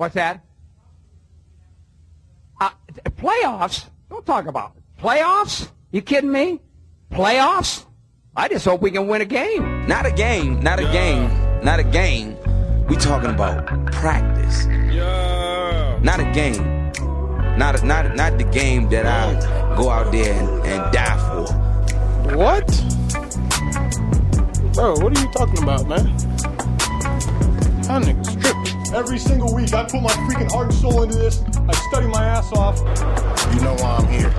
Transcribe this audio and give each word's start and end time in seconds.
What's 0.00 0.14
that? 0.14 0.42
Uh, 2.58 2.70
playoffs? 3.04 3.84
Don't 4.08 4.24
talk 4.24 4.46
about 4.46 4.72
it. 4.74 4.82
Playoffs? 4.98 5.70
You 5.92 6.00
kidding 6.00 6.32
me? 6.32 6.58
Playoffs? 7.12 7.84
I 8.34 8.48
just 8.48 8.64
hope 8.64 8.80
we 8.80 8.92
can 8.92 9.08
win 9.08 9.20
a 9.20 9.26
game. 9.26 9.86
Not 9.86 10.06
a 10.06 10.10
game, 10.10 10.62
not 10.62 10.80
a 10.80 10.84
game, 10.84 11.28
not 11.62 11.80
a 11.80 11.82
game. 11.82 12.34
We 12.88 12.96
talking 12.96 13.28
about 13.28 13.66
practice. 13.92 14.64
Yeah. 14.90 15.98
Not 16.02 16.18
a 16.18 16.32
game. 16.32 16.92
Not 17.58 17.82
a, 17.82 17.84
not 17.84 18.16
not 18.16 18.38
the 18.38 18.44
game 18.44 18.88
that 18.88 19.04
I 19.04 19.76
go 19.76 19.90
out 19.90 20.10
there 20.12 20.32
and, 20.32 20.64
and 20.64 20.92
die 20.94 21.18
for. 21.28 22.36
What? 22.38 22.66
Bro, 24.72 24.94
what 25.00 25.14
are 25.14 25.20
you 25.20 25.30
talking 25.32 25.62
about, 25.62 25.86
man? 25.86 26.06
That 27.82 28.02
nigga's 28.02 28.34
tripping. 28.36 28.59
Every 28.92 29.18
single 29.20 29.54
week, 29.54 29.72
I 29.72 29.84
put 29.84 30.02
my 30.02 30.10
freaking 30.10 30.50
heart 30.50 30.70
and 30.70 30.74
soul 30.74 31.04
into 31.04 31.16
this. 31.16 31.40
I 31.56 31.72
study 31.90 32.08
my 32.08 32.24
ass 32.24 32.52
off. 32.52 32.78
You 33.54 33.60
know 33.60 33.74
why 33.74 33.98
I'm 33.98 34.08
here. 34.08 34.30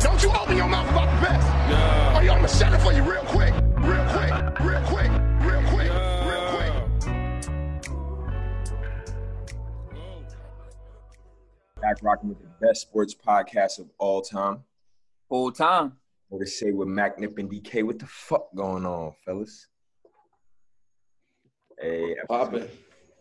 Don't 0.00 0.22
you 0.22 0.30
open 0.30 0.54
your 0.54 0.68
mouth 0.68 0.86
about 0.90 1.14
the 1.14 1.26
best. 1.26 1.46
Yeah. 1.70 2.18
Or 2.18 2.22
you 2.22 2.30
I'm 2.30 2.36
gonna 2.38 2.48
set 2.48 2.74
it 2.74 2.78
for 2.80 2.92
you 2.92 3.02
real 3.02 3.22
quick. 3.22 3.54
Real 3.78 4.04
quick. 4.10 4.30
Real 4.60 4.82
quick. 4.82 5.10
Real 5.40 5.62
quick. 5.70 5.90
Real 6.28 6.42
quick. 6.50 6.72
Back 11.80 12.02
rocking 12.02 12.28
with 12.28 12.42
the 12.42 12.50
best 12.60 12.82
sports 12.82 13.14
podcast 13.14 13.78
of 13.78 13.88
all 13.98 14.20
time. 14.20 14.64
Full 15.30 15.52
time. 15.52 15.94
What 16.28 16.40
to 16.40 16.46
say 16.46 16.70
with 16.70 16.88
Mac 16.88 17.18
Nip 17.18 17.38
and 17.38 17.50
DK? 17.50 17.82
What 17.82 17.98
the 17.98 18.06
fuck 18.06 18.54
going 18.54 18.84
on, 18.84 19.14
fellas? 19.24 19.68
Hey, 21.80 22.14
episode, 22.22 22.70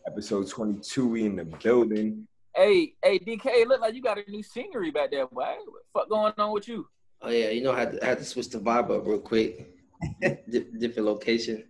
episode 0.08 0.50
22, 0.50 1.08
we 1.08 1.26
in 1.26 1.36
the 1.36 1.44
building. 1.44 2.26
Hey, 2.56 2.94
hey, 3.04 3.20
DK, 3.20 3.46
it 3.46 3.68
look 3.68 3.82
like 3.82 3.94
you 3.94 4.02
got 4.02 4.18
a 4.18 4.32
new 4.32 4.42
scenery 4.42 4.90
back 4.90 5.12
there, 5.12 5.28
boy. 5.28 5.44
What 5.44 5.66
the 5.66 6.00
fuck 6.00 6.10
going 6.10 6.34
on 6.38 6.54
with 6.54 6.68
you? 6.68 6.88
Oh 7.22 7.30
yeah, 7.30 7.50
you 7.50 7.62
know 7.62 7.74
I 7.74 7.80
had 7.80 7.92
to, 7.94 8.04
I 8.04 8.08
had 8.10 8.20
to 8.20 8.24
switch 8.24 8.50
the 8.50 8.60
vibe 8.60 8.90
up 8.90 9.06
real 9.06 9.20
quick. 9.20 9.68
Di- 10.22 10.66
different 10.80 11.08
location. 11.08 11.66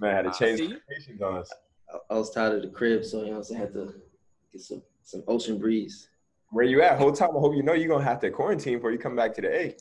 Man, 0.00 0.24
had 0.24 0.32
to 0.32 0.38
change 0.38 0.60
see. 0.60 0.68
locations 0.68 1.20
on 1.20 1.36
us. 1.38 1.52
I, 1.92 2.14
I 2.14 2.14
was 2.14 2.30
tired 2.30 2.56
of 2.56 2.62
the 2.62 2.68
crib, 2.68 3.04
so 3.04 3.22
you 3.22 3.32
know 3.32 3.38
what 3.38 3.50
I'm 3.50 3.56
I 3.56 3.58
had 3.58 3.72
to 3.74 3.94
get 4.52 4.62
some 4.62 4.82
some 5.02 5.22
ocean 5.28 5.58
breeze. 5.58 6.08
Where 6.50 6.64
you 6.64 6.82
at? 6.82 6.98
Whole 6.98 7.12
time, 7.12 7.30
I 7.36 7.40
hope 7.40 7.54
you 7.54 7.62
know 7.62 7.74
you're 7.74 7.88
gonna 7.88 8.04
have 8.04 8.20
to 8.20 8.30
quarantine 8.30 8.78
before 8.78 8.92
you 8.92 8.98
come 8.98 9.16
back 9.16 9.34
to 9.34 9.42
the 9.42 9.54
A. 9.54 9.76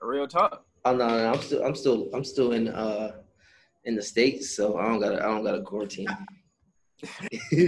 Real 0.00 0.26
talk. 0.26 0.64
Oh 0.84 0.94
no, 0.96 1.06
no, 1.06 1.32
I'm 1.32 1.40
still 1.40 1.62
I'm 1.62 1.74
still 1.74 2.10
I'm 2.12 2.24
still 2.24 2.52
in 2.52 2.68
uh 2.68 3.12
in 3.84 3.94
the 3.94 4.02
states, 4.02 4.56
so 4.56 4.78
I 4.78 4.86
don't 4.86 5.00
got 5.00 5.10
to 5.10 5.16
I 5.16 5.26
don't 5.26 5.44
got 5.44 5.52
to 5.52 5.62
quarantine. 5.62 6.08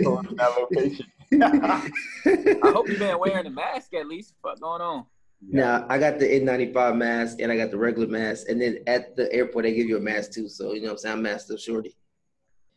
Going 0.02 0.26
to 0.28 0.34
that 0.34 0.56
location. 0.58 1.06
I 2.62 2.70
hope 2.72 2.88
you've 2.88 2.98
been 2.98 3.18
wearing 3.18 3.46
a 3.46 3.50
mask 3.50 3.92
at 3.94 4.06
least. 4.06 4.34
Fuck 4.42 4.60
going 4.60 4.80
on? 4.80 5.04
Now 5.40 5.86
I 5.88 5.98
got 5.98 6.18
the 6.18 6.26
N95 6.26 6.96
mask 6.96 7.40
and 7.40 7.52
I 7.52 7.56
got 7.56 7.70
the 7.70 7.78
regular 7.78 8.08
mask, 8.08 8.48
and 8.48 8.60
then 8.60 8.78
at 8.86 9.14
the 9.14 9.32
airport 9.32 9.64
they 9.64 9.74
give 9.74 9.86
you 9.86 9.96
a 9.96 10.00
mask 10.00 10.32
too. 10.32 10.48
So 10.48 10.72
you 10.72 10.80
know 10.80 10.88
what 10.88 10.92
I'm 10.92 10.98
saying, 10.98 11.16
I'm 11.16 11.22
masked 11.22 11.50
up 11.50 11.58
shorty. 11.58 11.96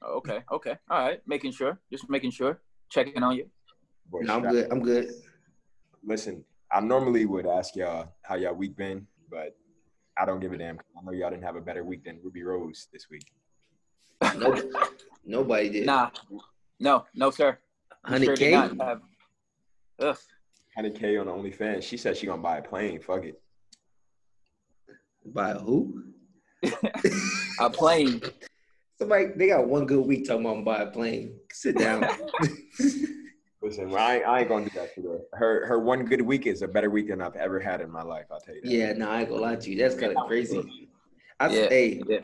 Oh, 0.03 0.17
okay, 0.17 0.43
okay, 0.51 0.77
all 0.89 0.99
right. 0.99 1.21
Making 1.25 1.51
sure, 1.53 1.79
just 1.91 2.09
making 2.09 2.31
sure, 2.31 2.61
checking 2.89 3.23
on 3.23 3.35
you. 3.35 3.49
Boy, 4.09 4.19
No, 4.21 4.35
I'm 4.35 4.43
good. 4.43 4.71
I'm 4.71 4.81
good. 4.81 5.11
Listen, 6.03 6.43
I 6.71 6.81
normally 6.81 7.25
would 7.25 7.45
ask 7.45 7.75
y'all 7.75 8.13
how 8.23 8.35
y'all 8.35 8.53
week 8.53 8.75
been, 8.75 9.07
but 9.29 9.55
I 10.17 10.25
don't 10.25 10.39
give 10.39 10.51
a 10.51 10.57
damn. 10.57 10.77
I 10.77 11.03
know 11.03 11.11
y'all 11.13 11.29
didn't 11.29 11.43
have 11.43 11.55
a 11.55 11.61
better 11.61 11.83
week 11.83 12.03
than 12.03 12.19
Ruby 12.23 12.43
Rose 12.43 12.87
this 12.91 13.07
week. 13.09 13.25
No, 14.37 14.55
nobody 15.25 15.69
did. 15.69 15.85
Nah, 15.85 16.09
no, 16.79 17.05
no, 17.15 17.31
sir. 17.31 17.57
You 18.05 18.11
Honey 18.13 18.25
sure 18.25 18.35
did 18.35 18.45
K? 18.45 18.51
not 18.51 18.87
have- 18.87 19.01
Ugh. 19.99 20.17
100K 20.77 21.19
on 21.21 21.27
OnlyFans. 21.27 21.83
She 21.83 21.97
said 21.97 22.15
she 22.17 22.25
gonna 22.27 22.41
buy 22.41 22.57
a 22.57 22.61
plane. 22.61 22.99
Fuck 22.99 23.25
it. 23.25 23.39
By 25.25 25.53
who? 25.53 26.03
A 27.59 27.69
plane. 27.69 28.21
Somebody 28.97 29.25
they 29.35 29.47
got 29.47 29.67
one 29.67 29.85
good 29.85 30.05
week 30.05 30.27
talking 30.27 30.45
about 30.45 30.63
buy 30.65 30.77
a 30.83 30.87
plane. 30.87 31.35
Sit 31.51 31.77
down. 31.77 32.03
Listen, 33.61 33.93
I, 33.95 34.15
ain't- 34.17 34.25
I 34.25 34.39
ain't 34.39 34.49
gonna 34.49 34.65
do 34.65 34.71
that 34.75 34.95
to 34.95 35.01
her. 35.09 35.19
Her 35.33 35.65
her 35.67 35.79
one 35.79 36.05
good 36.05 36.21
week 36.21 36.47
is 36.47 36.61
a 36.61 36.67
better 36.67 36.89
week 36.89 37.09
than 37.09 37.21
I've 37.21 37.35
ever 37.35 37.59
had 37.59 37.81
in 37.81 37.91
my 37.91 38.01
life. 38.03 38.25
I'll 38.31 38.39
tell 38.39 38.55
you 38.55 38.61
that. 38.61 38.71
yeah, 38.71 38.93
no, 38.93 39.09
I 39.09 39.21
ain't 39.21 39.29
gonna 39.29 39.41
lie 39.41 39.55
to 39.55 39.69
you. 39.69 39.77
That's 39.77 39.95
kind 39.95 40.15
of 40.17 40.23
crazy. 40.25 40.87
I 41.39 41.47
Yeah, 41.47 41.69
hey, 41.69 42.01
yeah. 42.07 42.19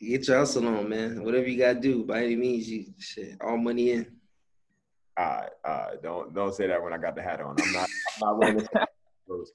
Get 0.00 0.26
your 0.28 0.38
hustle 0.38 0.66
on, 0.66 0.88
man. 0.88 1.22
Whatever 1.22 1.46
you 1.48 1.58
gotta 1.58 1.78
do, 1.78 2.04
by 2.04 2.24
any 2.24 2.36
means, 2.36 2.68
you 2.68 2.86
shit, 2.98 3.36
all 3.42 3.58
money 3.58 3.90
in. 3.92 4.06
All 5.18 5.26
right, 5.26 5.50
all 5.64 5.72
right. 5.74 6.02
Don't 6.02 6.34
don't 6.34 6.54
say 6.54 6.66
that 6.68 6.82
when 6.82 6.92
I 6.94 6.98
got 6.98 7.14
the 7.14 7.22
hat 7.22 7.40
on. 7.40 7.54
I'm 7.60 7.72
not. 7.72 7.88
I'm 8.14 8.20
not 8.20 8.38
wearing 8.38 8.56
this. 8.58 8.68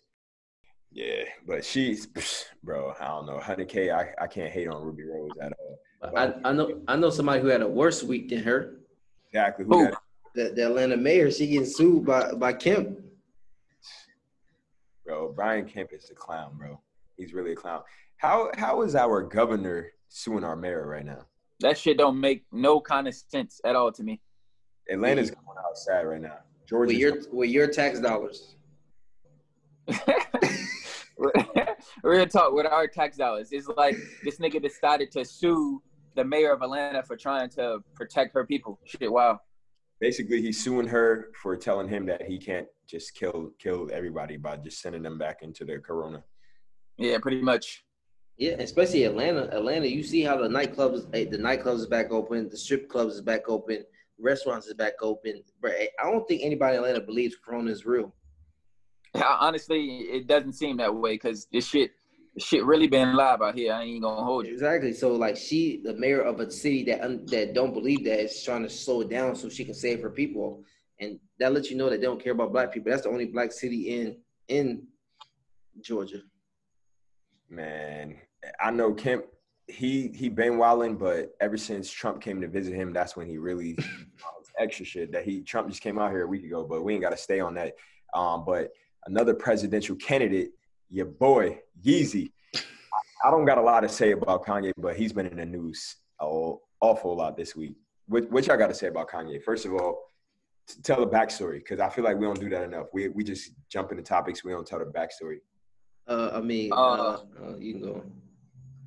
Yeah, 0.92 1.24
but 1.46 1.66
she's, 1.66 2.08
bro. 2.64 2.94
I 3.02 3.08
don't 3.08 3.26
know. 3.26 3.38
100K. 3.38 3.94
I, 3.94 4.24
I 4.24 4.28
can't 4.28 4.50
hate 4.50 4.70
on 4.70 4.82
Ruby 4.82 5.04
Rose 5.04 5.30
at 5.42 5.52
all. 5.60 6.18
I, 6.18 6.34
I 6.46 6.54
know 6.54 6.80
I 6.88 6.96
know 6.96 7.10
somebody 7.10 7.42
who 7.42 7.48
had 7.48 7.62
a 7.62 7.68
worse 7.68 8.02
week 8.02 8.30
than 8.30 8.42
her. 8.44 8.76
Exactly. 9.28 9.66
Who 9.66 9.78
Who? 9.80 9.90
got- 9.90 10.02
The, 10.36 10.54
the 10.56 10.68
Atlanta 10.68 10.96
mayor, 10.96 11.30
she 11.32 11.48
getting 11.48 11.66
sued 11.66 12.06
by 12.06 12.32
by 12.36 12.54
Kemp. 12.54 12.98
bro. 15.06 15.34
Brian 15.36 15.66
Kemp 15.66 15.90
is 15.92 16.10
a 16.12 16.14
clown, 16.16 16.54
bro. 16.58 16.80
He's 17.18 17.34
really 17.34 17.52
a 17.52 17.56
clown. 17.56 17.82
How 18.16 18.52
how 18.56 18.82
is 18.84 18.96
our 18.96 19.22
governor 19.22 19.92
suing 20.10 20.44
our 20.44 20.56
mayor 20.56 20.88
right 20.88 21.06
now? 21.06 21.26
That 21.62 21.78
shit 21.78 21.98
don't 21.98 22.20
make 22.20 22.44
no 22.52 22.82
kind 22.82 23.08
of 23.08 23.16
sense 23.16 23.62
at 23.64 23.76
all 23.76 23.92
to 23.94 24.04
me. 24.04 24.22
Atlanta's 24.92 25.32
going 25.32 25.58
outside 25.68 26.04
right 26.04 26.22
now. 26.22 26.38
Georgia 26.68 26.90
With 26.90 26.98
your 26.98 27.18
with 27.32 27.50
your 27.50 27.68
tax 27.68 28.00
dollars. 28.00 28.56
Real 32.04 32.28
talk 32.28 32.54
with 32.54 32.66
our 32.66 32.88
tax 32.88 33.18
dollars. 33.18 33.50
It's 33.52 33.68
like 33.68 33.96
this 34.24 34.38
nigga 34.38 34.62
decided 34.62 35.12
to 35.12 35.24
sue 35.24 35.82
the 36.16 36.24
mayor 36.24 36.52
of 36.52 36.62
Atlanta 36.62 37.04
for 37.04 37.16
trying 37.16 37.50
to 37.52 37.80
protect 37.96 38.34
her 38.34 38.46
people. 38.46 38.80
Shit, 38.86 39.12
wow. 39.12 39.40
basically 40.00 40.42
he's 40.42 40.64
suing 40.64 40.88
her 40.88 41.30
for 41.42 41.56
telling 41.56 41.88
him 41.88 42.06
that 42.08 42.24
he 42.24 42.38
can't 42.38 42.68
just 42.88 43.14
kill 43.16 43.52
kill 43.60 43.90
everybody 43.92 44.38
by 44.38 44.58
just 44.58 44.82
sending 44.82 45.04
them 45.04 45.18
back 45.18 45.40
into 45.42 45.66
the 45.66 45.78
corona. 45.80 46.24
Yeah, 46.98 47.18
pretty 47.20 47.42
much. 47.42 47.84
Yeah, 48.38 48.56
especially 48.60 49.06
Atlanta. 49.06 49.50
Atlanta, 49.52 49.88
you 49.88 50.04
see 50.04 50.22
how 50.22 50.38
the 50.38 50.48
nightclubs, 50.48 51.08
eh, 51.14 51.26
the 51.30 51.38
nightclubs 51.38 51.80
is 51.80 51.86
back 51.86 52.12
open, 52.12 52.50
the 52.50 52.58
strip 52.58 52.90
clubs 52.90 53.16
is 53.16 53.22
back 53.22 53.48
open, 53.48 53.86
restaurants 54.20 54.68
is 54.68 54.74
back 54.74 54.96
open. 55.02 55.42
But 55.62 55.72
I 55.72 56.12
don't 56.12 56.28
think 56.28 56.42
anybody 56.44 56.76
in 56.76 56.84
Atlanta 56.84 57.02
believes 57.02 57.36
Corona 57.38 57.72
is 57.72 57.86
real. 57.86 58.14
Honestly, 59.40 60.00
it 60.00 60.28
doesn't 60.28 60.54
seem 60.54 60.78
that 60.78 60.94
way 60.94 61.14
because 61.14 61.48
this 61.54 61.66
shit, 61.66 61.92
this 62.36 62.46
shit 62.46 62.66
really 62.66 62.88
been 62.88 63.16
live 63.16 63.42
out 63.42 63.56
here. 63.56 63.72
I 63.72 63.84
ain't 63.84 64.02
gonna 64.02 64.22
hold 64.22 64.46
you. 64.46 64.54
Exactly. 64.54 64.92
So 64.92 65.14
like 65.14 65.38
she, 65.38 65.82
the 65.82 65.94
mayor 65.94 66.22
of 66.22 66.42
a 66.42 66.52
city 66.52 66.84
that 66.86 67.28
that 67.28 67.54
don't 67.54 67.74
believe 67.74 68.04
that 68.04 68.20
is 68.20 68.44
trying 68.44 68.64
to 68.64 68.70
slow 68.70 69.02
it 69.02 69.10
down 69.10 69.38
so 69.38 69.48
she 69.48 69.64
can 69.64 69.74
save 69.74 70.02
her 70.02 70.10
people, 70.10 70.66
and 71.00 71.20
that 71.40 71.54
lets 71.54 71.72
you 71.72 71.78
know 71.78 71.90
that 71.90 72.02
they 72.02 72.06
don't 72.06 72.22
care 72.22 72.34
about 72.34 72.52
black 72.52 72.74
people. 72.74 72.92
That's 72.92 73.04
the 73.04 73.10
only 73.10 73.28
black 73.28 73.54
city 73.54 73.96
in 73.96 74.18
in 74.50 74.88
Georgia. 75.82 76.22
Man, 77.56 78.18
I 78.60 78.72
know 78.72 78.94
Kemp. 78.94 79.26
He 79.68 80.10
he 80.10 80.30
been 80.30 80.58
wilding, 80.58 80.98
but 80.98 81.36
ever 81.40 81.58
since 81.58 81.90
Trump 81.90 82.22
came 82.22 82.42
to 82.42 82.48
visit 82.48 82.76
him, 82.76 82.94
that's 82.94 83.16
when 83.16 83.28
he 83.28 83.38
really 83.38 83.78
extra 84.60 84.86
shit. 84.86 85.12
That 85.12 85.24
he 85.24 85.42
Trump 85.42 85.70
just 85.70 85.82
came 85.82 85.98
out 85.98 86.12
here 86.12 86.24
a 86.24 86.28
week 86.28 86.44
ago, 86.44 86.66
but 86.66 86.84
we 86.84 86.94
ain't 86.94 87.02
got 87.02 87.12
to 87.12 87.18
stay 87.18 87.40
on 87.40 87.56
that. 87.56 87.74
Um, 88.14 88.44
but 88.46 88.72
another 89.06 89.34
presidential 89.34 89.96
candidate, 89.96 90.52
your 90.90 91.06
boy 91.06 91.60
Yeezy. 91.84 92.32
I 93.24 93.32
don't 93.32 93.46
got 93.46 93.58
a 93.58 93.62
lot 93.62 93.82
to 93.82 93.90
say 93.90 94.12
about 94.12 94.46
Kanye, 94.46 94.72
but 94.78 94.96
he's 94.96 95.14
been 95.14 95.26
in 95.26 95.38
the 95.38 95.46
news 95.46 95.96
an 96.20 96.58
awful 96.82 97.16
lot 97.16 97.36
this 97.36 97.56
week. 97.56 97.76
What, 98.08 98.30
what 98.30 98.46
y'all 98.46 98.58
got 98.58 98.68
to 98.68 98.74
say 98.76 98.88
about 98.88 99.10
Kanye? 99.10 99.42
First 99.42 99.66
of 99.66 99.74
all, 99.74 100.04
tell 100.84 101.00
the 101.00 101.08
backstory 101.08 101.56
because 101.56 101.80
I 101.80 101.90
feel 101.90 102.04
like 102.04 102.18
we 102.18 102.26
don't 102.26 102.40
do 102.40 102.50
that 102.50 102.64
enough. 102.64 102.88
We 102.94 103.10
we 103.10 103.24
just 103.24 103.52
jump 103.70 103.92
into 103.92 104.04
topics. 104.04 104.44
We 104.44 104.52
don't 104.52 104.68
tell 104.68 104.80
the 104.80 104.86
backstory. 104.86 105.38
Uh, 106.08 106.32
I 106.34 106.42
mean, 106.42 106.72
uh, 106.72 106.76
Uh, 106.76 107.20
uh, 107.44 107.56
you 107.58 107.74
can 107.74 107.82
go. 107.82 108.04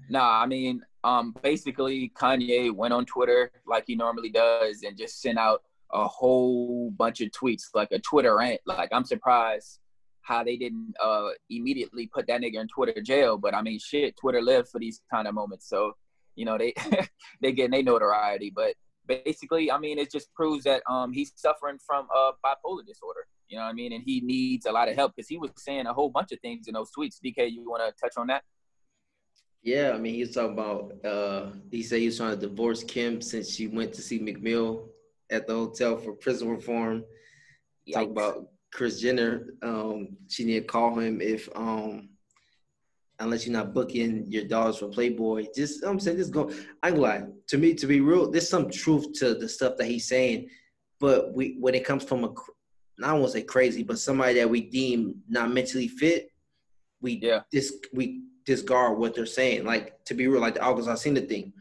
Nah, 0.09 0.43
I 0.43 0.47
mean, 0.47 0.83
um, 1.05 1.35
basically 1.43 2.11
Kanye 2.17 2.75
went 2.75 2.95
on 2.95 3.05
Twitter 3.05 3.51
like 3.67 3.85
he 3.87 3.95
normally 3.95 4.31
does 4.31 4.83
and 4.83 4.97
just 4.97 5.21
sent 5.21 5.39
out 5.39 5.63
a 5.93 6.07
whole 6.07 6.91
bunch 6.93 7.21
of 7.21 7.31
tweets, 7.31 7.65
like 7.75 7.93
a 7.93 7.99
Twitter 7.99 8.37
rant. 8.37 8.61
Like 8.67 8.91
I'm 8.93 9.05
surprised 9.05 9.81
how 10.23 10.45
they 10.45 10.57
didn't 10.57 10.95
uh 11.03 11.31
immediately 11.49 12.07
put 12.07 12.27
that 12.27 12.41
nigga 12.43 12.61
in 12.61 12.69
Twitter 12.69 13.01
jail. 13.01 13.39
But 13.39 13.55
I 13.55 13.63
mean, 13.63 13.79
shit, 13.79 14.17
Twitter 14.17 14.43
lived 14.43 14.69
for 14.69 14.79
these 14.79 15.01
kind 15.11 15.27
of 15.27 15.35
moments, 15.35 15.69
so 15.69 15.97
you 16.37 16.45
know 16.45 16.59
they 16.59 16.75
they 17.41 17.53
getting 17.53 17.71
their 17.73 17.83
notoriety. 17.83 18.53
But 18.55 18.75
basically, 19.07 19.71
I 19.71 19.79
mean, 19.79 19.99
it 19.99 20.11
just 20.11 20.33
proves 20.35 20.65
that 20.65 20.83
um 20.89 21.13
he's 21.13 21.33
suffering 21.37 21.79
from 21.85 22.07
uh 22.15 22.33
bipolar 22.45 22.85
disorder. 22.87 23.27
You 23.49 23.57
know 23.57 23.65
what 23.65 23.71
I 23.71 23.73
mean? 23.73 23.93
And 23.93 24.03
he 24.05 24.21
needs 24.21 24.67
a 24.67 24.73
lot 24.73 24.89
of 24.89 24.95
help 24.95 25.15
because 25.17 25.29
he 25.29 25.39
was 25.39 25.51
saying 25.57 25.87
a 25.87 25.93
whole 25.93 26.11
bunch 26.11 26.33
of 26.33 26.41
things 26.41 26.69
in 26.69 26.75
those 26.75 26.91
tweets. 26.97 27.17
DK, 27.25 27.51
you 27.51 27.69
want 27.69 27.83
to 27.83 27.93
touch 28.01 28.15
on 28.17 28.27
that? 28.27 28.43
Yeah, 29.63 29.93
I 29.95 29.99
mean, 29.99 30.15
he 30.15 30.21
was 30.21 30.35
talking 30.35 30.53
about. 30.53 30.93
Uh, 31.05 31.51
he 31.71 31.83
said 31.83 32.01
he 32.01 32.07
was 32.07 32.17
trying 32.17 32.39
to 32.39 32.47
divorce 32.49 32.85
Kim 32.85 33.21
since 33.21 33.55
she 33.55 33.67
went 33.67 33.93
to 33.95 34.03
see 34.03 34.19
Meek 34.19 34.41
Mill 34.41 34.89
at 35.31 35.47
the 35.47 35.55
hotel 35.55 35.97
for 35.97 36.13
prison 36.13 36.49
reform. 36.49 37.05
Talk 37.93 38.09
about 38.09 38.49
Kris 38.73 39.01
Jenner. 39.01 39.55
Um, 39.63 40.17
she 40.29 40.45
need 40.45 40.61
to 40.61 40.67
call 40.67 40.99
him 40.99 41.21
if 41.21 41.49
um 41.57 42.11
unless 43.21 43.47
you're 43.47 43.53
not 43.53 43.75
booking 43.75 44.27
your 44.29 44.45
dollars 44.45 44.79
for 44.79 44.89
Playboy. 44.89 45.47
Just 45.55 45.85
I'm 45.85 45.99
saying, 45.99 46.19
just 46.19 46.33
go. 46.33 46.53
I'm 46.83 46.95
glad. 46.95 47.33
To 47.49 47.59
me, 47.59 47.75
to 47.75 47.87
be 47.87 48.01
real, 48.01 48.31
there's 48.31 48.49
some 48.49 48.71
truth 48.71 49.13
to 49.15 49.35
the 49.35 49.49
stuff 49.49 49.77
that 49.79 49.87
he's 49.87 50.07
saying. 50.07 50.49
But 51.01 51.35
we, 51.35 51.57
when 51.61 51.75
it 51.75 51.85
comes 51.85 52.05
from 52.05 52.25
a, 52.25 52.35
I 53.03 53.13
won't 53.13 53.33
say 53.33 53.43
crazy, 53.43 53.83
but 53.83 53.99
somebody 53.99 54.35
that 54.35 54.51
we 54.51 54.61
deem 54.63 55.23
not 55.29 55.53
mentally 55.53 55.89
fit, 55.89 56.31
we 57.01 57.21
Yeah. 57.23 57.43
dis 57.51 57.73
we 57.93 58.23
discard 58.45 58.99
what 58.99 59.15
they're 59.15 59.27
saying. 59.27 59.65
Like 59.65 60.05
to 60.07 60.15
be 60.15 60.27
real, 60.27 60.41
like 60.41 60.55
the 60.55 60.63
August 60.63 60.89
Alsina 60.89 61.27
thing. 61.29 61.53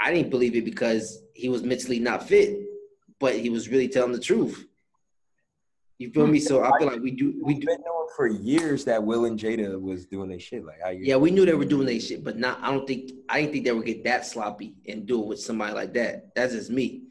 I 0.00 0.12
didn't 0.12 0.30
believe 0.30 0.54
it 0.54 0.64
because 0.64 1.22
he 1.34 1.48
was 1.48 1.62
mentally 1.62 1.98
not 1.98 2.28
fit, 2.28 2.60
but 3.18 3.34
he 3.34 3.50
was 3.50 3.68
really 3.68 3.88
telling 3.88 4.12
the 4.12 4.20
truth. 4.20 4.64
You 5.98 6.10
feel 6.10 6.28
me? 6.28 6.38
So 6.38 6.62
I 6.62 6.78
feel 6.78 6.86
like 6.86 7.00
we 7.00 7.10
do 7.10 7.32
we 7.42 7.54
We've 7.54 7.60
do 7.60 7.66
been 7.66 7.80
knowing 7.84 8.08
for 8.14 8.28
years 8.28 8.84
that 8.84 9.02
Will 9.02 9.24
and 9.24 9.38
Jada 9.38 9.80
was 9.80 10.06
doing 10.06 10.28
their 10.28 10.38
shit. 10.38 10.64
Like 10.64 10.80
how 10.80 10.90
Yeah, 10.90 11.16
we 11.16 11.32
knew 11.32 11.44
they 11.44 11.54
were 11.54 11.64
doing 11.64 11.86
their 11.86 11.98
shit, 11.98 12.22
but 12.22 12.38
not. 12.38 12.60
I 12.62 12.70
don't 12.70 12.86
think 12.86 13.10
I 13.28 13.40
didn't 13.40 13.52
think 13.52 13.64
they 13.64 13.72
would 13.72 13.86
get 13.86 14.04
that 14.04 14.24
sloppy 14.24 14.76
and 14.86 15.06
do 15.06 15.20
it 15.20 15.26
with 15.26 15.40
somebody 15.40 15.74
like 15.74 15.92
that. 15.94 16.34
That's 16.36 16.52
just 16.52 16.70
me. 16.70 17.02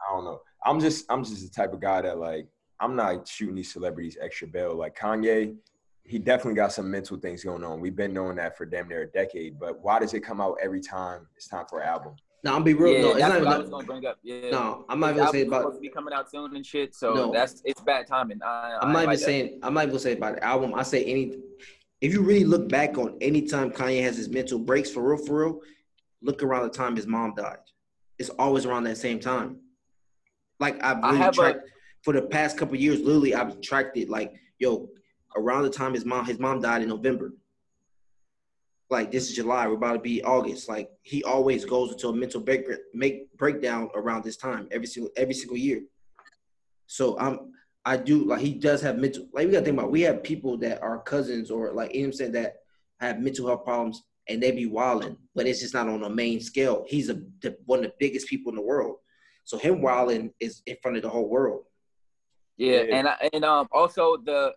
I 0.00 0.12
don't 0.12 0.24
know. 0.24 0.40
I'm 0.64 0.80
just 0.80 1.04
I'm 1.08 1.22
just 1.24 1.42
the 1.44 1.54
type 1.54 1.72
of 1.72 1.80
guy 1.80 2.02
that 2.02 2.18
like 2.18 2.48
I'm 2.84 2.94
not 2.94 3.26
shooting 3.26 3.54
these 3.54 3.72
celebrities 3.72 4.18
extra 4.20 4.46
bail. 4.46 4.74
Like 4.74 4.96
Kanye, 4.96 5.56
he 6.04 6.18
definitely 6.18 6.54
got 6.54 6.70
some 6.72 6.90
mental 6.90 7.16
things 7.18 7.42
going 7.42 7.64
on. 7.64 7.80
We've 7.80 7.96
been 7.96 8.12
knowing 8.12 8.36
that 8.36 8.58
for 8.58 8.66
damn 8.66 8.88
near 8.88 9.02
a 9.02 9.06
decade. 9.06 9.58
But 9.58 9.80
why 9.82 9.98
does 9.98 10.12
it 10.12 10.20
come 10.20 10.38
out 10.40 10.58
every 10.62 10.82
time 10.82 11.26
it's 11.34 11.48
time 11.48 11.64
for 11.68 11.80
an 11.80 11.88
album? 11.88 12.14
No, 12.44 12.54
I'm 12.54 12.62
be 12.62 12.74
real. 12.74 12.92
Yeah, 12.92 13.00
no, 13.02 13.10
it's 13.12 13.20
not 13.20 13.30
what 13.30 13.32
I 13.32 13.50
even. 13.52 13.60
was 13.62 13.70
gonna 13.70 13.86
bring 13.86 14.04
up. 14.06 14.18
Yeah. 14.22 14.50
No, 14.50 14.84
I'm 14.90 15.00
not 15.00 15.12
even 15.12 15.18
gonna 15.20 15.30
say 15.32 15.38
album's 15.38 15.48
about. 15.48 15.60
supposed 15.62 15.76
to 15.76 15.80
be 15.80 15.88
coming 15.88 16.12
out 16.12 16.30
soon 16.30 16.54
and 16.56 16.66
shit. 16.66 16.94
So 16.94 17.14
No. 17.14 17.32
that's 17.32 17.62
it's 17.64 17.80
bad 17.80 18.06
timing. 18.06 18.40
I, 18.44 18.76
I'm 18.82 18.90
I 18.90 18.92
not 18.92 18.98
even 18.98 19.06
like 19.08 19.18
that. 19.20 19.24
saying. 19.24 19.60
I'm 19.62 19.72
not 19.72 19.80
even 19.84 19.90
gonna 19.92 20.00
say 20.00 20.12
about 20.12 20.34
the 20.36 20.44
album. 20.44 20.74
I 20.74 20.82
say 20.82 21.04
any. 21.06 21.38
If 22.02 22.12
you 22.12 22.20
really 22.20 22.44
look 22.44 22.68
back 22.68 22.98
on 22.98 23.16
any 23.22 23.42
time 23.46 23.70
Kanye 23.70 24.02
has 24.02 24.18
his 24.18 24.28
mental 24.28 24.58
breaks 24.58 24.90
for 24.90 25.02
real, 25.08 25.24
for 25.24 25.38
real, 25.46 25.60
look 26.20 26.42
around 26.42 26.64
the 26.64 26.68
time 26.68 26.96
his 26.96 27.06
mom 27.06 27.34
died. 27.34 27.56
It's 28.18 28.28
always 28.28 28.66
around 28.66 28.84
that 28.84 28.98
same 28.98 29.20
time. 29.20 29.60
Like 30.60 30.84
I've 30.84 31.02
I 31.02 31.06
really 31.08 31.18
have 31.22 31.32
a- 31.32 31.36
tracked 31.36 31.70
for 32.04 32.12
the 32.12 32.22
past 32.22 32.56
couple 32.58 32.76
years. 32.76 33.00
Literally, 33.00 33.34
I've 33.34 33.60
tracked 33.60 33.96
it. 33.96 34.08
Like 34.08 34.34
yo, 34.58 34.88
around 35.36 35.62
the 35.62 35.70
time 35.70 35.94
his 35.94 36.04
mom 36.04 36.26
his 36.26 36.38
mom 36.38 36.60
died 36.60 36.82
in 36.82 36.88
November. 36.88 37.32
Like 38.90 39.10
this 39.10 39.28
is 39.28 39.34
July, 39.34 39.66
we're 39.66 39.74
about 39.74 39.94
to 39.94 39.98
be 39.98 40.22
August. 40.22 40.68
Like 40.68 40.90
he 41.02 41.24
always 41.24 41.64
goes 41.64 41.92
into 41.92 42.08
a 42.08 42.12
mental 42.14 42.40
break, 42.40 42.66
make 42.92 43.34
breakdown 43.36 43.88
around 43.94 44.22
this 44.22 44.36
time 44.36 44.68
every 44.70 44.86
single 44.86 45.10
every 45.16 45.34
single 45.34 45.56
year. 45.56 45.82
So 46.86 47.18
I'm 47.18 47.52
I 47.86 47.96
do 47.96 48.24
like 48.24 48.40
he 48.40 48.54
does 48.54 48.82
have 48.82 48.98
mental 48.98 49.26
like 49.32 49.46
we 49.46 49.52
gotta 49.52 49.64
think 49.64 49.78
about 49.78 49.90
we 49.90 50.02
have 50.02 50.22
people 50.22 50.56
that 50.58 50.82
are 50.82 51.00
cousins 51.00 51.50
or 51.50 51.72
like 51.72 51.94
you 51.94 52.02
know 52.02 52.06
I'm 52.08 52.12
saying 52.12 52.32
that 52.32 52.56
have 53.00 53.20
mental 53.20 53.46
health 53.46 53.64
problems 53.64 54.02
and 54.28 54.42
they 54.42 54.50
be 54.52 54.66
wilding, 54.66 55.16
but 55.34 55.46
it's 55.46 55.60
just 55.60 55.74
not 55.74 55.88
on 55.88 56.04
a 56.04 56.10
main 56.10 56.40
scale. 56.40 56.84
He's 56.86 57.08
a 57.08 57.14
the, 57.40 57.56
one 57.66 57.80
of 57.80 57.86
the 57.86 57.94
biggest 57.98 58.28
people 58.28 58.50
in 58.50 58.56
the 58.56 58.62
world. 58.62 58.96
So 59.44 59.58
him 59.58 59.82
wilding 59.82 60.32
is 60.40 60.62
in 60.66 60.76
front 60.82 60.96
of 60.96 61.02
the 61.02 61.10
whole 61.10 61.28
world. 61.28 61.64
Yeah, 62.56 62.82
Yeah. 62.82 62.96
and 62.96 63.08
I- 63.08 63.30
and 63.32 63.44
um 63.44 63.68
also 63.72 64.16
the 64.16 64.54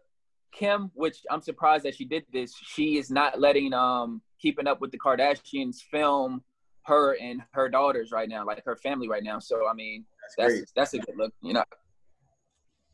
Kim, 0.51 0.91
which 0.93 1.17
I'm 1.29 1.41
surprised 1.41 1.83
that 1.85 1.95
she 1.95 2.05
did 2.05 2.25
this. 2.31 2.53
She 2.55 2.97
is 2.97 3.09
not 3.11 3.39
letting 3.39 3.73
um 3.73 4.21
keeping 4.41 4.67
up 4.67 4.81
with 4.81 4.91
the 4.91 4.99
Kardashians 4.99 5.81
film 5.81 6.43
her 6.83 7.17
and 7.19 7.41
her 7.51 7.67
daughters 7.67 8.11
right 8.11 8.29
now, 8.29 8.45
like 8.45 8.63
her 8.63 8.75
family 8.77 9.09
right 9.09 9.23
now. 9.23 9.39
So 9.39 9.67
I 9.67 9.73
mean, 9.73 10.05
That's, 10.37 10.53
that's 10.59 10.71
that's 10.73 10.93
a 10.93 10.99
good 10.99 11.17
look, 11.17 11.33
you 11.41 11.53
know. 11.53 11.63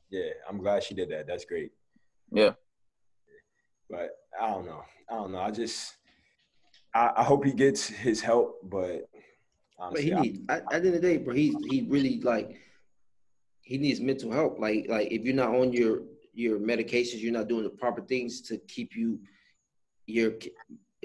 Yeah, 0.09 0.29
I'm 0.49 0.57
glad 0.57 0.83
she 0.83 0.93
did 0.95 1.09
that. 1.09 1.27
That's 1.27 1.45
great. 1.45 1.71
Yeah. 2.31 2.53
But 3.89 4.09
I 4.41 4.47
don't 4.47 4.65
know. 4.65 4.83
I 5.09 5.13
don't 5.15 5.31
know. 5.31 5.39
I 5.39 5.51
just 5.51 5.95
I, 6.95 7.11
I 7.17 7.23
hope 7.23 7.45
he 7.45 7.51
gets 7.53 7.87
his 7.87 8.21
help, 8.21 8.59
but 8.63 9.09
But 9.77 9.85
honestly, 9.85 10.03
he 10.05 10.13
I- 10.13 10.21
needs 10.21 10.39
at, 10.49 10.57
at 10.61 10.69
the 10.69 10.75
end 10.75 10.85
of 10.87 10.93
the 10.93 10.99
day, 10.99 11.17
bro. 11.17 11.33
He 11.35 11.55
he 11.69 11.85
really 11.87 12.19
like 12.21 12.59
he 13.63 13.77
needs 13.77 13.99
mental 13.99 14.31
help. 14.31 14.59
Like 14.59 14.85
like 14.87 15.11
if 15.11 15.23
you're 15.23 15.35
not 15.35 15.55
on 15.55 15.73
your 15.73 16.03
your 16.33 16.59
medications, 16.59 17.21
you're 17.21 17.33
not 17.33 17.47
doing 17.47 17.63
the 17.63 17.69
proper 17.69 18.01
things 18.01 18.41
to 18.41 18.57
keep 18.67 18.95
you 18.95 19.19
your 20.05 20.33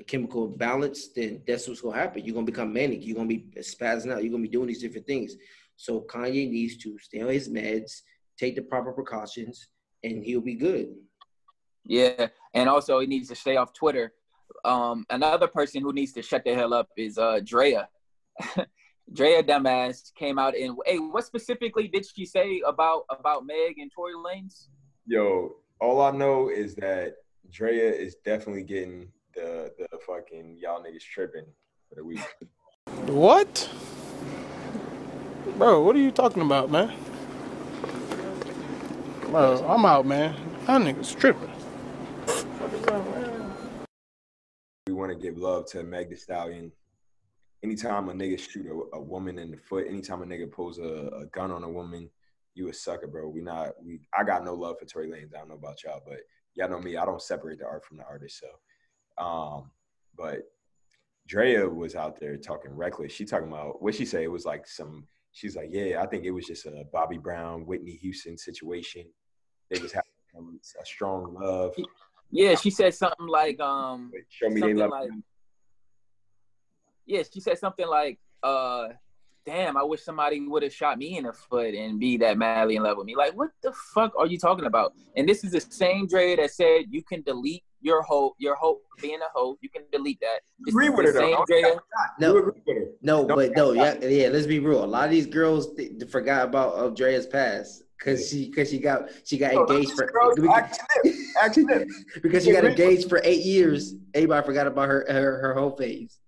chemical 0.06 0.49
balance, 0.49 1.08
then 1.08 1.43
that's 1.46 1.66
what's 1.66 1.81
gonna 1.81 1.96
happen. 1.96 2.25
You're 2.25 2.34
gonna 2.34 2.46
become 2.46 2.72
manic. 2.72 3.05
You're 3.05 3.16
gonna 3.16 3.28
be 3.28 3.46
spazzing 3.58 4.12
out. 4.12 4.22
You're 4.22 4.32
gonna 4.32 4.43
be 4.43 4.49
doing 4.49 4.69
these 4.69 4.81
different 4.81 5.06
things. 5.06 5.34
So 5.76 6.00
Kanye 6.00 6.50
needs 6.50 6.76
to 6.78 6.99
stay 6.99 7.20
on 7.20 7.28
his 7.28 7.49
meds, 7.49 8.02
take 8.37 8.56
the 8.56 8.62
proper 8.62 8.93
precautions, 8.93 9.69
and 10.02 10.25
he'll 10.25 10.40
be 10.40 10.54
good. 10.54 10.94
Yeah, 11.84 12.28
and 12.54 12.69
also 12.69 12.99
he 13.00 13.06
needs 13.06 13.28
to 13.28 13.37
stay 13.37 13.56
off 13.56 13.72
Twitter. 13.72 14.12
Um, 14.64 15.06
another 15.11 15.46
person 15.46 15.82
who 15.82 15.93
needs 15.93 16.12
to 16.14 16.22
shut 16.22 16.44
the 16.44 16.54
hell 16.54 16.75
up 16.75 16.88
is 16.96 17.19
uh 17.19 17.40
Drea. 17.44 17.88
Drea 19.12 19.43
dumbass 19.43 20.12
came 20.14 20.38
out 20.38 20.55
and 20.56 20.76
hey, 20.87 20.99
what 20.99 21.25
specifically 21.25 21.88
did 21.88 22.05
she 22.06 22.26
say 22.26 22.60
about 22.66 23.05
about 23.10 23.46
Meg 23.46 23.78
and 23.78 23.90
Tory 23.90 24.14
Lanez? 24.14 24.69
yo, 25.08 25.56
all 25.81 26.02
I 26.02 26.10
know 26.10 26.50
is 26.50 26.75
that 26.76 27.14
Drea 27.50 27.90
is 27.90 28.16
definitely 28.25 28.62
getting 28.62 29.10
the 29.34 29.72
the 29.78 29.99
fucking 30.06 30.58
y'all 30.60 30.82
niggas 30.82 31.02
tripping 31.02 31.46
for 31.88 31.94
the 31.94 32.05
week. 32.05 32.20
What? 33.06 33.70
Bro, 35.56 35.82
what 35.82 35.96
are 35.96 36.00
you 36.00 36.11
talking 36.11 36.43
about, 36.43 36.70
man? 36.70 36.93
Bro, 39.22 39.66
I'm 39.66 39.84
out, 39.84 40.06
man. 40.06 40.34
That 40.66 40.82
nigga's 40.82 41.14
tripping. 41.14 41.50
We 44.87 44.93
want 44.93 45.12
to 45.12 45.19
give 45.19 45.38
love 45.38 45.66
to 45.70 45.82
Meg 45.82 46.11
The 46.11 46.16
Stallion. 46.16 46.72
Anytime 47.64 48.08
a 48.08 48.12
nigga 48.12 48.38
shoot 48.38 48.66
a, 48.66 48.96
a 48.96 49.00
woman 49.00 49.38
in 49.38 49.50
the 49.50 49.56
foot, 49.56 49.87
anytime 49.88 50.22
a 50.22 50.26
nigga 50.26 50.50
pulls 50.50 50.78
a, 50.78 51.10
a 51.22 51.26
gun 51.26 51.50
on 51.50 51.64
a 51.64 51.69
woman, 51.69 52.08
you 52.55 52.69
a 52.69 52.75
sucker, 52.75 53.06
bro. 53.06 53.28
We 53.28 53.40
not 53.40 53.70
we. 53.82 54.00
I 54.16 54.25
got 54.25 54.44
no 54.44 54.55
love 54.55 54.78
for 54.78 54.84
Tory 54.84 55.08
Lanez. 55.08 55.34
I 55.34 55.38
don't 55.38 55.49
know 55.49 55.55
about 55.55 55.82
y'all, 55.82 56.02
but 56.06 56.19
y'all 56.55 56.69
know 56.69 56.81
me. 56.81 56.96
I 56.96 57.05
don't 57.05 57.22
separate 57.22 57.58
the 57.58 57.66
art 57.66 57.84
from 57.84 57.96
the 57.96 58.05
artist. 58.05 58.40
So, 58.40 59.25
um, 59.25 59.70
but 60.16 60.43
Drea 61.26 61.69
was 61.69 61.94
out 61.94 62.19
there 62.19 62.37
talking 62.37 62.75
reckless. 62.75 63.12
She 63.12 63.25
talking 63.25 63.49
about 63.49 63.82
what 63.82 63.94
she 63.94 64.04
say. 64.04 64.25
It 64.25 64.32
was 64.32 64.44
like 64.44 64.66
some. 64.66 65.06
She's 65.32 65.56
like, 65.56 65.69
yeah, 65.70 66.02
I 66.02 66.06
think 66.06 66.25
it 66.25 66.31
was 66.32 66.46
just 66.46 66.66
a 66.66 66.84
Bobby 66.93 67.19
Brown, 67.19 67.66
Whitney 67.66 67.93
Houston 67.96 68.37
situation. 68.37 69.04
They 69.71 69.80
was 69.80 69.92
having 69.92 70.59
a 70.80 70.87
strong 70.87 71.35
love. 71.35 71.75
Yeah, 72.30 72.54
she 72.56 72.71
said 72.71 72.94
something 72.94 73.26
like 73.26 73.61
um 73.61 74.11
Show 74.28 74.49
me 74.49 74.61
they 74.61 74.75
love. 74.75 74.90
like. 74.90 75.11
Yeah, 77.09 77.23
she 77.33 77.41
said 77.41 77.59
something 77.59 77.88
like 77.88 78.19
uh 78.43 78.88
damn, 79.47 79.79
I 79.79 79.83
wish 79.83 80.03
somebody 80.03 80.47
would 80.47 80.62
have 80.62 80.75
shot 80.75 80.99
me 80.99 81.17
in 81.17 81.25
the 81.25 81.33
foot 81.33 81.75
and 81.75 81.99
be 81.99 82.19
that 82.19 82.37
madly 82.37 82.77
in 82.77 82.83
love 82.83 82.99
with 82.99 83.07
me. 83.07 83.17
Like, 83.17 83.35
what 83.35 83.49
the 83.62 83.73
fuck 83.95 84.12
are 84.19 84.27
you 84.27 84.38
talking 84.38 84.67
about? 84.67 84.93
And 85.17 85.27
this 85.27 85.43
is 85.43 85.53
the 85.53 85.61
same 85.61 86.07
Dre 86.07 86.37
that 86.37 86.50
said 86.50 86.83
you 86.91 87.03
can 87.03 87.23
delete 87.23 87.65
your 87.81 88.03
hoe, 88.03 88.35
your 88.38 88.57
hoe 88.57 88.81
being 89.00 89.21
a 89.21 89.29
hoe. 89.35 89.57
You 89.62 89.71
can 89.71 89.85
delete 89.91 90.21
that. 90.21 90.41
This 90.61 90.75
Agree 90.75 90.91
with 90.91 90.99
the 90.99 91.05
her 91.07 91.12
though. 91.12 91.21
same 91.21 91.37
Don't 91.37 91.47
Dre. 91.47 91.61
You 91.62 91.81
No, 92.21 92.37
agree 92.37 92.43
with 92.43 92.77
her. 92.77 92.85
no, 93.00 93.27
but 93.27 93.53
no, 93.53 93.73
yeah, 93.73 93.95
yeah. 94.05 94.29
Let's 94.29 94.47
be 94.47 94.59
real. 94.59 94.85
A 94.85 94.87
lot 94.87 95.07
of 95.07 95.11
these 95.11 95.27
girls 95.27 95.75
th- 95.75 95.93
forgot 96.11 96.45
about 96.47 96.75
uh, 96.75 96.88
Drea's 96.91 97.27
past 97.27 97.85
because 97.99 98.29
she 98.29 98.50
because 98.50 98.69
she 98.69 98.79
got 98.79 99.09
she 99.25 99.38
got 99.38 99.55
No, 99.55 99.62
engaged 99.62 99.93
for 99.95 100.07
girls 100.12 100.38
actually, 100.55 101.15
actually, 101.41 101.87
because 102.23 102.45
she 102.45 102.53
got 102.53 102.67
engaged 102.67 103.09
for 103.09 103.23
eight 103.25 103.45
years. 103.47 103.95
Everybody 104.12 104.45
forgot 104.45 104.67
about 104.67 104.88
her 104.88 105.07
her 105.09 105.41
her 105.41 105.55
whole 105.55 105.75
phase. 105.75 106.19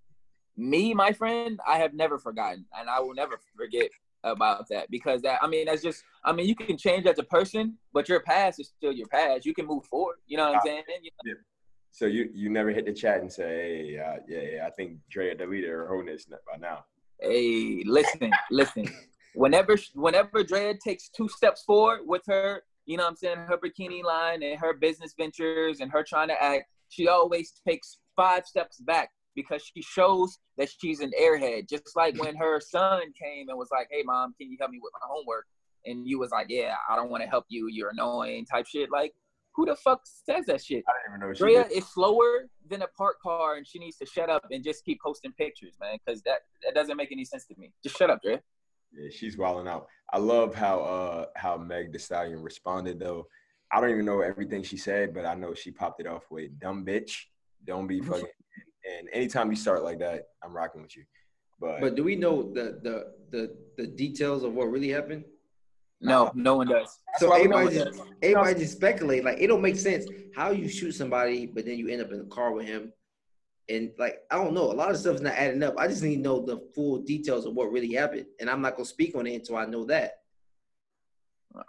Me, 0.57 0.95
my 0.95 1.13
friend, 1.13 1.59
I 1.67 1.79
have 1.79 1.95
never 1.95 2.19
forgotten, 2.19 2.67
and 2.79 2.89
I 2.89 3.01
will 3.01 3.15
never 3.15 3.39
forget 3.57 3.91
about 4.25 4.69
that 4.69 4.91
because 4.91 5.23
that 5.23 5.39
I 5.43 5.47
mean 5.47 5.67
that's 5.67 5.83
just 5.83 6.03
I 6.25 6.33
mean 6.33 6.47
you 6.47 6.55
can 6.55 6.77
change 6.77 7.07
as 7.07 7.19
a 7.19 7.23
person, 7.23 7.79
but 7.93 8.09
your 8.09 8.21
past 8.21 8.61
is 8.61 8.69
still 8.69 8.93
your 8.93 9.07
past. 9.07 9.47
You 9.47 9.55
can 9.55 9.67
move 9.67 9.85
forward. 9.87 10.17
You 10.27 10.37
know 10.37 10.49
what 10.49 10.57
I'm 10.57 10.63
saying? 10.65 10.83
You 11.03 11.11
know? 11.25 11.35
So 11.93 12.07
you 12.07 12.31
you 12.33 12.51
never 12.51 12.71
hit 12.71 12.87
the 12.87 12.93
chat 12.93 13.21
and 13.21 13.33
say, 13.33 13.45
hey, 13.45 13.99
uh, 13.99 14.21
yeah, 14.29 14.57
yeah, 14.57 14.67
I 14.67 14.71
think 14.71 14.99
Drea 15.11 15.35
deleted 15.35 15.71
her 15.71 15.89
wholeness 15.89 16.27
by 16.27 16.59
now. 16.59 16.85
Hey, 17.21 17.83
listen, 17.85 18.31
listen. 18.51 18.89
Whenever 19.35 19.77
whenever 19.95 20.43
Drea 20.43 20.75
takes 20.75 21.09
two 21.09 21.29
steps 21.29 21.63
forward 21.65 22.01
with 22.07 22.23
her, 22.27 22.63
you 22.87 22.97
know 22.97 23.05
what 23.05 23.11
I'm 23.11 23.17
saying, 23.17 23.39
her 23.39 23.59
bikini 23.59 24.03
line 24.03 24.43
and 24.43 24.59
her 24.59 24.75
business 24.75 25.15
ventures 25.17 25.81
and 25.81 25.91
her 25.91 26.03
trying 26.03 26.29
to 26.29 26.43
act, 26.43 26.65
she 26.89 27.09
always 27.09 27.53
takes 27.67 27.99
five 28.17 28.47
steps 28.47 28.81
back 28.81 29.11
because 29.35 29.63
she 29.63 29.83
shows 29.83 30.39
that 30.59 30.69
she's 30.81 31.01
an 31.01 31.13
airhead. 31.21 31.69
Just 31.69 31.97
like 31.97 32.21
when 32.21 32.37
her 32.37 32.61
son 32.61 33.01
came 33.21 33.49
and 33.49 33.59
was 33.59 33.69
like, 33.73 33.89
Hey 33.91 34.03
mom, 34.05 34.35
can 34.39 34.51
you 34.51 34.57
help 34.59 34.71
me 34.71 34.81
with 34.83 34.93
my 35.01 35.07
homework? 35.09 35.47
And 35.87 36.07
you 36.07 36.19
was 36.19 36.31
like, 36.31 36.47
Yeah, 36.49 36.75
I 36.89 36.97
don't 36.97 37.11
want 37.11 37.23
to 37.23 37.29
help 37.29 37.45
you, 37.49 37.69
you're 37.69 37.91
annoying 37.91 38.47
type 38.47 38.67
shit. 38.67 38.91
Like, 38.91 39.13
who 39.55 39.67
the 39.67 39.77
fuck 39.77 40.03
says 40.05 40.47
that 40.47 40.63
shit? 40.63 40.85
I 40.89 40.93
don't 40.93 41.19
even 41.19 41.29
know 41.29 41.35
Drea 41.35 41.67
is 41.67 41.87
slower 41.89 42.49
than 42.69 42.83
a 42.83 42.87
parked 42.97 43.23
car, 43.23 43.57
and 43.57 43.67
she 43.67 43.79
needs 43.79 43.97
to 43.99 44.07
shut 44.07 44.31
up 44.31 44.47
and 44.51 44.63
just 44.63 44.85
keep 44.85 45.01
posting 45.01 45.33
pictures, 45.33 45.75
man, 45.81 45.99
because 46.05 46.23
that, 46.23 46.41
that 46.65 46.75
doesn't 46.75 46.97
make 46.97 47.11
any 47.13 47.25
sense 47.25 47.47
to 47.47 47.55
me. 47.59 47.73
Just 47.83 47.97
shut 47.97 48.11
up, 48.11 48.23
Drea. 48.23 48.41
Yeah, 48.93 49.09
she's 49.11 49.37
wilding 49.37 49.69
out. 49.69 49.87
I 50.13 50.19
love 50.19 50.55
how 50.55 50.81
uh 50.81 51.27
how 51.37 51.57
Meg 51.57 51.93
the 51.93 51.99
Stallion 51.99 52.43
responded 52.43 52.99
though. 52.99 53.27
I 53.73 53.81
don't 53.81 53.91
even 53.91 54.05
know 54.05 54.21
everything 54.21 54.65
she 54.65 54.77
said, 54.77 55.15
but 55.15 55.25
I 55.25 55.35
know 55.35 55.55
she 55.55 55.71
popped 55.71 56.01
it 56.01 56.07
off 56.07 56.25
with 56.31 56.59
"dumb 56.59 56.85
bitch, 56.85 57.13
don't 57.65 57.87
be 57.87 58.01
fucking." 58.01 58.27
And 58.85 59.09
anytime 59.13 59.51
you 59.51 59.57
start 59.57 59.83
like 59.83 59.99
that, 59.99 60.29
I'm 60.43 60.55
rocking 60.55 60.83
with 60.83 60.97
you. 60.97 61.05
But, 61.61 61.81
But 61.81 61.95
do 61.95 62.05
we 62.05 62.17
know 62.17 62.43
the 62.43 62.81
the 62.83 63.13
the 63.31 63.57
the 63.77 63.87
details 63.87 64.43
of 64.43 64.55
what 64.55 64.71
really 64.71 64.89
happened? 64.89 65.25
No, 66.01 66.31
no 66.35 66.57
one 66.57 66.69
does. 66.69 66.99
So 67.19 67.33
everybody 67.33 67.77
know 67.77 67.85
just 67.85 68.01
everybody 68.23 68.61
just 68.61 68.73
speculate. 68.73 69.25
Like 69.25 69.39
it 69.39 69.49
don't 69.49 69.61
make 69.61 69.77
sense 69.77 70.07
how 70.35 70.51
you 70.51 70.69
shoot 70.69 70.93
somebody, 70.93 71.47
but 71.47 71.67
then 71.67 71.77
you 71.77 71.89
end 71.89 72.01
up 72.01 72.11
in 72.11 72.19
the 72.19 72.25
car 72.25 72.53
with 72.53 72.67
him. 72.67 72.93
And 73.69 73.91
like 73.99 74.21
I 74.31 74.37
don't 74.37 74.55
know, 74.55 74.73
a 74.73 74.73
lot 74.73 74.91
of 74.91 74.97
stuff's 74.97 75.21
not 75.21 75.35
adding 75.35 75.63
up. 75.63 75.75
I 75.79 75.87
just 75.87 76.03
need 76.03 76.17
to 76.17 76.23
know 76.23 76.45
the 76.45 76.67
full 76.75 76.99
details 77.03 77.45
of 77.45 77.55
what 77.55 77.71
really 77.71 77.93
happened, 77.93 78.27
and 78.41 78.49
I'm 78.49 78.63
not 78.63 78.77
gonna 78.77 78.87
speak 78.87 79.15
on 79.15 79.27
it 79.27 79.35
until 79.35 79.57
I 79.57 79.67
know 79.67 79.85
that. 79.85 80.15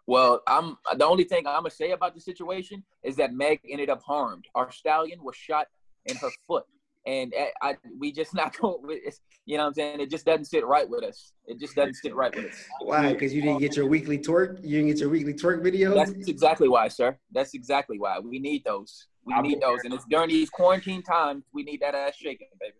Well, 0.07 0.41
I'm 0.47 0.77
the 0.95 1.05
only 1.05 1.25
thing 1.25 1.45
I'm 1.45 1.63
gonna 1.63 1.69
say 1.69 1.91
about 1.91 2.15
the 2.15 2.21
situation 2.21 2.83
is 3.03 3.17
that 3.17 3.33
Meg 3.33 3.59
ended 3.69 3.89
up 3.89 4.01
harmed. 4.01 4.45
Our 4.55 4.71
stallion 4.71 5.21
was 5.23 5.35
shot 5.35 5.67
in 6.05 6.15
her 6.17 6.29
foot, 6.47 6.65
and 7.05 7.33
I, 7.37 7.69
I 7.69 7.75
we 7.99 8.11
just 8.11 8.33
not 8.35 8.57
going. 8.57 8.79
It's, 8.89 9.19
you 9.45 9.57
know 9.57 9.63
what 9.63 9.69
I'm 9.69 9.73
saying? 9.73 9.99
It 9.99 10.09
just 10.09 10.25
doesn't 10.25 10.45
sit 10.45 10.65
right 10.65 10.87
with 10.87 11.03
us. 11.03 11.33
It 11.45 11.59
just 11.59 11.75
doesn't 11.75 11.95
sit 11.95 12.15
right 12.15 12.33
with 12.35 12.45
us. 12.45 12.65
Why? 12.81 13.13
Because 13.13 13.33
you 13.33 13.41
didn't 13.41 13.59
get 13.59 13.75
your 13.75 13.87
weekly 13.87 14.17
twerk. 14.17 14.63
You 14.63 14.77
didn't 14.77 14.87
get 14.87 14.99
your 14.99 15.09
weekly 15.09 15.33
twerk 15.33 15.63
video. 15.63 15.95
That's 15.95 16.11
exactly 16.27 16.69
why, 16.69 16.87
sir. 16.87 17.17
That's 17.31 17.53
exactly 17.53 17.97
why 17.97 18.19
we 18.19 18.39
need 18.39 18.63
those. 18.63 19.07
We 19.25 19.33
I'll 19.33 19.41
need 19.41 19.55
be 19.55 19.61
those, 19.61 19.79
and 19.83 19.93
it's 19.93 20.05
during 20.09 20.29
these 20.29 20.49
quarantine 20.49 21.03
times 21.03 21.43
we 21.53 21.63
need 21.63 21.81
that 21.81 21.95
ass 21.95 22.15
shaking, 22.15 22.47
baby. 22.59 22.75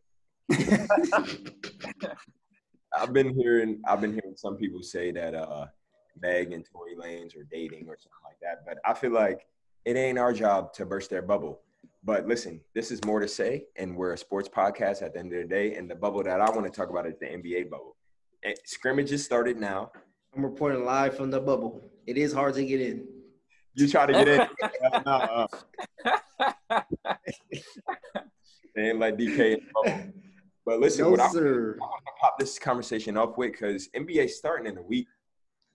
I've 2.94 3.14
been 3.14 3.34
hearing 3.34 3.82
I've 3.88 4.02
been 4.02 4.12
hearing 4.12 4.36
some 4.36 4.58
people 4.58 4.84
say 4.84 5.12
that 5.12 5.34
uh 5.34 5.68
Meg 6.22 6.52
and 6.52 6.66
Tory 6.66 6.96
Lanez 6.96 7.36
are 7.38 7.48
dating 7.50 7.88
or 7.88 7.98
something 7.98 8.12
like 8.26 8.38
that. 8.42 8.66
But 8.66 8.80
I 8.86 8.94
feel 8.94 9.12
like 9.12 9.46
it 9.86 9.96
ain't 9.96 10.20
our 10.20 10.34
job 10.34 10.74
to 10.74 10.86
burst 10.86 11.10
their 11.10 11.22
bubble. 11.22 11.62
But 12.04 12.28
listen, 12.28 12.62
this 12.74 12.90
is 12.92 13.04
more 13.06 13.20
to 13.20 13.28
say, 13.28 13.66
and 13.76 13.96
we're 13.96 14.14
a 14.14 14.18
sports 14.18 14.50
podcast 14.50 15.04
at 15.04 15.14
the 15.14 15.20
end 15.20 15.32
of 15.34 15.42
the 15.42 15.48
day. 15.48 15.76
And 15.76 15.90
the 15.90 15.96
bubble 15.96 16.24
that 16.24 16.42
I 16.42 16.50
want 16.50 16.64
to 16.66 16.72
talk 16.72 16.90
about 16.90 17.06
is 17.06 17.14
the 17.20 17.28
NBA 17.28 17.70
bubble. 17.70 17.96
And 18.44 18.56
scrimmages 18.66 19.24
started 19.24 19.58
now. 19.58 19.92
I'm 20.36 20.44
reporting 20.44 20.84
live 20.84 21.16
from 21.16 21.30
the 21.30 21.40
bubble. 21.40 21.84
It 22.08 22.18
is 22.18 22.34
hard 22.34 22.56
to 22.56 22.66
get 22.66 22.82
in. 22.82 23.06
You 23.76 23.88
try 23.88 24.08
to 24.08 24.14
get 24.14 24.28
in. 24.28 24.40
Hell 24.82 25.04
no, 25.06 25.12
uh, 25.12 25.48
they 28.76 28.90
ain't 28.90 29.00
let 29.00 29.18
DK 29.18 29.40
in 29.40 29.60
the 29.60 29.62
bubble. 29.74 30.04
But 30.66 30.80
listen, 30.80 31.06
No 31.06 31.12
what 31.12 31.20
I, 31.20 31.30
sir. 31.30 31.78
I 31.80 31.84
want 31.86 32.04
to 32.06 32.12
pop 32.20 32.40
this 32.40 32.58
conversation 32.60 33.18
up 33.18 33.38
with 33.38 33.52
because 33.52 33.90
NBA 33.96 34.30
starting 34.30 34.68
in 34.68 34.78
a 34.78 34.82
week. 34.82 35.08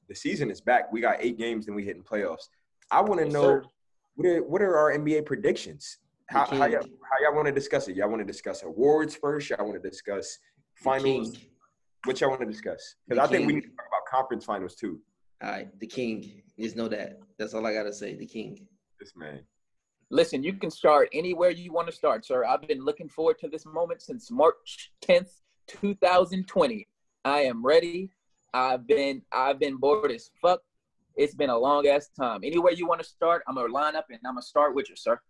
The 0.09 0.15
season 0.15 0.51
is 0.51 0.61
back. 0.61 0.93
We 0.93 1.01
got 1.01 1.17
eight 1.21 1.37
games, 1.39 1.67
and 1.67 1.75
we 1.75 1.85
hitting 1.85 2.03
playoffs. 2.03 2.49
I 2.91 3.01
want 3.01 3.19
to 3.21 3.25
Yes, 3.27 3.33
know 3.33 3.43
sir. 3.43 3.63
what 4.15 4.27
are, 4.27 4.43
what 4.43 4.63
are 4.63 4.77
our 4.77 4.93
NBA 4.97 5.27
predictions? 5.27 5.99
How, 6.29 6.45
how, 6.47 6.67
y'all, 6.67 6.83
how 6.83 7.23
y'all 7.23 7.35
want 7.35 7.47
to 7.47 7.53
discuss 7.53 7.87
it? 7.89 7.97
Y'all 7.97 8.09
want 8.09 8.21
to 8.21 8.27
discuss 8.27 8.65
awards 8.65 9.15
first? 9.15 9.51
Y'all 9.51 9.65
want 9.65 9.81
to 9.81 9.89
discuss 9.89 10.39
finals? 10.75 11.37
What 12.05 12.21
y'all 12.21 12.31
want 12.31 12.41
to 12.41 12.47
discuss? 12.47 12.97
Because 13.09 13.29
The 13.29 13.37
I 13.37 13.39
think 13.39 13.47
we 13.47 13.55
need 13.55 13.63
to 13.63 13.69
talk 13.69 13.87
about 13.89 14.07
conference 14.11 14.45
finals 14.45 14.75
too. 14.75 15.01
All 15.43 15.51
right, 15.51 15.81
the 15.81 15.87
king. 15.87 16.43
Just 16.59 16.77
know 16.77 16.89
that. 16.89 17.19
That's 17.39 17.55
all 17.55 17.67
I 17.67 17.73
gotta 17.73 17.93
say. 17.93 18.17
The 18.17 18.27
king. 18.27 18.67
This 18.99 19.13
man. 19.17 19.41
Listen, 20.11 20.43
you 20.43 20.55
can 20.55 20.71
start 20.71 21.09
anywhere 21.13 21.51
you 21.51 21.73
want 21.73 21.89
to 21.89 21.93
start, 21.93 22.25
sir. 22.25 22.45
I've 22.45 22.63
been 22.67 22.85
looking 22.85 23.09
forward 23.09 23.39
to 23.41 23.49
this 23.49 23.67
moment 23.67 24.03
since 24.03 24.31
March 24.31 24.93
10th, 25.03 25.31
2020. 25.67 26.87
I 27.25 27.41
am 27.41 27.65
ready. 27.65 28.11
I've 28.55 28.87
been 28.87 29.23
I've 29.33 29.59
been 29.59 29.77
bored 29.77 30.11
as 30.11 30.31
fuck. 30.41 30.61
It's 31.17 31.35
been 31.35 31.51
a 31.51 31.59
long 31.59 31.87
ass 31.87 32.09
time. 32.19 32.41
Anywhere 32.43 32.73
you 32.73 32.87
want 32.87 33.01
to 33.01 33.07
start, 33.07 33.43
I'm 33.47 33.55
gonna 33.55 33.73
line 33.73 33.95
up 33.95 34.07
and 34.11 34.19
I'm 34.25 34.35
gonna 34.35 34.43
start 34.43 34.75
with 34.75 34.89
you, 34.89 34.97
sir. 34.97 35.21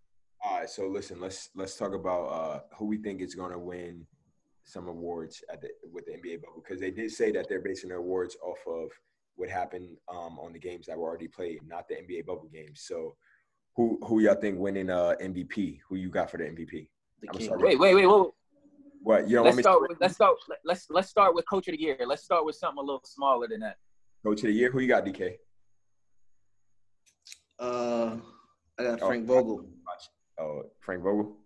All 0.44 0.60
right, 0.60 0.70
so 0.70 0.86
listen, 0.86 1.20
let's 1.20 1.50
let's 1.54 1.76
talk 1.76 1.94
about 1.94 2.24
uh, 2.26 2.60
who 2.76 2.86
we 2.86 2.98
think 2.98 3.20
is 3.20 3.34
going 3.34 3.52
to 3.52 3.58
win 3.58 4.06
some 4.64 4.88
awards 4.88 5.42
at 5.52 5.60
the 5.60 5.68
with 5.92 6.04
the 6.06 6.12
NBA 6.12 6.42
bubble 6.42 6.62
because 6.62 6.80
they 6.80 6.90
did 6.90 7.10
say 7.10 7.30
that 7.32 7.48
they're 7.48 7.60
basing 7.62 7.88
their 7.88 7.98
awards 7.98 8.36
off 8.42 8.58
of 8.66 8.90
what 9.36 9.48
happened 9.48 9.96
um, 10.08 10.38
on 10.38 10.52
the 10.52 10.58
games 10.58 10.86
that 10.86 10.96
were 10.96 11.08
already 11.08 11.28
played, 11.28 11.60
not 11.66 11.88
the 11.88 11.94
NBA 11.96 12.26
bubble 12.26 12.48
games. 12.52 12.82
So, 12.84 13.16
who 13.76 13.98
who 14.04 14.20
y'all 14.20 14.34
think 14.34 14.58
winning 14.58 14.90
uh, 14.90 15.14
MVP? 15.20 15.80
Who 15.88 15.96
you 15.96 16.10
got 16.10 16.30
for 16.30 16.36
the 16.38 16.44
MVP? 16.44 16.88
The 17.22 17.28
I'm 17.30 17.38
king. 17.38 17.48
sorry. 17.48 17.62
Wait, 17.62 17.78
wait, 17.78 17.94
wait, 17.94 18.06
wait. 18.06 18.30
What 19.02 19.28
you 19.28 19.36
know? 19.36 19.42
Let's 19.44 19.54
Let 19.54 19.56
me 19.56 19.62
start 19.62 19.80
with 19.82 19.98
let's 20.00 20.14
start 20.14 20.36
let's 20.64 20.86
let's 20.90 21.08
start 21.08 21.34
with 21.34 21.44
coach 21.48 21.68
of 21.68 21.72
the 21.72 21.80
year. 21.80 21.96
Let's 22.06 22.22
start 22.24 22.44
with 22.44 22.56
something 22.56 22.78
a 22.78 22.82
little 22.82 23.02
smaller 23.04 23.48
than 23.48 23.60
that. 23.60 23.76
coach 24.24 24.40
of 24.40 24.46
the 24.48 24.52
year. 24.52 24.70
Who 24.70 24.80
you 24.80 24.88
got, 24.88 25.04
DK? 25.04 25.34
Uh, 27.58 28.16
I 28.78 28.82
got 28.82 29.02
Oh. 29.02 29.06
Frank 29.06 29.26
Vogel. 29.26 29.64
Oh, 30.38 30.62
Frank 30.80 31.02
Vogel. 31.02 31.36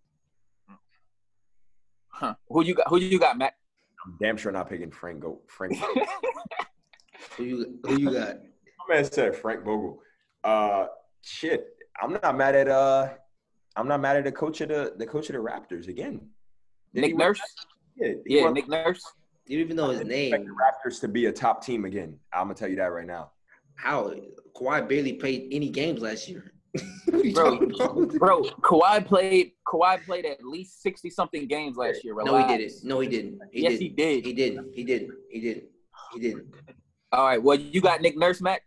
Huh. 2.08 2.34
Who 2.48 2.64
you 2.64 2.74
got? 2.74 2.88
Who 2.88 2.98
you 2.98 3.18
got, 3.18 3.38
Matt? 3.38 3.54
I'm 4.04 4.16
damn 4.20 4.36
sure 4.36 4.52
not 4.52 4.68
picking 4.68 4.90
Frank 4.90 5.20
Go. 5.20 5.40
Frank. 5.46 5.76
Who 7.36 7.44
you 7.44 7.78
who 7.84 7.96
you 7.98 8.10
got? 8.10 8.36
My 8.88 8.94
man 8.94 9.04
said 9.04 9.36
Frank 9.36 9.62
Vogel. 9.64 10.00
Uh, 10.42 10.86
shit. 11.22 11.66
I'm 12.02 12.12
not 12.22 12.36
mad 12.36 12.54
at 12.54 12.68
uh, 12.68 13.10
I'm 13.76 13.86
not 13.86 14.00
mad 14.00 14.16
at 14.16 14.24
the 14.24 14.32
coach 14.32 14.60
of 14.62 14.68
the 14.70 14.94
the 14.96 15.06
coach 15.06 15.28
of 15.30 15.34
the 15.34 15.38
Raptors 15.42 15.88
again. 15.88 16.20
Did 16.94 17.02
Nick 17.02 17.16
Nurse? 17.16 17.40
Yeah, 17.96 18.12
Yeah, 18.26 18.44
won- 18.44 18.54
Nick 18.54 18.68
Nurse. 18.68 19.02
You 19.46 19.58
don't 19.58 19.64
even 19.66 19.76
know 19.76 19.90
I 19.90 19.94
his 19.96 20.04
name. 20.06 20.30
the 20.30 20.38
Raptors 20.90 21.00
to 21.02 21.08
be 21.08 21.26
a 21.26 21.32
top 21.32 21.64
team 21.64 21.84
again. 21.84 22.18
I'm 22.32 22.44
gonna 22.44 22.54
tell 22.54 22.68
you 22.68 22.76
that 22.76 22.86
right 22.92 23.06
now. 23.06 23.32
How? 23.76 24.12
Kawhi 24.56 24.88
barely 24.88 25.12
played 25.14 25.48
any 25.52 25.68
games 25.68 26.00
last 26.00 26.28
year. 26.28 26.52
What 26.72 27.14
are 27.14 27.24
you 27.26 27.34
Bro, 27.34 27.58
talking? 27.70 28.18
Bro, 28.18 28.42
Kawhi 28.62 29.04
played 29.04 29.52
Kawhi 29.66 30.04
played 30.04 30.24
at 30.26 30.44
least 30.44 30.82
60 30.82 31.10
something 31.10 31.46
games 31.46 31.76
last 31.76 32.04
year. 32.04 32.14
No, 32.24 32.36
he 32.36 32.46
didn't. 32.56 32.72
No, 32.84 33.00
he 33.00 33.08
didn't. 33.08 33.40
He 33.52 33.62
Yes, 33.62 33.72
didn't. 33.72 33.82
he 33.82 33.88
did. 33.90 34.26
He 34.26 34.32
didn't. 34.32 34.74
He 34.74 34.84
didn't. 34.84 35.10
He 35.30 35.40
didn't. 35.40 35.64
He 36.14 36.20
didn't. 36.20 36.46
All 37.12 37.24
right. 37.26 37.42
Well, 37.42 37.58
you 37.58 37.80
got 37.80 38.00
Nick 38.00 38.16
Nurse, 38.16 38.40
Matt. 38.40 38.60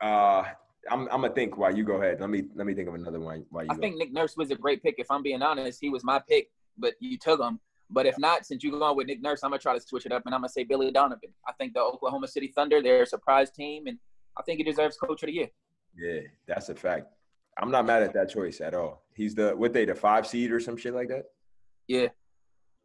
Uh, 0.00 0.44
I'm 0.90 1.02
I'm 1.10 1.20
gonna 1.20 1.30
think 1.32 1.56
while 1.58 1.74
you 1.76 1.84
go 1.84 1.94
ahead. 1.94 2.20
Let 2.20 2.30
me 2.30 2.44
let 2.54 2.66
me 2.66 2.74
think 2.74 2.88
of 2.88 2.94
another 2.94 3.20
one 3.20 3.44
while 3.50 3.64
you 3.64 3.70
I 3.70 3.74
go. 3.74 3.80
think 3.80 3.96
Nick 3.96 4.12
Nurse 4.12 4.36
was 4.36 4.50
a 4.50 4.56
great 4.56 4.82
pick. 4.82 4.96
If 4.98 5.10
I'm 5.10 5.22
being 5.22 5.42
honest, 5.42 5.78
he 5.80 5.88
was 5.90 6.02
my 6.02 6.20
pick, 6.28 6.48
but 6.78 6.94
you 7.00 7.18
took 7.18 7.40
him. 7.40 7.60
But 7.92 8.06
if 8.06 8.16
not, 8.18 8.46
since 8.46 8.62
you're 8.64 8.78
going 8.78 8.96
with 8.96 9.06
Nick 9.08 9.20
Nurse, 9.20 9.40
I'm 9.44 9.50
gonna 9.50 9.60
try 9.60 9.74
to 9.74 9.80
switch 9.80 10.06
it 10.06 10.12
up 10.12 10.22
and 10.26 10.34
I'm 10.34 10.40
gonna 10.40 10.48
say 10.48 10.64
Billy 10.64 10.90
Donovan. 10.90 11.30
I 11.46 11.52
think 11.52 11.74
the 11.74 11.80
Oklahoma 11.80 12.28
City 12.28 12.48
Thunder, 12.54 12.80
they're 12.82 13.02
a 13.02 13.06
surprise 13.06 13.50
team, 13.50 13.86
and 13.88 13.98
I 14.38 14.42
think 14.42 14.58
he 14.58 14.64
deserves 14.64 14.96
Coach 14.96 15.22
of 15.22 15.26
the 15.26 15.32
Year. 15.34 15.48
yeah, 15.96 16.20
that's 16.46 16.68
a 16.70 16.74
fact. 16.74 17.06
I'm 17.60 17.70
not 17.70 17.86
mad 17.86 18.02
at 18.02 18.14
that 18.14 18.30
choice 18.30 18.60
at 18.60 18.74
all. 18.74 19.04
He's 19.14 19.34
the 19.34 19.50
what 19.56 19.72
they 19.72 19.84
the 19.84 19.94
five 19.94 20.26
seed 20.26 20.50
or 20.50 20.60
some 20.60 20.76
shit 20.76 20.94
like 20.94 21.08
that. 21.08 21.24
Yeah. 21.86 22.08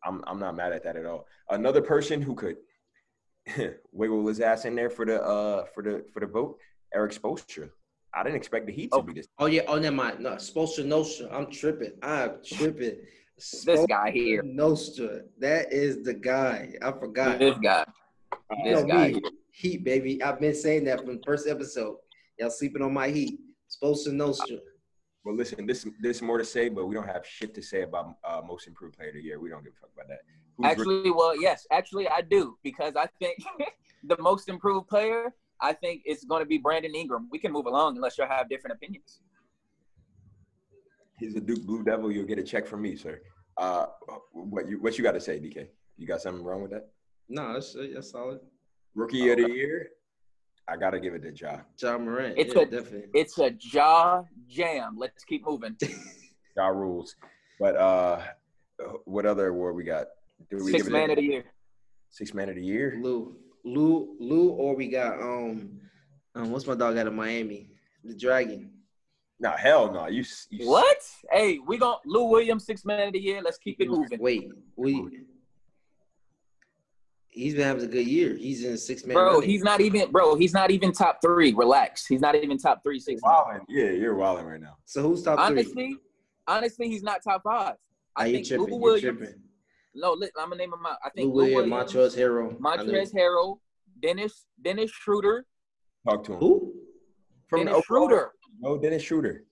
I'm 0.04 0.24
I'm 0.28 0.40
not 0.40 0.56
mad 0.56 0.74
at 0.74 0.84
that 0.84 0.96
at 0.98 1.06
all. 1.06 1.26
Another 1.50 1.82
person 1.82 2.22
who 2.22 2.36
could 2.36 2.58
wiggle 3.92 4.28
his 4.28 4.40
ass 4.42 4.66
in 4.66 4.76
there 4.76 4.90
for 4.90 5.06
the 5.06 5.22
uh 5.24 5.66
for 5.74 5.82
the 5.84 6.04
for 6.14 6.20
the 6.20 6.28
vote, 6.28 6.58
Erik 6.94 7.14
Spoelstra. 7.14 7.70
I 8.14 8.24
didn't 8.24 8.36
expect 8.38 8.66
the 8.68 8.72
Heat 8.74 8.92
to 8.92 8.98
Oh. 8.98 9.02
be 9.02 9.14
this. 9.14 9.28
Oh 9.40 9.46
yeah. 9.46 9.62
Oh 9.68 9.78
never 9.80 9.96
mind. 9.96 10.20
No, 10.20 10.32
Spoelstra 10.32 10.86
Nostra. 10.86 11.28
I'm 11.32 11.50
tripping. 11.52 11.94
I'm 12.02 12.38
tripping. 12.46 12.98
This 13.38 13.86
guy 13.90 14.12
here. 14.12 14.42
Nostra. 14.44 15.22
That 15.40 15.72
is 15.74 16.04
the 16.04 16.14
guy. 16.14 16.74
I 16.82 16.92
forgot. 16.92 17.40
This 17.40 17.58
guy. 17.58 17.86
Uh, 18.32 18.56
This 18.64 18.80
Yo, 18.82 18.86
guy 18.86 19.08
me, 19.14 19.22
Heat, 19.52 19.84
baby. 19.84 20.22
I've 20.24 20.40
been 20.40 20.56
saying 20.56 20.86
that 20.86 21.00
from 21.00 21.18
the 21.18 21.22
first 21.26 21.48
episode. 21.48 21.98
Y'all 22.40 22.50
sleeping 22.50 22.82
on 22.82 22.94
my 22.94 23.10
heat. 23.10 23.40
Spoelstra 23.86 24.14
Nostra. 24.14 24.58
Well, 25.24 25.36
listen, 25.36 25.66
this 25.66 25.88
this 26.00 26.22
more 26.22 26.38
to 26.38 26.46
say, 26.46 26.70
but 26.70 26.86
we 26.86 26.94
don't 26.94 27.08
have 27.08 27.26
shit 27.26 27.56
to 27.56 27.62
say 27.62 27.82
about 27.82 28.16
uh, 28.24 28.42
most 28.46 28.68
improved 28.68 28.96
player 28.96 29.10
of 29.10 29.16
the 29.16 29.22
year. 29.22 29.40
We 29.40 29.50
don't 29.50 29.64
give 29.64 29.74
a 29.74 29.82
fuck 29.82 29.90
about 29.96 30.08
that. 30.10 30.20
Who's 30.58 30.68
Actually, 30.68 31.12
well, 31.12 31.40
yes, 31.40 31.66
actually, 31.72 32.08
I 32.08 32.22
do 32.22 32.58
because 32.64 32.96
I 32.96 33.08
think 33.20 33.44
the 34.04 34.18
most 34.20 34.50
improved 34.50 34.88
player, 34.88 35.34
I 35.62 35.74
think, 35.74 36.04
is 36.06 36.24
going 36.26 36.42
to 36.42 36.46
be 36.46 36.60
Brandon 36.60 36.94
Ingram. 36.94 37.28
We 37.32 37.40
can 37.40 37.52
move 37.52 37.66
along 37.66 37.96
unless 37.96 38.18
you 38.18 38.26
have 38.26 38.50
different 38.50 38.76
opinions. 38.76 39.22
He's 41.20 41.36
a 41.36 41.42
Duke 41.42 41.66
Blue 41.66 41.84
Devil. 41.84 42.12
You'll 42.12 42.26
get 42.26 42.38
a 42.38 42.44
check 42.44 42.68
from 42.68 42.84
me, 42.84 42.96
sir. 42.96 43.20
Uh, 43.58 43.88
what 44.32 44.68
you 44.68 44.80
what 44.80 44.98
you 44.98 45.04
got 45.04 45.14
to 45.14 45.22
say, 45.22 45.40
DK? 45.40 45.68
You 45.98 46.06
got 46.06 46.22
something 46.22 46.44
wrong 46.44 46.62
with 46.62 46.72
that? 46.72 46.90
No, 47.30 47.54
that's 47.54 47.76
that's 47.94 48.12
solid. 48.12 48.40
Rookie 48.94 49.30
of 49.30 49.38
the 49.38 49.50
year, 49.50 49.90
I 50.68 50.78
gotta 50.78 51.00
give 51.00 51.14
it 51.14 51.22
to 51.24 51.32
Ja. 51.32 51.60
John 51.78 52.06
Morant. 52.06 52.36
It's 52.38 52.56
yeah, 52.56 52.62
a- 52.62 52.66
definitely. 52.66 53.10
It's 53.14 53.38
a 53.38 53.52
jaw 53.52 54.24
jam. 54.48 54.96
Let's 54.98 55.24
keep 55.24 55.46
moving. 55.46 55.78
Ja 56.58 56.68
rules. 56.68 57.16
But 57.60 57.76
uh, 57.76 58.22
what 59.04 59.26
other 59.26 59.48
award 59.48 59.76
we 59.76 59.84
got? 59.84 60.08
Do 60.50 60.58
we 60.64 60.72
Six 60.72 60.84
give 60.86 60.88
it 60.88 60.92
man 60.98 61.10
a- 61.10 61.14
of 61.14 61.18
the 61.18 61.24
year. 61.24 61.44
Six 62.10 62.34
man 62.34 62.48
of 62.50 62.56
the 62.56 62.64
year. 62.64 62.98
Lou, 63.02 63.36
Lou, 63.66 64.16
Lou, 64.22 64.50
or 64.52 64.74
we 64.76 64.88
got 64.88 65.20
um, 65.22 65.80
um, 66.34 66.52
what's 66.52 66.66
my 66.66 66.76
dog 66.76 66.98
out 66.98 67.08
of 67.08 67.14
Miami? 67.14 67.70
The 68.06 68.16
Dragon. 68.16 68.72
No, 69.40 69.52
hell 69.52 69.92
no. 69.92 70.08
You, 70.08 70.24
you 70.50 70.70
What? 70.70 70.98
Hey, 71.30 71.60
we 71.60 71.78
gon' 71.78 71.98
Lou 72.06 72.24
Williams, 72.30 72.66
six 72.66 72.86
man 72.86 73.08
of 73.08 73.14
the 73.14 73.20
year. 73.20 73.42
Let's 73.44 73.58
keep 73.58 73.82
it 73.82 73.90
moving. 73.90 74.20
Wait, 74.20 74.48
we. 74.78 74.94
He's 77.36 77.54
been 77.54 77.64
having 77.64 77.84
a 77.84 77.88
good 77.88 78.08
year. 78.08 78.34
He's 78.38 78.64
in 78.64 78.78
six 78.78 79.06
man. 79.06 79.14
Bro, 79.14 79.42
he's 79.42 79.62
not 79.62 79.82
even 79.82 80.10
bro, 80.10 80.36
he's 80.36 80.54
not 80.54 80.72
even 80.72 80.94
top 80.94 81.20
three. 81.22 81.54
Relax. 81.54 82.06
He's 82.06 82.22
not 82.22 82.34
even 82.36 82.58
top 82.58 82.82
three, 82.82 82.98
six. 82.98 83.22
man. 83.22 83.30
Wilding. 83.34 83.66
Yeah, 83.68 83.90
you're 83.92 84.16
wilding 84.16 84.46
right 84.46 84.62
now. 84.62 84.78
So 84.86 85.02
who's 85.02 85.22
top 85.22 85.38
three? 85.50 85.60
Honestly, 85.60 85.98
honestly, 86.48 86.88
he's 86.88 87.04
not 87.04 87.22
top 87.22 87.44
five. 87.44 87.76
I 88.16 88.28
you 88.28 88.36
think 88.36 88.48
tripping? 88.48 88.66
Lou 88.68 88.72
You 88.72 88.82
Williams. 88.82 89.18
tripping? 89.20 89.42
No, 89.96 90.14
li- 90.14 90.30
I'm 90.40 90.46
gonna 90.50 90.56
name 90.56 90.72
him 90.72 90.86
out. 90.86 90.98
I 91.04 91.08
Lou 91.08 91.12
think 91.16 91.28
Lou 91.28 91.42
Williams, 91.44 91.72
Williams, 91.72 91.94
Montrezl 91.94 92.18
Harrell, 92.18 92.58
Montrezl 92.60 93.14
Harrell, 93.14 93.60
Dennis 94.02 94.46
Dennis 94.64 94.92
Schroeder, 94.92 95.46
Talk 96.08 96.24
to 96.26 96.34
him. 96.34 96.40
Who? 96.40 96.74
From 97.50 97.60
Dennis 97.66 97.76
Oklahoma. 97.76 98.08
Schroeder. 98.10 98.32
No, 98.62 98.78
Dennis 98.78 99.04
Schroeder. 99.04 99.44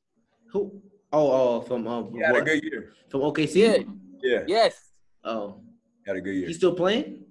Who? 0.53 0.81
Oh, 1.11 1.31
oh, 1.57 1.61
from 1.61 1.85
um, 1.87 2.13
He 2.13 2.21
had 2.21 2.29
a 2.29 2.33
what? 2.33 2.45
good 2.45 2.63
year. 2.63 2.93
from 3.09 3.21
OKC. 3.21 3.55
Yeah. 3.55 3.77
Yeah, 4.23 4.43
Yes. 4.47 4.91
Oh, 5.25 5.59
he 6.05 6.09
had 6.09 6.15
a 6.17 6.21
good 6.21 6.33
year. 6.35 6.47
he's 6.47 6.55
still 6.57 6.73
playing. 6.73 7.25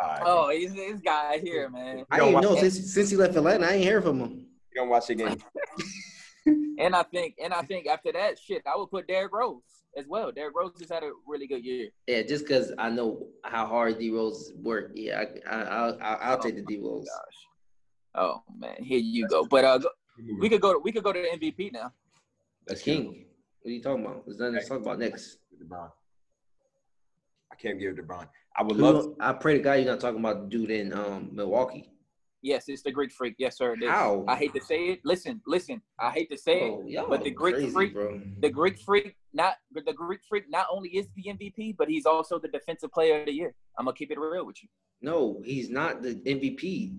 All 0.00 0.08
right. 0.08 0.22
Oh, 0.24 0.50
he's 0.50 0.74
this 0.74 1.00
guy 1.04 1.38
here, 1.38 1.68
man. 1.68 2.04
I 2.10 2.18
don't 2.18 2.32
didn't 2.32 2.42
know 2.42 2.56
since 2.56 2.92
since 2.94 3.10
he 3.10 3.16
left 3.16 3.36
Atlanta. 3.36 3.66
I 3.66 3.72
ain't 3.74 3.84
hear 3.84 4.00
from 4.00 4.20
him. 4.20 4.30
You 4.74 4.76
don't 4.76 4.88
watch 4.88 5.06
the 5.08 5.14
game. 5.14 5.36
And 6.78 6.96
I 6.96 7.04
think, 7.04 7.36
and 7.40 7.54
I 7.54 7.62
think 7.62 7.86
after 7.86 8.10
that 8.12 8.38
shit, 8.38 8.62
I 8.66 8.76
would 8.76 8.90
put 8.90 9.06
Derrick 9.06 9.32
Rose 9.32 9.62
as 9.96 10.06
well. 10.08 10.32
Derrick 10.32 10.56
Rose 10.56 10.72
has 10.80 10.90
had 10.90 11.04
a 11.04 11.12
really 11.28 11.46
good 11.46 11.64
year. 11.64 11.90
Yeah, 12.08 12.22
just 12.22 12.44
because 12.44 12.72
I 12.76 12.90
know 12.90 13.28
how 13.44 13.66
hard 13.66 14.00
D 14.00 14.10
Rose 14.10 14.52
work. 14.56 14.90
Yeah, 14.94 15.22
I, 15.48 15.54
I, 15.54 15.62
I'll, 15.62 15.98
I'll, 16.02 16.18
I'll 16.20 16.38
take 16.38 16.56
the 16.56 16.62
D 16.62 16.80
Rose. 16.82 17.06
Gosh. 17.08 17.36
Oh 18.14 18.42
man, 18.58 18.82
here 18.82 18.98
you 18.98 19.28
go. 19.28 19.44
But 19.44 19.64
uh, 19.64 19.78
go- 19.78 19.90
we 20.40 20.48
could 20.48 20.60
go. 20.60 20.72
To, 20.72 20.78
we 20.80 20.90
could 20.90 21.04
go 21.04 21.12
to 21.12 21.22
the 21.22 21.38
MVP 21.38 21.72
now. 21.72 21.92
That's 22.66 22.82
King. 22.82 23.26
What 23.62 23.70
are 23.70 23.72
you 23.74 23.82
talking 23.82 24.04
about? 24.04 24.24
There's 24.26 24.38
nothing 24.38 24.60
to 24.60 24.66
talk 24.66 24.80
about 24.80 24.98
next. 24.98 25.38
LeBron. 25.62 25.88
I 27.52 27.54
can't 27.54 27.78
give 27.78 27.92
it 27.92 27.96
to 27.96 28.02
LeBron. 28.02 28.26
I 28.56 28.62
would 28.62 28.76
love. 28.76 29.04
don't- 29.04 29.16
I 29.20 29.32
pray 29.32 29.54
to 29.54 29.60
God 29.60 29.74
you're 29.74 29.86
not 29.86 30.00
talking 30.00 30.20
about 30.20 30.42
the 30.42 30.48
dude 30.48 30.70
in 30.70 30.92
um, 30.92 31.30
Milwaukee. 31.32 31.88
Yes, 32.44 32.64
it's 32.68 32.82
the 32.82 32.90
Greek 32.90 33.12
Freak. 33.12 33.36
Yes, 33.38 33.56
sir. 33.56 33.74
it 33.74 33.84
is. 33.84 33.88
How? 33.88 34.24
I 34.26 34.34
hate 34.34 34.52
to 34.54 34.60
say 34.60 34.88
it. 34.88 35.00
Listen, 35.04 35.40
listen. 35.46 35.80
I 36.00 36.10
hate 36.10 36.28
to 36.32 36.36
say 36.36 36.58
it. 36.62 36.88
Y'all 36.88 37.08
but 37.08 37.22
the 37.22 37.30
Greek 37.30 37.54
crazy, 37.54 37.70
Freak, 37.70 37.94
bro. 37.94 38.20
the 38.40 38.50
Greek 38.50 38.78
Freak, 38.80 39.14
not 39.32 39.54
the 39.72 39.92
Greek 39.92 40.20
Freak, 40.28 40.50
not 40.50 40.66
only 40.72 40.88
is 40.90 41.06
the 41.14 41.22
MVP, 41.32 41.76
but 41.76 41.88
he's 41.88 42.04
also 42.04 42.40
the 42.40 42.48
Defensive 42.48 42.90
Player 42.90 43.20
of 43.20 43.26
the 43.26 43.32
Year. 43.32 43.54
I'm 43.78 43.84
gonna 43.84 43.96
keep 43.96 44.10
it 44.10 44.18
real 44.18 44.44
with 44.44 44.60
you. 44.60 44.68
No, 45.02 45.40
he's 45.44 45.70
not 45.70 46.02
the 46.02 46.16
MVP. 46.16 46.98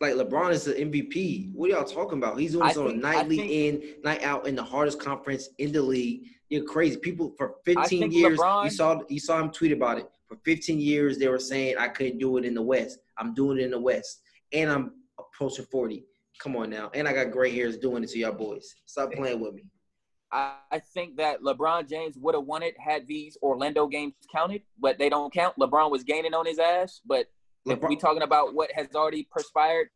Like 0.00 0.14
LeBron 0.14 0.52
is 0.52 0.64
the 0.64 0.74
MVP. 0.74 1.52
What 1.54 1.70
are 1.70 1.74
y'all 1.74 1.84
talking 1.84 2.18
about? 2.18 2.38
He's 2.38 2.52
doing 2.52 2.62
I 2.62 2.68
this 2.68 2.76
on 2.76 2.86
a 2.86 2.90
think- 2.90 3.04
I 3.04 3.12
nightly 3.14 3.36
think- 3.36 3.50
in, 3.50 3.94
night 4.04 4.22
out 4.22 4.46
in 4.46 4.54
the 4.54 4.62
hardest 4.62 5.00
conference 5.00 5.48
in 5.58 5.72
the 5.72 5.82
league. 5.82 6.28
You're 6.48 6.64
crazy. 6.64 6.96
People 6.96 7.34
for 7.36 7.56
15 7.64 8.10
years, 8.10 8.38
LeBron- 8.38 8.64
you 8.64 8.70
saw 8.70 9.00
you 9.08 9.20
saw 9.20 9.40
him 9.40 9.50
tweet 9.50 9.72
about 9.72 9.98
it. 9.98 10.08
For 10.26 10.36
15 10.44 10.80
years, 10.80 11.18
they 11.18 11.28
were 11.28 11.38
saying 11.38 11.76
I 11.78 11.88
couldn't 11.88 12.18
do 12.18 12.36
it 12.38 12.44
in 12.44 12.54
the 12.54 12.62
West. 12.62 12.98
I'm 13.18 13.34
doing 13.34 13.58
it 13.58 13.64
in 13.64 13.70
the 13.70 13.80
West, 13.80 14.20
and 14.52 14.70
I'm 14.70 14.92
approaching 15.18 15.66
40. 15.66 16.04
Come 16.38 16.56
on 16.56 16.70
now, 16.70 16.90
and 16.94 17.08
I 17.08 17.12
got 17.12 17.32
gray 17.32 17.50
hairs 17.50 17.76
doing 17.76 18.04
it 18.04 18.10
to 18.10 18.18
y'all 18.18 18.32
boys. 18.32 18.74
Stop 18.86 19.12
playing 19.12 19.40
with 19.40 19.54
me. 19.54 19.64
I, 20.30 20.80
think 20.92 21.16
that 21.16 21.40
LeBron 21.40 21.88
James 21.88 22.16
would 22.18 22.34
have 22.34 22.44
won 22.44 22.62
it 22.62 22.78
had 22.78 23.06
these 23.06 23.36
Orlando 23.42 23.86
games 23.86 24.12
counted, 24.30 24.62
but 24.78 24.98
they 24.98 25.08
don't 25.08 25.32
count. 25.32 25.56
LeBron 25.58 25.90
was 25.90 26.04
gaining 26.04 26.34
on 26.34 26.46
his 26.46 26.58
ass, 26.58 27.00
but 27.06 27.26
if 27.66 27.78
LeBron- 27.80 27.88
we 27.88 27.96
talking 27.96 28.22
about 28.22 28.54
what 28.54 28.70
has 28.72 28.88
already 28.94 29.26
perspired 29.30 29.88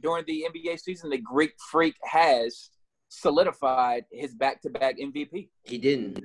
during 0.00 0.24
the 0.26 0.46
NBA 0.54 0.78
season, 0.78 1.10
the 1.10 1.18
Greek 1.18 1.54
Freak 1.70 1.96
has 2.02 2.70
solidified 3.08 4.04
his 4.12 4.34
back-to-back 4.34 4.98
MVP. 4.98 5.48
He 5.64 5.78
didn't. 5.78 6.20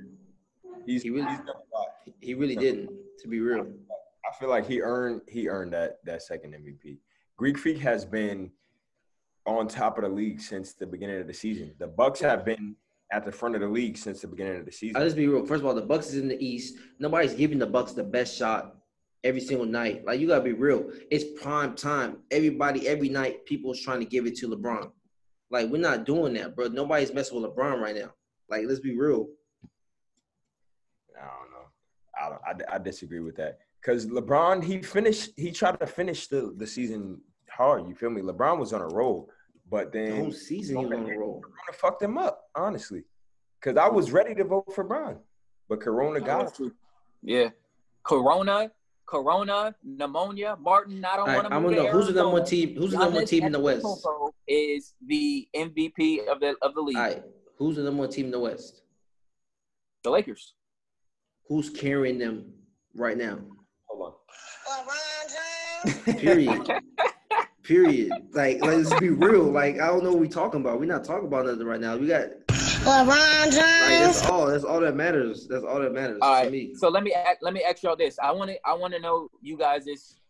He's, 0.86 1.02
He 1.02 1.10
really- 1.10 1.28
he's 1.28 1.38
done 1.38 1.48
a 1.48 1.76
lot. 1.76 1.88
He 2.20 2.34
really 2.34 2.56
didn't. 2.56 2.90
To 3.20 3.28
be 3.28 3.40
real. 3.40 3.66
I 4.28 4.34
feel 4.38 4.48
like 4.50 4.66
he 4.66 4.80
earned 4.82 5.22
he 5.28 5.48
earned 5.48 5.72
that 5.72 5.98
that 6.04 6.22
second 6.22 6.54
MVP. 6.54 6.98
Greek 7.36 7.56
Freak 7.58 7.78
has 7.78 8.04
been 8.04 8.50
on 9.46 9.68
top 9.68 9.98
of 9.98 10.04
the 10.04 10.10
league 10.10 10.40
since 10.40 10.72
the 10.74 10.86
beginning 10.86 11.20
of 11.20 11.26
the 11.26 11.34
season. 11.34 11.72
The 11.78 11.86
Bucks 11.86 12.20
have 12.20 12.44
been 12.44 12.76
at 13.12 13.24
the 13.24 13.32
front 13.32 13.54
of 13.54 13.60
the 13.60 13.68
league 13.68 13.96
since 13.96 14.20
the 14.20 14.26
beginning 14.28 14.58
of 14.58 14.66
the 14.66 14.72
season. 14.72 14.96
I'll 14.96 15.04
just 15.04 15.16
be 15.16 15.26
real. 15.28 15.46
First 15.46 15.60
of 15.60 15.66
all, 15.66 15.74
the 15.74 15.82
Bucks 15.82 16.08
is 16.08 16.16
in 16.18 16.28
the 16.28 16.42
East. 16.44 16.76
Nobody's 16.98 17.34
giving 17.34 17.58
the 17.58 17.66
Bucks 17.66 17.92
the 17.92 18.04
best 18.04 18.36
shot 18.36 18.76
every 19.22 19.40
single 19.40 19.66
night. 19.66 20.04
Like 20.04 20.20
you 20.20 20.26
gotta 20.26 20.42
be 20.42 20.52
real. 20.52 20.90
It's 21.10 21.40
prime 21.40 21.74
time. 21.74 22.18
Everybody, 22.30 22.88
every 22.88 23.08
night, 23.08 23.44
people 23.46 23.72
is 23.72 23.80
trying 23.80 24.00
to 24.00 24.06
give 24.06 24.26
it 24.26 24.36
to 24.36 24.48
LeBron. 24.48 24.90
Like 25.54 25.70
we're 25.70 25.78
not 25.80 26.04
doing 26.04 26.34
that, 26.34 26.56
bro. 26.56 26.66
Nobody's 26.66 27.14
messing 27.14 27.40
with 27.40 27.48
LeBron 27.48 27.80
right 27.80 27.94
now. 27.94 28.10
Like 28.50 28.64
let's 28.66 28.80
be 28.80 28.98
real. 28.98 29.28
I 31.16 31.26
don't 31.26 31.52
know. 31.52 32.40
I 32.44 32.52
don't, 32.56 32.68
I, 32.72 32.74
I 32.74 32.78
disagree 32.78 33.20
with 33.20 33.36
that 33.36 33.60
because 33.80 34.04
LeBron 34.06 34.64
he 34.64 34.82
finished 34.82 35.30
he 35.36 35.52
tried 35.52 35.78
to 35.78 35.86
finish 35.86 36.26
the 36.26 36.52
the 36.56 36.66
season 36.66 37.20
hard. 37.48 37.86
You 37.86 37.94
feel 37.94 38.10
me? 38.10 38.20
LeBron 38.20 38.58
was 38.58 38.72
on 38.72 38.80
a 38.80 38.88
roll, 38.88 39.30
but 39.70 39.92
The 39.92 40.00
then 40.00 40.16
whole 40.16 40.32
season 40.32 40.76
he 40.76 40.86
was 40.86 40.98
on 40.98 41.08
a 41.08 41.18
roll. 41.18 41.40
Corona 41.40 41.72
fucked 41.72 42.02
him 42.02 42.18
up, 42.18 42.46
honestly. 42.56 43.04
Because 43.60 43.78
I 43.78 43.86
was 43.86 44.10
ready 44.10 44.34
to 44.34 44.42
vote 44.42 44.74
for 44.74 44.82
Bron, 44.82 45.18
but 45.68 45.80
Corona 45.80 46.18
got 46.18 46.58
him. 46.58 46.74
Yeah. 47.22 47.50
Corona, 48.02 48.72
Corona, 49.06 49.74
pneumonia, 49.82 50.56
Martin, 50.60 51.04
I 51.04 51.16
don't 51.16 51.20
All 51.20 51.26
right, 51.26 51.34
want 51.36 51.48
to 51.48 51.54
I'm 51.54 51.62
gonna 51.62 51.76
know 51.76 51.86
to 51.86 51.90
who's 51.92 52.06
the 52.06 52.12
number 52.14 52.32
one 52.32 52.44
team. 52.44 52.74
Who's 52.76 52.92
the 52.92 52.98
number 52.98 53.16
one 53.16 53.26
team 53.26 53.44
in 53.44 53.52
the 53.52 53.60
West? 53.60 53.86
Is 54.48 54.94
the 55.06 55.48
MVP 55.54 56.26
of 56.26 56.40
the 56.40 56.56
of 56.62 56.74
the 56.74 56.80
league. 56.80 56.96
right, 56.96 57.22
who's 57.58 57.76
the 57.76 57.82
number 57.82 58.00
one 58.00 58.10
team 58.10 58.26
in 58.26 58.30
the 58.30 58.40
West? 58.40 58.82
The 60.02 60.10
Lakers. 60.10 60.54
Who's 61.48 61.70
carrying 61.70 62.18
them 62.18 62.52
right 62.94 63.16
now? 63.16 63.38
Hold 63.88 64.14
on. 66.06 66.14
Period. 66.16 66.62
Period. 67.62 68.12
Like, 68.32 68.62
let's 68.62 68.92
be 69.00 69.10
real. 69.10 69.44
Like, 69.44 69.80
I 69.80 69.86
don't 69.86 70.04
know 70.04 70.10
what 70.10 70.20
we're 70.20 70.26
talking 70.26 70.60
about. 70.60 70.78
We're 70.78 70.86
not 70.86 71.04
talking 71.04 71.26
about 71.26 71.46
nothing 71.46 71.66
right 71.66 71.80
now. 71.80 71.96
We 71.96 72.06
got 72.06 72.43
LeBron 72.84 73.06
like, 73.06 73.50
James. 73.50 73.54
that's 73.54 74.26
all. 74.26 74.46
That's 74.46 74.64
all 74.64 74.80
that 74.80 74.94
matters. 74.94 75.46
That's 75.48 75.64
all 75.64 75.80
that 75.80 75.92
matters 75.92 76.18
All 76.20 76.44
to 76.44 76.50
me. 76.50 76.74
So 76.74 76.88
let 76.88 77.02
me 77.02 77.14
ask, 77.14 77.38
let 77.40 77.54
me 77.54 77.62
ask 77.62 77.82
y'all 77.82 77.96
this. 77.96 78.18
I 78.22 78.30
want 78.30 78.50
to 78.50 78.58
I 78.66 78.74
want 78.74 78.92
to 78.92 79.00
know 79.00 79.28
you 79.40 79.56
guys 79.56 79.86
is 79.86 80.20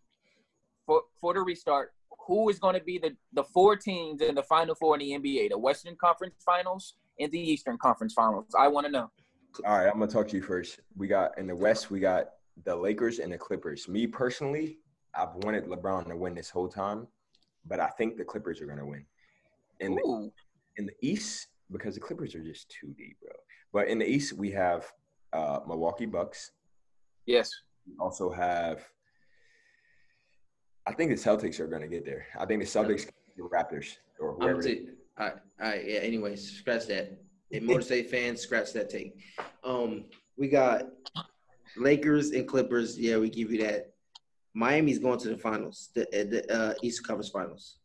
for 0.87 1.03
for 1.21 1.35
the 1.35 1.41
restart. 1.41 1.93
Who 2.29 2.49
is 2.49 2.61
going 2.61 2.75
to 2.75 2.85
be 2.85 2.99
the 2.99 3.17
the 3.33 3.43
four 3.43 3.77
teams 3.77 4.23
in 4.23 4.37
the 4.37 4.43
final 4.45 4.77
four 4.77 4.95
in 4.95 5.01
the 5.01 5.11
NBA? 5.19 5.51
The 5.51 5.59
Western 5.59 5.97
Conference 5.97 6.35
Finals 6.47 6.95
and 7.19 7.31
the 7.33 7.41
Eastern 7.41 7.77
Conference 7.77 8.15
Finals. 8.15 8.47
I 8.57 8.69
want 8.69 8.87
to 8.87 8.93
know. 8.93 9.11
All 9.65 9.79
right, 9.79 9.87
I'm 9.87 9.99
gonna 9.99 10.11
talk 10.11 10.29
to 10.29 10.37
you 10.37 10.43
first. 10.43 10.81
We 10.97 11.09
got 11.09 11.37
in 11.39 11.47
the 11.47 11.55
West, 11.57 11.91
we 11.91 12.01
got 12.01 12.31
the 12.65 12.75
Lakers 12.75 13.19
and 13.19 13.33
the 13.33 13.39
Clippers. 13.39 13.89
Me 13.89 14.07
personally, 14.07 14.79
I've 15.15 15.35
wanted 15.45 15.67
LeBron 15.67 16.09
to 16.09 16.17
win 16.17 16.35
this 16.35 16.51
whole 16.51 16.69
time, 16.69 17.07
but 17.67 17.79
I 17.81 17.89
think 17.89 18.17
the 18.17 18.25
Clippers 18.25 18.61
are 18.61 18.67
gonna 18.67 18.87
win. 18.87 19.05
In 19.81 19.95
the 19.95 20.31
in 20.77 20.87
the 20.87 20.95
East, 21.03 21.49
because 21.71 21.95
the 21.95 22.01
Clippers 22.01 22.35
are 22.35 22.43
just 22.43 22.71
too 22.71 22.95
deep, 22.97 23.17
bro. 23.21 23.33
But 23.73 23.89
in 23.89 23.99
the 23.99 24.09
East, 24.09 24.33
we 24.33 24.51
have 24.53 24.91
uh, 25.33 25.61
Milwaukee 25.67 26.07
Bucks. 26.07 26.53
Yes. 27.27 27.51
We 27.87 27.95
also 27.99 28.31
have. 28.31 28.87
I 30.87 30.93
think 30.93 31.11
the 31.11 31.17
Celtics 31.17 31.61
are 31.61 31.67
going 31.67 31.83
to 31.83 31.89
get 31.89 32.05
there. 32.05 32.27
I 32.39 32.45
think 32.47 32.61
the 32.61 32.67
Celtics, 32.67 33.09
the 33.37 33.43
Raptors, 33.43 33.97
or 34.21 34.35
whoever. 34.35 34.63
take. 34.63 34.89
All 35.19 35.27
right, 35.27 35.37
all 35.61 35.69
right, 35.69 35.85
yeah. 35.87 35.99
Anyways, 36.01 36.59
scratch 36.59 36.87
that. 36.87 37.19
And 37.53 37.65
Motor 37.65 37.81
City 37.83 38.09
fans, 38.09 38.41
scratch 38.41 38.73
that 38.73 38.91
take. 38.91 39.15
Um, 39.63 40.05
we 40.37 40.49
got 40.49 40.83
Lakers 41.77 42.31
and 42.31 42.47
Clippers. 42.47 42.99
Yeah, 42.99 43.19
we 43.19 43.31
give 43.31 43.51
you 43.51 43.63
that. 43.63 43.93
Miami's 44.55 44.99
going 44.99 45.19
to 45.21 45.29
the 45.29 45.39
finals, 45.39 45.91
the, 45.95 46.07
the 46.13 46.55
uh, 46.55 46.75
Eastern 46.83 47.05
Conference 47.07 47.31
Finals. 47.31 47.79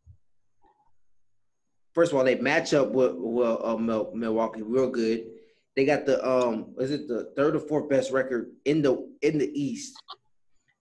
First 1.93 2.12
of 2.12 2.17
all, 2.17 2.23
they 2.23 2.36
match 2.36 2.73
up 2.73 2.91
with, 2.91 3.13
with 3.15 3.58
uh, 3.63 3.78
Milwaukee 3.78 4.62
real 4.62 4.89
good. 4.89 5.25
They 5.75 5.86
got 5.86 6.06
the 6.06 6.25
um, 6.28 6.75
is 6.78 6.91
it 6.91 7.08
the 7.08 7.32
third 7.36 7.56
or 7.56 7.60
fourth 7.60 7.89
best 7.89 8.12
record 8.12 8.52
in 8.65 8.82
the 8.82 9.10
in 9.21 9.38
the 9.38 9.49
East? 9.60 9.97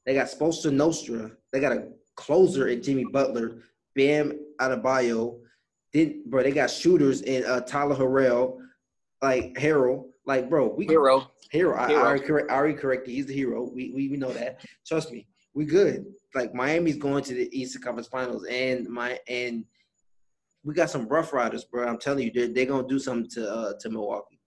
They 0.05 0.15
got 0.15 0.27
Spoelstra 0.27 0.73
Nostra. 0.73 1.31
They 1.53 1.61
got 1.61 1.73
a 1.73 1.89
closer 2.17 2.69
in 2.69 2.83
Jimmy 2.83 3.05
Butler, 3.05 3.59
Bam 3.95 4.39
Adebayo. 4.61 5.39
Then, 5.93 6.25
bro, 6.27 6.43
they 6.43 6.51
got 6.51 6.71
shooters 6.71 7.23
in 7.23 7.45
uh, 7.45 7.61
Tyler 7.61 7.95
Harrell, 7.97 8.59
like 9.23 9.55
Harrell. 9.55 10.07
Like, 10.27 10.51
bro, 10.51 10.69
we 10.69 10.87
Hero. 10.87 11.31
hero. 11.51 11.77
I, 11.77 11.93
I 11.93 11.97
already 11.97 12.25
correct. 12.25 12.51
I 12.51 12.55
already 12.55 12.75
corrected. 12.75 13.15
He's 13.15 13.27
the 13.27 13.35
hero. 13.35 13.71
We, 13.73 13.93
we 13.95 14.09
we 14.09 14.17
know 14.17 14.33
that. 14.33 14.61
Trust 14.87 15.13
me, 15.13 15.27
we 15.55 15.65
good. 15.65 16.07
Like 16.35 16.55
Miami's 16.55 16.97
going 16.97 17.25
to 17.25 17.35
the 17.35 17.49
Eastern 17.59 17.83
Conference 17.83 18.09
Finals, 18.09 18.45
and 18.45 18.87
my 18.89 19.19
and 19.29 19.65
we 20.65 20.75
got 20.75 20.91
some 20.91 21.09
rough 21.09 21.33
riders, 21.33 21.65
bro. 21.65 21.87
I'm 21.87 21.99
telling 21.99 22.25
you, 22.25 22.33
they're, 22.33 22.49
they're 22.49 22.67
gonna 22.67 22.87
do 22.87 22.99
something 22.99 23.31
to 23.31 23.51
uh, 23.51 23.73
to 23.81 23.91
Milwaukee. 23.91 24.41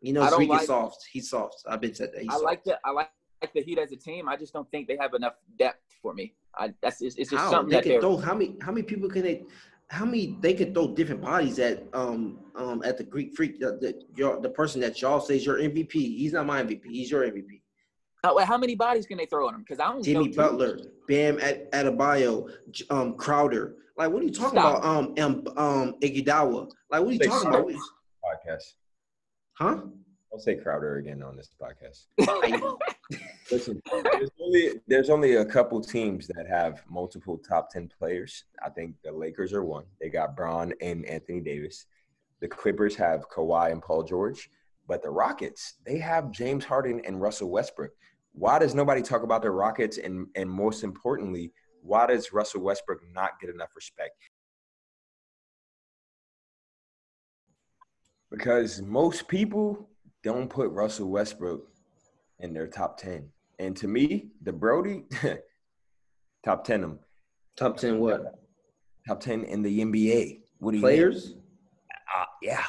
You 0.00 0.12
know, 0.12 0.28
Zeke 0.38 0.48
like- 0.48 0.62
is 0.62 0.66
soft. 0.68 1.06
He's 1.12 1.30
soft. 1.30 1.62
I've 1.68 1.80
been 1.80 1.94
said 1.94 2.10
that. 2.14 2.22
He's 2.22 2.30
I 2.30 2.34
soft. 2.34 2.44
like 2.44 2.64
the 2.64 2.78
I 2.84 2.90
like 2.90 3.10
the 3.54 3.62
Heat 3.62 3.78
as 3.78 3.92
a 3.92 3.96
team. 3.96 4.28
I 4.28 4.36
just 4.36 4.52
don't 4.52 4.70
think 4.70 4.88
they 4.88 4.96
have 5.00 5.14
enough 5.14 5.34
depth 5.58 5.82
for 6.02 6.14
me. 6.14 6.34
I 6.56 6.72
that's 6.82 7.00
it's, 7.02 7.16
it's 7.16 7.30
just 7.30 7.42
how 7.42 7.50
something 7.50 7.70
they 7.70 7.76
that 7.76 7.84
can 7.84 8.00
throw 8.00 8.16
how 8.16 8.34
many 8.34 8.56
how 8.60 8.72
many 8.72 8.84
people 8.84 9.08
can 9.08 9.22
they 9.22 9.44
how 9.88 10.04
many 10.04 10.36
they 10.40 10.54
can 10.54 10.74
throw 10.74 10.94
different 10.94 11.22
bodies 11.22 11.58
at 11.58 11.84
um 11.92 12.38
um 12.56 12.82
at 12.84 12.98
the 12.98 13.04
Greek 13.04 13.34
freak 13.34 13.58
the 13.58 13.78
the, 13.80 14.02
your, 14.14 14.40
the 14.40 14.50
person 14.50 14.80
that 14.80 15.00
y'all 15.00 15.20
say 15.20 15.36
is 15.36 15.46
your 15.46 15.58
MVP. 15.58 15.92
He's 15.92 16.32
not 16.32 16.46
my 16.46 16.62
MVP. 16.62 16.84
He's 16.86 17.10
your 17.10 17.22
MVP. 17.22 17.57
Wait, 18.24 18.46
how 18.46 18.58
many 18.58 18.74
bodies 18.74 19.06
can 19.06 19.16
they 19.18 19.26
throw 19.26 19.48
on 19.48 19.54
him? 19.54 19.60
Because 19.60 19.78
I 19.80 19.84
don't 19.92 20.02
Jimmy 20.02 20.26
know. 20.26 20.32
two. 20.32 20.36
Butler, 20.36 20.78
Bam 21.06 21.38
Ad- 21.40 21.70
Adebayo, 21.72 22.50
J- 22.70 22.84
um, 22.90 23.14
Crowder. 23.14 23.76
Like, 23.96 24.10
what 24.10 24.22
are 24.22 24.26
you 24.26 24.32
talking 24.32 24.58
Stop. 24.58 24.78
about? 24.78 24.84
Um, 24.84 25.14
um, 25.18 25.44
um, 25.56 25.94
Iguodala. 26.02 26.70
Like, 26.90 27.00
what 27.00 27.08
are 27.08 27.12
you 27.12 27.18
Say 27.18 27.26
talking 27.28 27.48
about? 27.48 27.66
Podcast. 27.68 28.74
Huh? 29.54 29.80
I'll 30.32 30.38
say 30.38 30.56
Crowder 30.56 30.96
again 30.98 31.22
on 31.22 31.36
this 31.36 31.50
podcast. 31.60 32.06
Listen, 33.50 33.80
there's 33.90 34.30
only, 34.40 34.70
there's 34.86 35.10
only 35.10 35.36
a 35.36 35.44
couple 35.44 35.80
teams 35.80 36.26
that 36.28 36.46
have 36.48 36.82
multiple 36.88 37.38
top 37.38 37.70
10 37.70 37.90
players. 37.98 38.44
I 38.64 38.68
think 38.68 38.94
the 39.02 39.10
Lakers 39.10 39.52
are 39.54 39.64
one. 39.64 39.84
They 40.00 40.10
got 40.10 40.36
Bron 40.36 40.74
and 40.82 41.04
Anthony 41.06 41.40
Davis. 41.40 41.86
The 42.40 42.48
Clippers 42.48 42.94
have 42.96 43.28
Kawhi 43.30 43.72
and 43.72 43.82
Paul 43.82 44.02
George. 44.02 44.50
But 44.86 45.02
the 45.02 45.10
Rockets, 45.10 45.74
they 45.84 45.98
have 45.98 46.30
James 46.30 46.64
Harden 46.64 47.00
and 47.04 47.20
Russell 47.20 47.50
Westbrook. 47.50 47.90
Why 48.38 48.60
does 48.60 48.72
nobody 48.72 49.02
talk 49.02 49.24
about 49.24 49.42
the 49.42 49.50
Rockets? 49.50 49.98
And, 49.98 50.28
and 50.36 50.48
most 50.48 50.84
importantly, 50.84 51.52
why 51.82 52.06
does 52.06 52.32
Russell 52.32 52.60
Westbrook 52.60 53.00
not 53.12 53.40
get 53.40 53.50
enough 53.50 53.74
respect? 53.74 54.14
Because 58.30 58.80
most 58.80 59.26
people 59.26 59.88
don't 60.22 60.48
put 60.48 60.70
Russell 60.70 61.10
Westbrook 61.10 61.66
in 62.38 62.52
their 62.52 62.68
top 62.68 62.96
10. 62.98 63.28
And 63.58 63.76
to 63.76 63.88
me, 63.88 64.28
the 64.42 64.52
Brody, 64.52 65.02
top 66.44 66.62
10 66.62 66.82
them. 66.82 67.00
top 67.56 67.76
ten 67.76 67.98
what? 67.98 68.38
Top 69.06 69.18
10 69.18 69.44
in 69.44 69.62
the 69.62 69.80
NBA. 69.80 70.42
What 70.58 70.72
do 70.72 70.76
you 70.76 70.82
Players? 70.82 71.34
Uh, 72.16 72.24
yeah. 72.40 72.64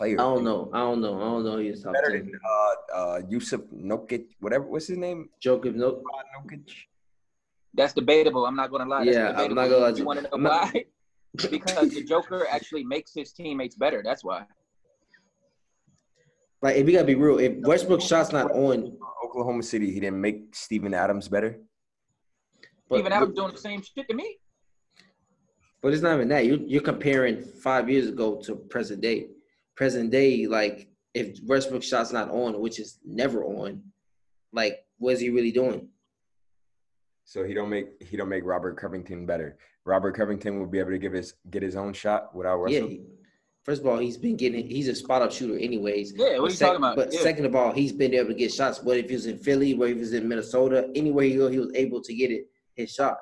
Players. 0.00 0.18
I 0.18 0.22
don't 0.22 0.44
know. 0.44 0.70
I 0.72 0.78
don't 0.78 1.02
know. 1.02 1.14
I 1.20 1.24
don't 1.24 1.44
know. 1.44 1.58
He's 1.58 1.82
top 1.82 1.92
Better 1.92 2.08
ten. 2.16 2.24
than 2.30 2.40
uh, 2.42 2.96
uh, 2.98 3.20
Yusuf 3.28 3.60
Nokic, 3.70 4.28
whatever. 4.40 4.64
What's 4.64 4.86
his 4.86 4.96
name? 4.96 5.28
Jokic, 5.44 5.74
no. 5.74 6.02
Nokic. 6.34 6.70
That's 7.74 7.92
debatable. 7.92 8.46
I'm 8.46 8.56
not 8.56 8.70
gonna 8.70 8.86
lie. 8.88 9.04
That's 9.04 9.14
Yeah, 9.14 9.28
I'm 9.36 9.54
not 9.54 9.68
gonna 9.68 9.76
lie 9.76 9.88
You 9.90 9.96
you. 9.98 10.04
want 10.06 10.20
to 10.20 10.22
know 10.22 10.30
I'm 10.32 10.42
not- 10.42 10.72
why? 10.72 10.84
because 11.50 11.90
the 11.90 12.02
Joker 12.02 12.46
actually 12.50 12.82
makes 12.82 13.12
his 13.12 13.30
teammates 13.34 13.74
better. 13.76 14.00
That's 14.02 14.24
why. 14.24 14.46
Like, 16.62 16.76
if 16.76 16.86
you 16.88 16.94
gotta 16.94 17.04
be 17.06 17.14
real, 17.14 17.38
if 17.38 17.58
Westbrook 17.58 18.00
shot's 18.00 18.32
not 18.32 18.50
on, 18.52 18.96
Oklahoma 19.22 19.62
City, 19.62 19.92
he 19.92 20.00
didn't 20.00 20.20
make 20.20 20.54
Steven 20.56 20.94
Adams 20.94 21.28
better. 21.28 21.58
but, 22.88 23.00
Even 23.00 23.12
I 23.12 23.22
doing 23.26 23.52
the 23.52 23.58
same 23.58 23.82
shit 23.82 24.08
to 24.08 24.14
me. 24.14 24.38
but 25.82 25.92
it's 25.92 26.00
not 26.02 26.14
even 26.14 26.28
that. 26.28 26.46
You 26.46 26.64
you're 26.66 26.80
comparing 26.80 27.42
five 27.42 27.90
years 27.90 28.08
ago 28.08 28.40
to 28.46 28.56
present 28.56 29.02
day. 29.02 29.28
Present 29.76 30.10
day, 30.10 30.46
like 30.46 30.88
if 31.14 31.38
Westbrook 31.46 31.82
shot's 31.82 32.12
not 32.12 32.30
on, 32.30 32.60
which 32.60 32.78
is 32.78 32.98
never 33.04 33.44
on, 33.44 33.82
like 34.52 34.84
what 34.98 35.14
is 35.14 35.20
he 35.20 35.30
really 35.30 35.52
doing? 35.52 35.88
So 37.24 37.44
he 37.44 37.54
don't 37.54 37.70
make 37.70 38.02
he 38.02 38.16
don't 38.16 38.28
make 38.28 38.44
Robert 38.44 38.76
Covington 38.76 39.24
better. 39.26 39.56
Robert 39.86 40.14
Covington 40.16 40.58
will 40.58 40.66
be 40.66 40.78
able 40.78 40.90
to 40.90 40.98
give 40.98 41.12
his 41.12 41.34
get 41.50 41.62
his 41.62 41.76
own 41.76 41.92
shot 41.92 42.34
without 42.34 42.60
Westbrook. 42.60 42.90
Yeah. 42.90 42.96
He- 42.96 43.06
First 43.62 43.82
of 43.82 43.88
all, 43.88 43.98
he's 43.98 44.16
been 44.16 44.36
getting. 44.36 44.66
He's 44.70 44.88
a 44.88 44.94
spot 44.94 45.20
up 45.20 45.30
shooter, 45.30 45.58
anyways. 45.58 46.14
Yeah, 46.16 46.38
what 46.38 46.48
are 46.48 46.50
you 46.50 46.56
talking 46.56 46.76
about? 46.76 46.96
But 46.96 47.12
Yeah. 47.12 47.20
second 47.20 47.44
of 47.44 47.54
all, 47.54 47.72
he's 47.72 47.92
been 47.92 48.14
able 48.14 48.28
to 48.28 48.34
get 48.34 48.50
shots. 48.50 48.82
Whether 48.82 49.00
if 49.00 49.10
he 49.10 49.14
was 49.14 49.26
in 49.26 49.36
Philly, 49.38 49.74
whether 49.74 49.90
if 49.92 49.96
he 49.98 50.00
was 50.00 50.14
in 50.14 50.26
Minnesota, 50.26 50.90
anywhere 50.94 51.26
he 51.26 51.36
go, 51.36 51.48
he 51.48 51.58
was 51.58 51.70
able 51.74 52.00
to 52.00 52.14
get 52.14 52.30
it 52.30 52.46
his 52.74 52.90
shot. 52.90 53.18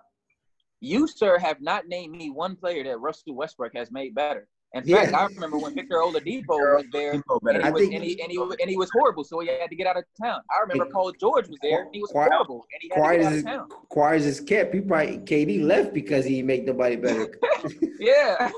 You, 0.81 1.09
sir, 1.09 1.39
have 1.39 1.61
not 1.61 1.89
named 1.89 2.17
me 2.17 2.31
one 2.31 2.55
player 2.55 2.85
that 2.85 3.01
Russell 3.01 3.35
Westbrook 3.35 3.73
has 3.75 3.91
made 3.91 4.15
better. 4.15 4.47
In 4.75 4.83
Yeah. 4.85 5.03
fact, 5.05 5.15
I 5.15 5.25
remember 5.35 5.57
when 5.57 5.75
Victor 5.75 5.97
Oladipo 5.97 6.47
was 6.49 6.85
there, 6.93 7.13
and 7.13 7.23
he, 7.25 7.71
was, 7.71 7.81
think- 7.81 7.95
and, 7.95 8.05
he, 8.05 8.21
and, 8.21 8.31
he, 8.31 8.39
and 8.61 8.69
he 8.71 8.77
was 8.77 8.91
horrible, 8.93 9.25
so 9.25 9.41
he 9.41 9.49
had 9.49 9.71
to 9.71 9.75
get 9.77 9.87
out 9.87 9.97
of 9.97 10.05
town. 10.23 10.41
I 10.51 10.61
remember 10.61 10.85
Hey, 10.85 10.91
Paul 10.93 11.13
George 11.19 11.49
was 11.49 11.57
there, 11.63 11.85
and 11.85 11.95
he 11.95 12.03
was 12.03 12.11
quiet- 12.11 12.33
horrible, 12.33 12.67
and 12.75 12.83
he 12.83 12.89
had 12.91 12.95
Quiet 12.97 13.17
to 13.17 13.23
get 13.23 13.27
out 13.29 13.33
as 13.33 13.39
of 13.39 13.45
town. 13.47 13.69
quiet 13.89 14.23
as 14.23 14.41
kept. 14.41 14.75
He 14.75 14.81
probably 14.83 15.19
KD 15.21 15.63
left 15.65 15.95
because 15.95 16.27
he 16.27 16.43
make 16.43 16.65
nobody 16.67 16.97
better. 16.97 17.33
Yeah. 18.01 18.51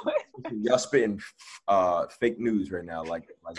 Y'all 0.52 0.76
spitting 0.78 1.18
uh, 1.66 2.06
fake 2.20 2.38
news 2.38 2.70
right 2.70 2.84
now. 2.84 3.02
Like, 3.02 3.26
like 3.42 3.58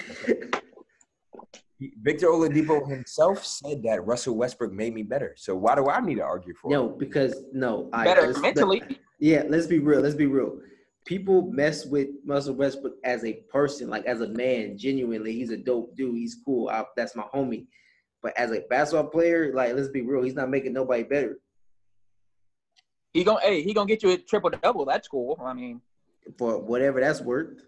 Victor 2.04 2.28
Oladipo 2.28 2.88
himself 2.88 3.44
said 3.44 3.82
that 3.84 4.06
Russell 4.06 4.36
Westbrook 4.36 4.72
made 4.72 4.94
me 4.94 5.02
better. 5.02 5.34
So 5.38 5.56
why 5.56 5.74
do 5.74 5.90
I 5.90 6.00
need 6.02 6.16
to 6.16 6.22
argue 6.24 6.54
for 6.54 6.70
no, 6.70 6.90
it? 6.90 7.00
because 7.00 7.34
no, 7.54 7.90
I 7.94 8.04
better 8.04 8.28
let's- 8.28 8.40
mentally. 8.42 8.84
Yeah, 9.20 9.44
let's 9.48 9.66
be 9.68 9.80
real. 9.80 10.02
Let's 10.02 10.14
be 10.16 10.26
real. 10.28 10.60
People 11.06 11.50
mess 11.52 11.86
with 11.86 12.10
Russell 12.26 12.56
Westbrook 12.56 12.94
as 13.04 13.26
a 13.26 13.34
person, 13.52 13.90
like 13.90 14.06
as 14.06 14.22
a 14.22 14.30
man. 14.30 14.78
Genuinely, 14.78 15.34
he's 15.34 15.50
a 15.50 15.58
dope 15.58 15.96
dude. 15.96 16.16
He's 16.16 16.38
cool. 16.46 16.70
I, 16.70 16.86
that's 16.96 17.16
my 17.16 17.26
homie. 17.34 17.66
But 18.22 18.38
as 18.38 18.52
a 18.52 18.62
basketball 18.70 19.10
player, 19.10 19.52
like 19.54 19.74
let's 19.76 19.90
be 19.90 20.02
real, 20.02 20.22
he's 20.22 20.36
not 20.36 20.50
making 20.50 20.74
nobody 20.74 21.04
better. 21.04 21.40
He 23.14 23.24
gonna 23.24 23.42
hey, 23.42 23.62
he 23.62 23.74
gonna 23.74 23.88
get 23.88 24.04
you 24.04 24.12
a 24.12 24.18
triple 24.18 24.52
double. 24.52 24.86
That's 24.86 25.08
cool. 25.08 25.40
I 25.44 25.54
mean, 25.54 25.82
For 26.38 26.60
whatever 26.60 27.02
that's 27.02 27.20
worth, 27.22 27.64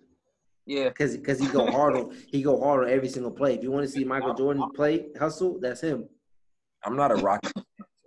yeah. 0.65 0.89
because 0.89 1.17
because 1.17 1.39
he 1.39 1.47
go 1.47 1.69
hard 1.71 1.95
on 1.95 2.15
he 2.27 2.43
go 2.43 2.59
hard 2.61 2.85
on 2.85 2.89
every 2.91 3.09
single 3.09 3.31
play. 3.31 3.55
If 3.55 3.63
you 3.63 3.71
want 3.71 3.85
to 3.85 3.91
see 3.91 4.03
Michael 4.03 4.35
Jordan 4.35 4.69
play 4.75 5.07
hustle, 5.19 5.59
that's 5.59 5.81
him. 5.81 6.07
I'm 6.85 6.95
not 6.95 7.11
a 7.11 7.15
Rocket, 7.15 7.51
fan, 7.53 7.63
so 7.63 7.63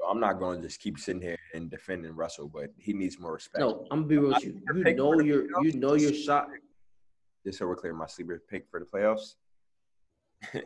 I'm 0.09 0.21
not 0.21 0.39
going 0.39 0.61
to 0.61 0.67
just 0.67 0.81
keep 0.81 0.99
sitting 0.99 1.21
here 1.21 1.39
and 1.55 1.71
defending 1.71 2.15
Russell, 2.15 2.49
but 2.49 2.71
he 2.79 2.93
needs 2.93 3.19
more 3.19 3.35
respect. 3.35 3.61
No, 3.61 3.87
I'm 3.91 4.01
gonna 4.01 4.09
be 4.09 4.19
real 4.19 4.29
with 4.29 4.45
you. 4.45 4.61
You 4.75 4.95
know 4.95 5.21
your 5.21 5.47
you 5.63 5.73
know 5.75 5.95
your 5.95 6.15
shot. 6.15 6.49
Just 7.45 7.59
so 7.59 7.67
we're 7.67 7.77
clear, 7.77 7.93
my 7.95 8.07
sleeper 8.07 8.43
pick 8.49 8.67
for 8.71 8.81
the 8.81 8.87
playoffs. 8.87 9.35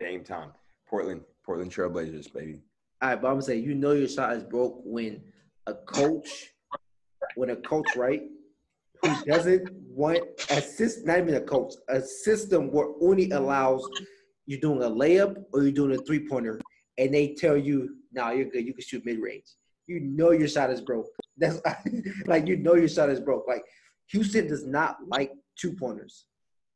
Dame 0.00 0.24
time. 0.24 0.50
Portland, 0.86 1.22
Portland 1.44 1.72
Trailblazers, 1.72 2.32
baby. 2.32 2.60
All 3.00 3.10
right, 3.10 3.20
but 3.20 3.28
I'm 3.28 3.34
gonna 3.34 3.42
say 3.42 3.56
you 3.56 3.74
know 3.74 3.92
your 3.92 4.08
shot 4.08 4.34
is 4.34 4.42
broke 4.42 4.80
when 4.84 5.22
a 5.66 5.74
coach, 5.74 6.50
when 7.34 7.50
a 7.50 7.56
coach, 7.56 7.96
right, 7.96 8.22
who 9.02 9.24
doesn't 9.24 9.70
want 9.72 10.20
a 10.50 10.60
system, 10.60 11.06
not 11.06 11.18
even 11.18 11.34
a 11.34 11.40
coach, 11.40 11.74
a 11.88 12.00
system 12.00 12.70
where 12.70 12.88
only 13.00 13.30
allows 13.30 13.88
you 14.46 14.60
doing 14.60 14.82
a 14.82 14.88
layup 14.88 15.42
or 15.52 15.62
you're 15.62 15.72
doing 15.72 15.98
a 15.98 16.02
three 16.02 16.28
pointer, 16.28 16.60
and 16.98 17.12
they 17.12 17.34
tell 17.34 17.56
you, 17.56 17.96
"Nah, 18.14 18.30
you're 18.30 18.48
good. 18.48 18.66
You 18.66 18.74
can 18.74 18.84
shoot 18.84 19.04
mid 19.04 19.20
range." 19.20 19.46
You 19.86 20.00
know 20.00 20.30
your 20.30 20.48
shot 20.48 20.70
is 20.70 20.80
broke. 20.80 21.06
That's 21.36 21.60
like 22.26 22.46
you 22.46 22.56
know 22.56 22.74
your 22.74 22.88
shot 22.88 23.10
is 23.10 23.20
broke. 23.20 23.46
Like 23.48 23.64
Houston 24.08 24.46
does 24.46 24.64
not 24.64 24.98
like 25.06 25.32
two 25.56 25.72
pointers 25.72 26.26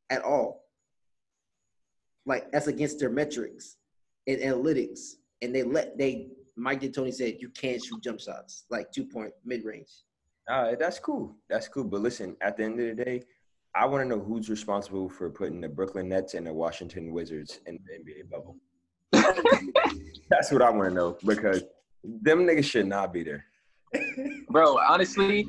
at 0.09 0.23
all. 0.23 0.63
Like 2.25 2.51
that's 2.51 2.67
against 2.67 2.99
their 2.99 3.09
metrics 3.09 3.77
and 4.27 4.39
analytics, 4.39 5.13
and 5.41 5.55
they 5.55 5.63
let 5.63 5.97
they 5.97 6.29
Mike 6.57 6.81
D'Antoni 6.81 7.13
said 7.13 7.37
you 7.39 7.49
can't 7.49 7.83
shoot 7.83 8.03
jump 8.03 8.19
shots 8.19 8.65
like 8.69 8.91
two 8.91 9.05
point 9.05 9.31
mid 9.45 9.63
range. 9.63 9.89
All 10.49 10.63
right, 10.63 10.79
that's 10.79 10.99
cool. 10.99 11.35
That's 11.49 11.67
cool. 11.67 11.85
But 11.85 12.01
listen, 12.01 12.35
at 12.41 12.57
the 12.57 12.63
end 12.63 12.79
of 12.79 12.97
the 12.97 13.03
day, 13.03 13.23
I 13.75 13.85
want 13.85 14.03
to 14.03 14.09
know 14.09 14.21
who's 14.21 14.49
responsible 14.49 15.07
for 15.07 15.29
putting 15.29 15.61
the 15.61 15.69
Brooklyn 15.69 16.09
Nets 16.09 16.33
and 16.33 16.47
the 16.47 16.53
Washington 16.53 17.13
Wizards 17.13 17.61
in 17.67 17.79
the 17.85 18.11
NBA 18.11 18.29
bubble. 18.29 18.57
that's 20.29 20.51
what 20.51 20.61
I 20.61 20.69
want 20.69 20.89
to 20.89 20.95
know 20.95 21.17
because 21.25 21.63
them 22.03 22.45
niggas 22.45 22.65
should 22.65 22.87
not 22.87 23.13
be 23.13 23.23
there. 23.23 23.45
Bro, 24.49 24.77
honestly, 24.87 25.45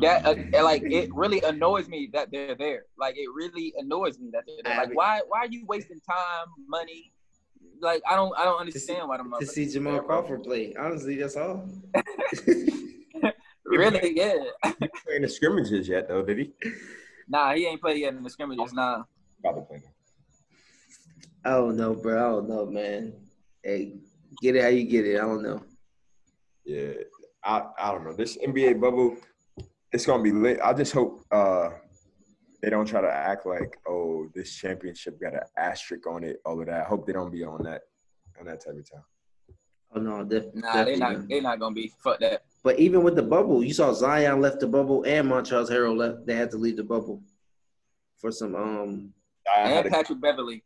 that 0.00 0.26
uh, 0.26 0.64
like 0.64 0.82
it 0.82 1.14
really 1.14 1.40
annoys 1.42 1.88
me 1.88 2.10
that 2.12 2.28
they're 2.32 2.56
there. 2.56 2.86
Like 2.98 3.16
it 3.16 3.28
really 3.34 3.72
annoys 3.76 4.18
me 4.18 4.30
that 4.32 4.42
they're 4.46 4.62
there. 4.64 4.76
Like 4.76 4.96
why 4.96 5.20
why 5.28 5.40
are 5.40 5.46
you 5.46 5.64
wasting 5.66 6.00
time, 6.00 6.46
money? 6.68 7.12
Like 7.80 8.02
I 8.08 8.16
don't 8.16 8.36
I 8.36 8.44
don't 8.44 8.60
understand 8.60 9.08
why 9.08 9.18
them 9.18 9.30
To 9.30 9.44
motherfuckers 9.44 9.48
see 9.50 9.70
Jamal 9.70 9.92
there, 9.92 10.02
bro. 10.02 10.22
Crawford 10.22 10.42
play, 10.42 10.74
honestly, 10.78 11.16
that's 11.16 11.36
all. 11.36 11.68
Really, 13.66 14.14
yeah. 14.14 14.34
Playing 15.06 15.22
the 15.22 15.28
scrimmages 15.28 15.88
yet 15.88 16.08
though, 16.08 16.22
did 16.22 16.38
he? 16.38 16.52
Nah, 17.28 17.54
he 17.54 17.66
ain't 17.66 17.80
played 17.80 18.00
yet 18.00 18.14
in 18.14 18.22
the 18.22 18.30
scrimmages. 18.30 18.72
Nah. 18.72 19.04
Probably 19.42 19.62
playing. 19.66 19.82
I 21.44 21.50
don't 21.50 21.76
know, 21.76 21.94
bro. 21.94 22.16
I 22.16 22.30
don't 22.30 22.48
know, 22.48 22.66
man. 22.66 23.14
Hey, 23.62 23.94
get 24.40 24.56
it 24.56 24.62
how 24.62 24.68
you 24.68 24.84
get 24.84 25.06
it. 25.06 25.16
I 25.16 25.22
don't 25.22 25.42
know. 25.42 25.62
Yeah, 26.64 26.92
I 27.44 27.62
I 27.78 27.92
don't 27.92 28.04
know. 28.04 28.12
This 28.14 28.36
NBA 28.38 28.80
bubble, 28.80 29.16
it's 29.92 30.06
gonna 30.06 30.22
be 30.22 30.32
lit. 30.32 30.60
I 30.62 30.72
just 30.72 30.92
hope 30.92 31.24
uh 31.30 31.70
they 32.62 32.70
don't 32.70 32.86
try 32.86 33.00
to 33.02 33.10
act 33.12 33.46
like 33.46 33.76
oh 33.86 34.28
this 34.34 34.54
championship 34.54 35.20
got 35.20 35.34
an 35.34 35.40
asterisk 35.56 36.06
on 36.06 36.24
it. 36.24 36.40
All 36.46 36.60
of 36.60 36.66
that. 36.66 36.80
I 36.82 36.88
hope 36.88 37.06
they 37.06 37.12
don't 37.12 37.30
be 37.30 37.44
on 37.44 37.62
that 37.64 37.82
on 38.40 38.46
that 38.46 38.64
type 38.64 38.74
of 38.78 38.90
time. 38.90 39.04
Oh 39.96 40.00
no, 40.00 40.24
def- 40.24 40.54
Nah, 40.54 40.84
they 40.84 40.96
definitely 40.96 40.98
not 40.98 41.28
they 41.28 41.40
not 41.40 41.60
gonna 41.60 41.74
be 41.74 41.92
fuck 42.02 42.18
that. 42.20 42.42
But 42.62 42.78
even 42.80 43.02
with 43.02 43.14
the 43.16 43.22
bubble, 43.22 43.62
you 43.62 43.74
saw 43.74 43.92
Zion 43.92 44.40
left 44.40 44.60
the 44.60 44.66
bubble 44.66 45.04
and 45.04 45.28
Montrezl 45.30 45.68
Harrell 45.70 45.96
left. 45.96 46.26
They 46.26 46.34
had 46.34 46.50
to 46.52 46.56
leave 46.56 46.76
the 46.78 46.82
bubble 46.84 47.22
for 48.16 48.32
some 48.32 48.54
um 48.54 49.12
I 49.54 49.68
had 49.68 49.76
And 49.84 49.86
a- 49.86 49.90
Patrick 49.90 50.20
Beverley. 50.20 50.64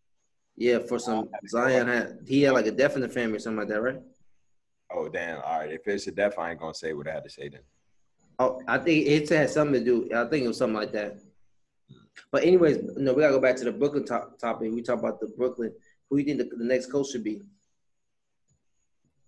Yeah 0.59 0.81
for 0.81 0.99
some 0.99 1.29
Zion 1.49 1.87
had 1.87 2.19
he 2.27 2.43
had 2.43 2.53
like 2.53 2.67
a 2.67 2.73
death 2.73 2.97
in 2.97 3.03
the 3.03 3.09
family 3.09 3.37
or 3.37 3.39
something 3.39 3.61
like 3.61 3.69
that, 3.69 3.81
right? 3.81 4.01
oh 4.91 5.09
damn! 5.09 5.41
All 5.43 5.61
right, 5.61 5.71
if 5.71 5.87
it's 5.87 6.07
a 6.09 6.11
death, 6.11 6.39
I 6.39 6.51
ain't 6.51 6.61
gonna 6.61 6.75
say 6.75 6.93
what 6.95 7.07
I 7.09 7.13
had 7.13 7.25
to 7.25 7.31
say 7.31 7.49
then. 7.49 7.61
Oh, 8.41 8.61
I 8.67 8.79
think 8.79 9.07
it 9.07 9.29
had 9.29 9.51
something 9.51 9.75
to 9.75 9.85
do. 9.85 10.09
I 10.15 10.25
think 10.25 10.45
it 10.45 10.49
was 10.49 10.59
something 10.59 10.77
like 10.77 10.93
that. 10.93 11.19
But 12.33 12.43
anyways, 12.45 12.79
no, 12.97 13.13
we 13.13 13.23
gotta 13.23 13.35
go 13.35 13.41
back 13.41 13.57
to 13.57 13.65
the 13.65 13.73
Brooklyn 13.73 14.05
top, 14.05 14.39
topic. 14.39 14.73
We 14.73 14.83
talk 14.83 14.99
about 14.99 15.21
the 15.21 15.29
Brooklyn. 15.29 15.73
Who 16.11 16.17
do 16.17 16.23
you 16.23 16.37
think 16.37 16.51
the, 16.51 16.57
the 16.57 16.65
next 16.65 16.91
coach 16.91 17.11
should 17.11 17.23
be? 17.25 17.43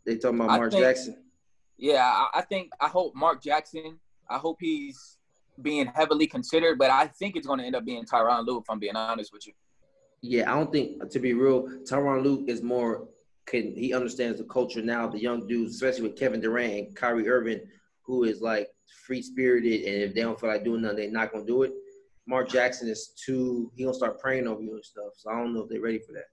They 0.05 0.17
talking 0.17 0.41
about 0.41 0.51
I 0.51 0.57
Mark 0.57 0.73
think- 0.73 0.83
Jackson. 0.83 1.25
Yeah, 1.77 2.05
I, 2.05 2.41
I 2.41 2.43
think 2.43 2.71
I 2.81 2.89
hope 2.89 3.15
Mark 3.15 3.43
Jackson. 3.43 3.99
I 4.29 4.39
hope 4.39 4.59
he's 4.61 5.19
being 5.63 5.87
heavily 5.87 6.27
considered, 6.27 6.79
but 6.79 6.91
I 6.91 7.07
think 7.07 7.37
it's 7.37 7.47
going 7.47 7.59
to 7.59 7.65
end 7.65 7.75
up 7.77 7.85
being 7.85 8.05
Tyronn 8.05 8.47
Lue. 8.47 8.59
If 8.59 8.65
I'm 8.69 8.79
being 8.79 8.97
honest 8.97 9.33
with 9.33 9.47
you. 9.47 9.53
Yeah, 10.23 10.51
I 10.53 10.57
don't 10.57 10.71
think 10.73 11.11
to 11.11 11.19
be 11.19 11.33
real, 11.33 11.63
Tyronn 11.89 12.23
Lue 12.23 12.45
is 12.47 12.63
more 12.63 13.09
can 13.47 13.75
he 13.75 13.93
understands 13.95 14.39
the 14.39 14.45
culture 14.45 14.83
now. 14.83 15.09
The 15.09 15.19
young 15.21 15.47
dudes, 15.47 15.75
especially 15.75 16.03
with 16.03 16.17
Kevin 16.19 16.41
Durant 16.41 16.73
and 16.73 16.97
Kyrie 16.97 17.29
Irving, 17.29 17.61
who 18.03 18.25
is 18.25 18.41
like 18.41 18.69
free 19.07 19.23
spirited, 19.23 19.83
and 19.85 20.03
if 20.03 20.15
they 20.15 20.21
don't 20.21 20.39
feel 20.39 20.51
like 20.51 20.65
doing 20.65 20.83
nothing, 20.83 20.97
they're 20.99 21.11
not 21.11 21.33
gonna 21.33 21.45
do 21.47 21.63
it. 21.63 21.73
Mark 22.27 22.49
Jackson 22.49 22.89
is 22.89 23.13
too 23.25 23.71
he 23.75 23.83
gonna 23.85 23.95
start 23.95 24.21
praying 24.21 24.47
over 24.47 24.63
you 24.63 24.75
and 24.75 24.85
stuff. 24.85 25.13
So 25.17 25.31
I 25.31 25.35
don't 25.35 25.55
know 25.55 25.63
if 25.63 25.69
they're 25.69 25.81
ready 25.81 25.99
for 25.99 26.13
that. 26.13 26.27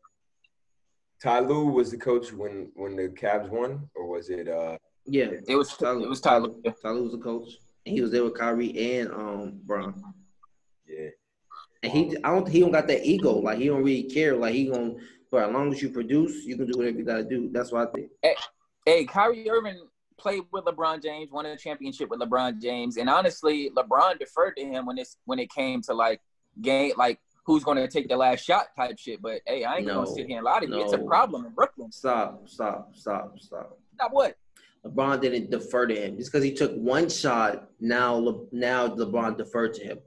Ty 1.23 1.39
Lue 1.39 1.65
was 1.67 1.89
the 1.91 1.97
coach 1.97 2.31
when 2.31 2.71
when 2.75 2.95
the 2.95 3.09
Cavs 3.09 3.49
won, 3.49 3.89
or 3.95 4.05
was 4.07 4.29
it? 4.29 4.47
uh 4.47 4.77
Yeah, 5.05 5.31
It 5.47 5.55
was 5.55 5.75
it 5.81 6.09
was 6.09 6.21
Tyler. 6.21 6.49
Tyler 6.81 7.01
was 7.01 7.13
the 7.13 7.17
coach, 7.19 7.49
and 7.85 7.95
he 7.95 8.01
was 8.01 8.11
there 8.11 8.23
with 8.23 8.37
Kyrie 8.37 8.77
and 8.99 9.11
um 9.11 9.59
Brown. 9.63 9.95
Yeah, 10.87 11.09
And 11.83 11.91
he, 11.91 12.17
I 12.23 12.29
don't, 12.33 12.47
he 12.47 12.59
don't 12.59 12.71
got 12.71 12.87
that 12.87 13.05
ego. 13.05 13.33
Like 13.33 13.59
he 13.59 13.67
don't 13.67 13.83
really 13.83 14.03
care. 14.03 14.35
Like 14.35 14.53
he 14.53 14.67
gonna, 14.69 14.95
but 15.31 15.47
as 15.47 15.53
long 15.53 15.71
as 15.73 15.81
you 15.81 15.89
produce, 15.89 16.45
you 16.45 16.57
can 16.57 16.65
do 16.67 16.77
whatever 16.77 16.97
you 16.97 17.03
gotta 17.05 17.23
do. 17.23 17.49
That's 17.51 17.71
what 17.71 17.87
I 17.87 17.91
think. 17.91 18.09
Hey, 18.85 19.05
Kyrie 19.05 19.49
Irving 19.49 19.87
played 20.17 20.43
with 20.51 20.65
LeBron 20.65 21.03
James, 21.03 21.31
won 21.31 21.45
a 21.45 21.57
championship 21.57 22.09
with 22.09 22.19
LeBron 22.19 22.61
James, 22.61 22.97
and 22.97 23.09
honestly, 23.09 23.69
LeBron 23.75 24.17
deferred 24.19 24.55
to 24.57 24.63
him 24.63 24.85
when 24.85 24.97
it's 24.97 25.17
when 25.25 25.39
it 25.39 25.51
came 25.51 25.81
to 25.83 25.93
like 25.93 26.21
game, 26.61 26.93
like 26.97 27.19
who's 27.45 27.63
going 27.63 27.77
to 27.77 27.87
take 27.87 28.09
the 28.09 28.17
last 28.17 28.43
shot 28.43 28.67
type 28.75 28.97
shit. 28.97 29.21
But 29.21 29.41
hey, 29.45 29.63
I 29.63 29.77
ain't 29.77 29.87
No, 29.87 29.95
going 29.95 30.07
to 30.07 30.13
sit 30.13 30.27
here 30.27 30.37
and 30.37 30.45
lie 30.45 30.59
to 30.59 30.67
you. 30.67 30.83
It's 30.83 30.93
a 30.93 30.97
problem 30.99 31.45
in 31.45 31.53
Brooklyn. 31.53 31.91
Stop, 31.91 32.49
stop, 32.49 32.91
stop, 32.93 33.39
stop. 33.39 33.77
Not 33.99 34.11
what? 34.11 34.35
LeBron 34.85 35.21
didn't 35.21 35.49
defer 35.49 35.85
to 35.87 35.95
him 35.95 36.17
just 36.17 36.31
because 36.31 36.43
he 36.43 36.53
took 36.53 36.73
one 36.75 37.09
shot. 37.09 37.69
Now, 37.79 38.15
Le, 38.15 38.45
now 38.51 38.87
LeBron 38.87 39.37
deferred 39.37 39.73
to 39.75 39.83
him. 39.83 39.99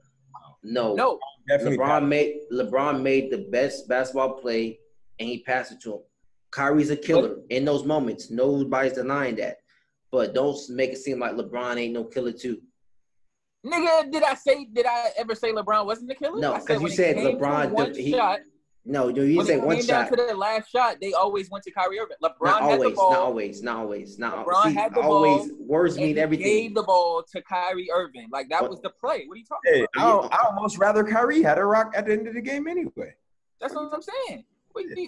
No, 0.63 0.95
No, 0.95 1.19
definitely. 1.51 1.79
LeBron 1.79 2.09
made 2.09 2.37
LeBron 2.53 3.03
made 3.03 3.31
the 3.31 3.47
best 3.51 3.89
basketball 3.89 4.35
play, 4.41 4.79
and 5.19 5.29
he 5.29 5.43
passed 5.43 5.73
it 5.73 5.81
to 5.83 5.95
him. 5.95 6.01
Kyrie's 6.51 6.91
a 6.91 6.97
killer 6.97 7.37
in 7.51 7.65
those 7.65 7.85
moments. 7.85 8.31
Nobody's 8.31 8.95
denying 8.95 9.37
that. 9.37 9.59
But 10.11 10.35
don't 10.35 10.59
make 10.71 10.91
it 10.91 10.99
seem 10.99 11.21
like 11.21 11.33
LeBron 11.33 11.77
ain't 11.77 11.95
no 11.95 12.05
killer 12.05 12.33
too. 12.33 12.61
nigga, 13.65 14.11
did 14.11 14.23
I 14.23 14.35
say? 14.35 14.65
Did 14.73 14.87
I 14.87 15.11
ever 15.19 15.35
say 15.35 15.53
LeBron 15.53 15.87
wasn't 15.87 16.11
a 16.11 16.15
killer? 16.15 16.41
No, 16.41 16.55
I 16.55 16.61
'cause 16.61 16.81
you 16.83 16.89
said 16.89 17.17
LeBron 17.17 17.71
one 17.71 17.95
he- 17.95 18.11
shot. 18.13 18.41
No, 18.87 19.09
you 19.09 19.15
didn't 19.15 19.37
When 19.37 19.47
say 19.47 19.55
it 19.55 19.63
one 19.63 19.77
came 19.77 19.85
shot. 19.85 20.09
down 20.11 20.19
to 20.19 20.27
the 20.29 20.35
last 20.35 20.71
shot, 20.71 20.97
they 21.03 21.13
always 21.13 21.51
went 21.51 21.63
to 21.65 21.71
Kyrie 21.71 21.99
Irving. 22.01 22.17
LeBron 22.23 22.47
Not 22.47 22.63
had 22.63 22.71
the 22.81 22.85
always, 22.85 22.97
ball. 22.97 23.11
not 23.13 23.21
always, 23.21 23.63
not 23.63 23.77
always, 23.77 24.19
not 24.19 24.47
LeBron 24.47 24.63
See, 24.65 24.75
had 24.75 24.95
the 24.95 25.01
always. 25.01 25.49
ball, 25.53 25.57
Words 25.67 25.97
mean 25.99 26.17
everything. 26.19 26.47
gave 26.47 26.75
the 26.75 26.83
ball 26.83 27.23
to 27.31 27.43
Kyrie 27.43 27.91
Irving. 27.93 28.29
Like 28.33 28.49
that 28.49 28.63
What- 28.63 28.71
was 28.71 28.79
oh. 28.81 28.83
the 28.85 28.91
play. 28.91 29.25
What 29.27 29.35
are 29.35 29.39
you 29.39 29.45
talking 29.45 29.73
Hey, 29.75 29.87
about? 29.97 30.33
I, 30.33 30.37
I 30.37 30.47
almost 30.47 30.79
rather 30.79 31.05
Kyrie 31.05 31.43
had 31.43 31.59
a 31.59 31.65
rock 31.65 31.93
at 31.95 32.07
the 32.07 32.13
end 32.13 32.27
of 32.27 32.35
the 32.35 32.41
game 32.41 32.67
anyway. 32.69 33.15
That's 33.61 33.75
what 33.75 33.93
I'm 33.93 34.01
saying. 34.03 34.45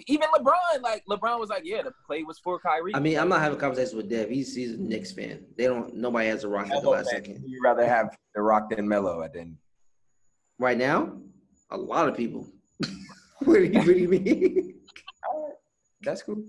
Even 0.07 0.27
LeBron, 0.37 0.81
like 0.81 1.03
LeBron 1.09 1.39
was 1.39 1.49
like, 1.49 1.63
yeah, 1.65 1.81
the 1.81 1.93
play 2.05 2.21
was 2.23 2.37
for 2.37 2.59
Kyrie. 2.59 2.93
I 2.93 2.99
mean, 2.99 3.17
I'm 3.17 3.29
not 3.29 3.39
having 3.39 3.57
a 3.57 3.59
conversation 3.61 3.97
with 3.97 4.09
Dev. 4.09 4.29
He's 4.29 4.53
he's 4.53 4.73
a 4.73 4.77
Knicks 4.77 5.13
fan. 5.13 5.45
They 5.57 5.65
don't. 5.65 5.95
Nobody 5.95 6.27
has 6.27 6.43
a 6.43 6.49
rock 6.49 6.69
at 6.69 6.83
the 6.83 6.89
last 6.89 7.09
second. 7.09 7.41
You'd 7.47 7.63
rather 7.63 7.85
have 7.87 8.15
the 8.35 8.41
rock 8.41 8.69
than 8.69 8.87
Melo 8.87 9.21
at 9.23 9.33
the 9.33 9.39
end. 9.39 9.57
Right 10.59 10.77
now, 10.77 11.17
a 11.71 11.77
lot 11.77 12.07
of 12.09 12.15
people. 12.15 12.45
what, 13.45 13.57
do 13.59 13.63
you, 13.65 13.79
what 13.79 13.85
do 13.85 13.93
you 13.93 14.07
mean? 14.07 14.75
That's 16.01 16.21
cool. 16.21 16.43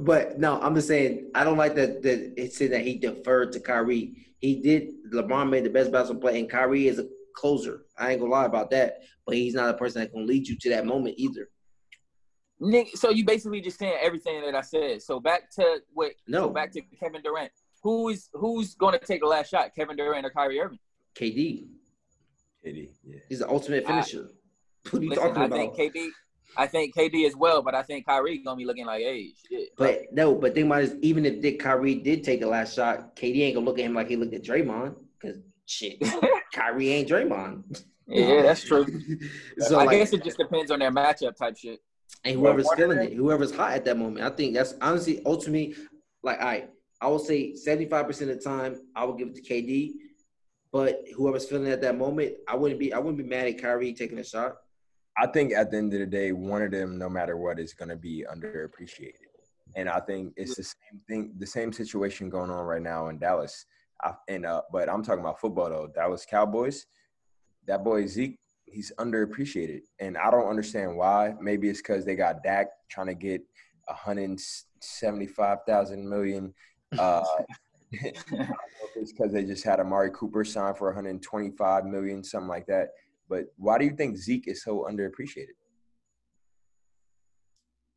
but 0.00 0.38
no, 0.38 0.60
I'm 0.60 0.74
just 0.74 0.88
saying 0.88 1.30
I 1.34 1.44
don't 1.44 1.56
like 1.56 1.74
that. 1.74 2.02
That 2.02 2.34
it 2.40 2.52
said 2.52 2.72
that 2.72 2.82
he 2.82 2.96
deferred 2.96 3.52
to 3.52 3.60
Kyrie. 3.60 4.26
He 4.40 4.62
did. 4.62 4.90
LeBron 5.12 5.50
made 5.50 5.64
the 5.64 5.70
best 5.70 5.90
basketball 5.90 6.20
play, 6.20 6.38
and 6.38 6.48
Kyrie 6.48 6.88
is 6.88 6.98
a 6.98 7.06
closer. 7.34 7.86
I 7.98 8.12
ain't 8.12 8.20
gonna 8.20 8.32
lie 8.32 8.44
about 8.44 8.70
that. 8.70 8.98
But 9.26 9.34
he's 9.34 9.54
not 9.54 9.68
a 9.68 9.74
person 9.74 10.00
that 10.00 10.12
can 10.12 10.26
lead 10.26 10.46
you 10.46 10.56
to 10.56 10.70
that 10.70 10.86
moment 10.86 11.16
either. 11.18 11.48
Nick, 12.60 12.96
so 12.96 13.10
you 13.10 13.24
basically 13.24 13.60
just 13.60 13.78
saying 13.78 13.98
everything 14.00 14.40
that 14.42 14.54
I 14.54 14.62
said. 14.62 15.02
So 15.02 15.20
back 15.20 15.50
to 15.52 15.78
what? 15.92 16.12
No. 16.26 16.44
So 16.44 16.50
back 16.50 16.72
to 16.72 16.80
Kevin 16.98 17.22
Durant. 17.22 17.52
Who 17.82 18.08
is 18.08 18.30
who's 18.32 18.74
going 18.74 18.98
to 18.98 19.04
take 19.04 19.20
the 19.20 19.26
last 19.26 19.50
shot? 19.50 19.74
Kevin 19.74 19.96
Durant 19.96 20.24
or 20.24 20.30
Kyrie 20.30 20.60
Irving? 20.60 20.78
KD, 21.14 21.66
KD. 22.64 22.88
yeah. 23.04 23.18
he's 23.28 23.40
the 23.40 23.48
ultimate 23.48 23.84
I- 23.84 23.88
finisher. 23.88 24.30
What 24.90 25.00
are 25.00 25.04
you 25.04 25.10
Listen, 25.10 25.34
talking 25.34 25.42
I 25.42 25.48
think 25.48 25.74
KD. 25.76 26.08
I 26.56 26.66
think 26.66 26.94
KD 26.94 27.26
as 27.26 27.36
well, 27.36 27.62
but 27.62 27.74
I 27.74 27.82
think 27.82 28.06
Kyrie 28.06 28.38
gonna 28.38 28.56
be 28.56 28.64
looking 28.64 28.86
like, 28.86 29.02
hey, 29.02 29.32
shit. 29.48 29.70
But 29.76 30.12
no, 30.12 30.34
but 30.34 30.54
think 30.54 30.66
about 30.66 30.84
it, 30.84 30.98
even 31.02 31.26
if 31.26 31.42
Dick 31.42 31.58
Kyrie 31.58 31.96
did 31.96 32.24
take 32.24 32.40
the 32.40 32.46
last 32.46 32.74
shot, 32.74 33.14
KD 33.16 33.40
ain't 33.40 33.54
gonna 33.54 33.66
look 33.66 33.78
at 33.78 33.84
him 33.84 33.94
like 33.94 34.08
he 34.08 34.16
looked 34.16 34.34
at 34.34 34.42
Draymond. 34.42 34.94
Cause 35.20 35.36
shit, 35.66 36.02
Kyrie 36.54 36.90
ain't 36.90 37.08
Draymond. 37.08 37.82
yeah, 38.06 38.42
that's 38.42 38.64
true. 38.64 38.86
So 39.58 39.78
I 39.78 39.84
like, 39.84 39.98
guess 39.98 40.12
it 40.12 40.24
just 40.24 40.38
depends 40.38 40.70
on 40.70 40.78
their 40.78 40.90
matchup 40.90 41.36
type 41.36 41.56
shit. 41.56 41.80
and 42.24 42.38
whoever's 42.38 42.72
feeling 42.74 42.98
it, 42.98 43.12
whoever's 43.12 43.54
hot 43.54 43.72
at 43.72 43.84
that 43.84 43.98
moment. 43.98 44.24
I 44.24 44.30
think 44.30 44.54
that's 44.54 44.74
honestly, 44.80 45.20
ultimately, 45.26 45.74
like 46.22 46.40
I, 46.40 46.68
I 47.00 47.08
will 47.08 47.18
say 47.18 47.54
seventy 47.54 47.86
five 47.86 48.06
percent 48.06 48.30
of 48.30 48.38
the 48.38 48.44
time 48.44 48.76
I 48.94 49.04
would 49.04 49.18
give 49.18 49.28
it 49.28 49.34
to 49.36 49.42
KD, 49.42 49.92
but 50.72 51.04
whoever's 51.14 51.46
feeling 51.46 51.66
it 51.66 51.72
at 51.72 51.82
that 51.82 51.98
moment, 51.98 52.34
I 52.48 52.56
wouldn't 52.56 52.80
be, 52.80 52.92
I 52.94 52.98
wouldn't 52.98 53.18
be 53.18 53.24
mad 53.24 53.46
at 53.46 53.60
Kyrie 53.60 53.92
taking 53.92 54.18
a 54.18 54.24
shot. 54.24 54.56
I 55.18 55.26
think 55.26 55.52
at 55.52 55.70
the 55.70 55.78
end 55.78 55.94
of 55.94 56.00
the 56.00 56.06
day, 56.06 56.32
one 56.32 56.62
of 56.62 56.70
them, 56.70 56.98
no 56.98 57.08
matter 57.08 57.36
what, 57.36 57.58
is 57.58 57.72
going 57.72 57.88
to 57.88 57.96
be 57.96 58.24
underappreciated. 58.30 59.14
And 59.74 59.88
I 59.88 59.98
think 60.00 60.34
it's 60.36 60.56
the 60.56 60.62
same 60.62 61.00
thing, 61.08 61.32
the 61.38 61.46
same 61.46 61.72
situation 61.72 62.28
going 62.28 62.50
on 62.50 62.64
right 62.64 62.82
now 62.82 63.08
in 63.08 63.18
Dallas. 63.18 63.66
I, 64.02 64.12
and 64.28 64.46
uh, 64.46 64.62
but 64.70 64.90
I'm 64.90 65.02
talking 65.02 65.20
about 65.20 65.40
football 65.40 65.70
though. 65.70 65.90
Dallas 65.94 66.26
Cowboys, 66.28 66.86
that 67.66 67.82
boy 67.82 68.06
Zeke, 68.06 68.38
he's 68.66 68.92
underappreciated, 68.98 69.82
and 70.00 70.18
I 70.18 70.30
don't 70.30 70.48
understand 70.48 70.96
why. 70.96 71.34
Maybe 71.40 71.68
it's 71.68 71.80
because 71.80 72.04
they 72.04 72.14
got 72.14 72.42
Dak 72.42 72.68
trying 72.88 73.08
to 73.08 73.14
get 73.14 73.42
175,000 73.86 76.08
million. 76.08 76.54
Uh, 76.98 77.24
it's 77.92 79.12
because 79.12 79.32
they 79.32 79.44
just 79.44 79.64
had 79.64 79.80
Amari 79.80 80.10
Cooper 80.12 80.44
sign 80.44 80.74
for 80.74 80.88
125 80.88 81.86
million, 81.86 82.22
something 82.22 82.48
like 82.48 82.66
that. 82.66 82.90
But 83.28 83.46
why 83.56 83.78
do 83.78 83.84
you 83.84 83.96
think 83.96 84.16
Zeke 84.16 84.48
is 84.48 84.62
so 84.62 84.86
underappreciated? 84.90 85.56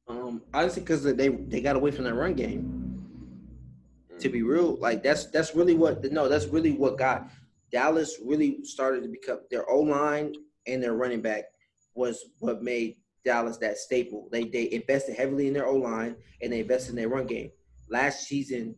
Um, 0.08 0.42
honestly, 0.54 0.82
because 0.82 1.04
they 1.04 1.30
they 1.30 1.62
got 1.62 1.76
away 1.76 1.92
from 1.92 2.06
that 2.06 2.16
run 2.16 2.34
game. 2.34 2.76
To 4.20 4.28
be 4.28 4.42
real, 4.42 4.76
like 4.80 5.02
that's 5.02 5.28
that's 5.28 5.56
really 5.56 5.76
what 5.76 6.04
no, 6.12 6.28
that's 6.28 6.48
really 6.48 6.74
what 6.74 6.98
got 6.98 7.30
Dallas 7.72 8.18
really 8.24 8.64
started 8.64 9.04
to 9.04 9.08
become 9.08 9.40
their 9.50 9.70
O 9.70 9.80
line 9.80 10.34
and 10.68 10.84
their 10.84 10.94
running 10.94 11.22
back 11.22 11.46
was 11.96 12.26
what 12.40 12.62
made 12.62 12.98
Dallas 13.24 13.58
that 13.58 13.78
staple. 13.78 14.28
They 14.32 14.46
they 14.46 14.72
invested 14.72 15.16
heavily 15.16 15.48
in 15.48 15.54
their 15.54 15.68
O 15.68 15.76
line 15.76 16.16
and 16.42 16.52
they 16.52 16.62
invested 16.62 16.92
in 16.92 16.96
their 16.98 17.10
run 17.10 17.28
game. 17.28 17.52
Last 17.90 18.28
season, 18.28 18.76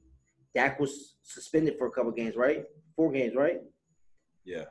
Dak 0.53 0.79
was 0.79 1.15
suspended 1.23 1.75
for 1.77 1.87
a 1.87 1.91
couple 1.91 2.11
games, 2.11 2.35
right? 2.35 2.65
Four 2.95 3.11
games, 3.11 3.35
right? 3.35 3.61
Yeah. 4.45 4.65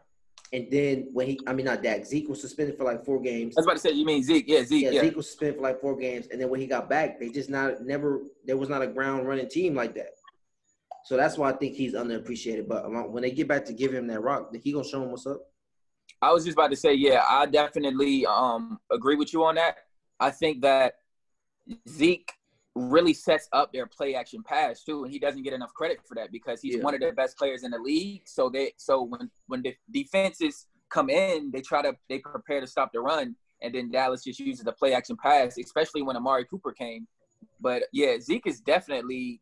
And 0.52 0.66
then 0.70 1.08
when 1.12 1.28
he, 1.28 1.40
I 1.46 1.52
mean 1.52 1.66
not 1.66 1.82
Dak, 1.82 2.04
Zeke 2.04 2.28
was 2.28 2.40
suspended 2.40 2.76
for 2.76 2.84
like 2.84 3.04
four 3.04 3.20
games. 3.20 3.56
I 3.56 3.60
was 3.60 3.66
about 3.66 3.74
to 3.74 3.78
say, 3.80 3.90
you 3.92 4.04
mean 4.04 4.22
Zeke? 4.22 4.48
Yeah, 4.48 4.64
Zeke. 4.64 4.84
Yeah, 4.84 4.90
Yeah, 4.90 5.00
Zeke 5.02 5.16
was 5.16 5.26
suspended 5.26 5.56
for 5.56 5.62
like 5.62 5.80
four 5.80 5.96
games, 5.96 6.26
and 6.30 6.40
then 6.40 6.50
when 6.50 6.60
he 6.60 6.66
got 6.66 6.88
back, 6.88 7.20
they 7.20 7.28
just 7.30 7.50
not 7.50 7.82
never 7.82 8.22
there 8.44 8.56
was 8.56 8.68
not 8.68 8.82
a 8.82 8.86
ground 8.86 9.28
running 9.28 9.48
team 9.48 9.74
like 9.74 9.94
that. 9.94 10.10
So 11.04 11.16
that's 11.16 11.38
why 11.38 11.50
I 11.50 11.52
think 11.52 11.74
he's 11.74 11.94
underappreciated. 11.94 12.68
But 12.68 12.84
um, 12.84 13.12
when 13.12 13.22
they 13.22 13.30
get 13.30 13.48
back 13.48 13.64
to 13.66 13.72
give 13.72 13.92
him 13.94 14.06
that 14.08 14.20
rock, 14.20 14.54
he 14.62 14.72
gonna 14.72 14.84
show 14.84 15.02
him 15.02 15.10
what's 15.10 15.26
up. 15.26 15.40
I 16.20 16.32
was 16.32 16.44
just 16.44 16.56
about 16.56 16.70
to 16.70 16.76
say, 16.76 16.94
yeah, 16.94 17.22
I 17.28 17.46
definitely 17.46 18.26
um 18.26 18.80
agree 18.90 19.16
with 19.16 19.32
you 19.32 19.44
on 19.44 19.54
that. 19.54 19.76
I 20.18 20.30
think 20.30 20.62
that 20.62 20.94
Zeke 21.88 22.30
really 22.74 23.12
sets 23.12 23.48
up 23.52 23.72
their 23.72 23.86
play 23.86 24.14
action 24.14 24.42
pass 24.42 24.82
too, 24.84 25.04
and 25.04 25.12
he 25.12 25.18
doesn't 25.18 25.42
get 25.42 25.52
enough 25.52 25.74
credit 25.74 25.98
for 26.06 26.14
that 26.14 26.30
because 26.30 26.60
he's 26.60 26.76
Yeah. 26.76 26.82
one 26.82 26.94
of 26.94 27.00
the 27.00 27.12
best 27.12 27.36
players 27.36 27.64
in 27.64 27.72
the 27.72 27.78
league. 27.78 28.28
So 28.28 28.48
they 28.48 28.72
so 28.76 29.02
when 29.02 29.30
when 29.46 29.62
the 29.62 29.74
defenses 29.90 30.66
come 30.88 31.10
in, 31.10 31.50
they 31.50 31.60
try 31.60 31.82
to 31.82 31.96
they 32.08 32.18
prepare 32.18 32.60
to 32.60 32.66
stop 32.66 32.92
the 32.92 33.00
run, 33.00 33.36
and 33.62 33.74
then 33.74 33.90
Dallas 33.90 34.24
just 34.24 34.38
uses 34.40 34.64
the 34.64 34.72
play 34.72 34.94
action 34.94 35.16
pass, 35.16 35.58
especially 35.58 36.02
when 36.02 36.16
Amari 36.16 36.44
Cooper 36.44 36.72
came. 36.72 37.06
But 37.60 37.84
yeah, 37.92 38.18
Zeke 38.20 38.46
is 38.46 38.60
definitely 38.60 39.40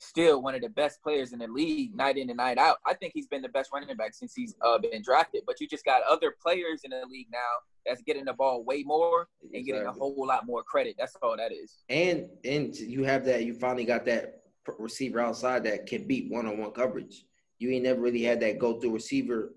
still 0.00 0.42
one 0.42 0.54
of 0.54 0.62
the 0.62 0.68
best 0.68 1.02
players 1.02 1.32
in 1.32 1.38
the 1.38 1.46
league, 1.46 1.94
night 1.94 2.16
in 2.16 2.28
and 2.30 2.38
night 2.38 2.58
out. 2.58 2.78
I 2.86 2.94
think 2.94 3.12
he's 3.14 3.26
been 3.26 3.42
the 3.42 3.48
best 3.50 3.70
running 3.72 3.94
back 3.96 4.14
since 4.14 4.34
he's 4.34 4.54
uh, 4.62 4.78
been 4.78 5.02
drafted. 5.02 5.42
But 5.46 5.60
you 5.60 5.68
just 5.68 5.84
got 5.84 6.02
other 6.08 6.34
players 6.42 6.80
in 6.84 6.90
the 6.90 7.06
league 7.06 7.28
now 7.30 7.38
that's 7.86 8.02
getting 8.02 8.24
the 8.24 8.32
ball 8.32 8.64
way 8.64 8.82
more 8.82 9.28
and 9.54 9.64
getting 9.64 9.86
a 9.86 9.92
whole 9.92 10.26
lot 10.26 10.46
more 10.46 10.62
credit. 10.62 10.96
That's 10.98 11.14
all 11.22 11.36
that 11.36 11.52
is. 11.52 11.76
And 11.88 12.28
and 12.44 12.74
you 12.76 13.04
have 13.04 13.24
that. 13.26 13.44
You 13.44 13.54
finally 13.54 13.84
got 13.84 14.04
that 14.06 14.42
receiver 14.78 15.20
outside 15.20 15.64
that 15.64 15.86
can 15.86 16.06
beat 16.06 16.30
one 16.30 16.46
on 16.46 16.58
one 16.58 16.70
coverage. 16.72 17.24
You 17.58 17.70
ain't 17.70 17.84
never 17.84 18.00
really 18.00 18.22
had 18.22 18.40
that 18.40 18.58
go 18.58 18.80
through 18.80 18.94
receiver 18.94 19.52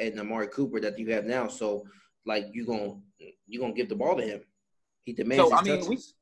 and 0.00 0.18
Amari 0.18 0.48
Cooper 0.48 0.80
that 0.80 0.98
you 0.98 1.12
have 1.12 1.26
now. 1.26 1.48
So 1.48 1.84
like 2.24 2.46
you 2.52 2.64
gonna 2.64 2.94
you 3.46 3.60
gonna 3.60 3.74
give 3.74 3.88
the 3.90 3.96
ball 3.96 4.16
to 4.16 4.22
him. 4.22 4.40
He 5.04 5.12
demands 5.12 5.50
So, 5.50 5.50
his 5.50 5.60
I 5.60 5.62
mean, 5.62 5.80
we- 5.80 5.96
touches. 5.96 6.14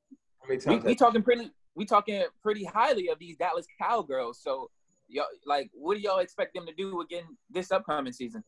How 0.64 0.72
We, 0.72 0.78
we 0.78 0.94
talking 0.94 1.22
pretty 1.22 1.50
we 1.80 1.86
talking 1.86 2.22
pretty 2.42 2.62
highly 2.62 3.08
of 3.08 3.18
these 3.18 3.36
Dallas 3.38 3.66
Cowgirls. 3.80 4.38
So, 4.42 4.70
y'all, 5.08 5.24
like, 5.46 5.70
what 5.72 5.94
do 5.94 6.00
y'all 6.02 6.18
expect 6.18 6.52
them 6.54 6.66
to 6.66 6.74
do 6.74 7.00
again 7.00 7.22
this 7.48 7.72
upcoming 7.72 8.12
season? 8.12 8.44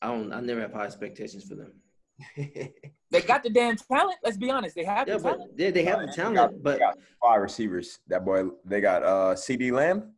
I 0.00 0.06
don't. 0.08 0.32
I 0.32 0.40
never 0.40 0.62
have 0.62 0.72
high 0.72 0.86
expectations 0.86 1.44
for 1.44 1.54
them. 1.56 1.72
They 3.10 3.22
got 3.22 3.42
the 3.42 3.48
damn 3.48 3.74
talent. 3.76 4.18
Let's 4.22 4.36
be 4.36 4.50
honest. 4.50 4.74
They 4.74 4.84
have 4.84 5.08
Yeah, 5.08 5.16
the 5.16 5.22
but 5.22 5.30
talent. 5.36 5.56
they, 5.56 5.70
they 5.70 5.84
have 5.84 6.00
the 6.00 6.06
They 6.08 6.12
got- 6.12 6.16
talent, 6.34 6.62
but 6.62 6.72
they 6.74 6.78
got 6.78 6.98
five 7.22 7.40
receivers. 7.40 8.00
That 8.08 8.22
boy, 8.24 8.44
they 8.66 8.80
got 8.82 9.02
uh 9.02 9.34
CD 9.34 9.70
Lamb. 9.72 10.12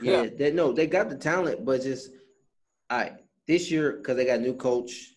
yeah, 0.00 0.22
Yeah. 0.24 0.28
they 0.38 0.50
no, 0.52 0.72
they 0.72 0.86
got 0.86 1.08
the 1.08 1.16
talent, 1.16 1.64
but 1.64 1.80
just 1.82 2.10
all 2.90 2.98
right 2.98 3.12
this 3.46 3.70
year 3.70 3.92
because 3.92 4.16
they 4.16 4.24
got 4.26 4.38
a 4.40 4.42
new 4.42 4.54
coach. 4.54 5.13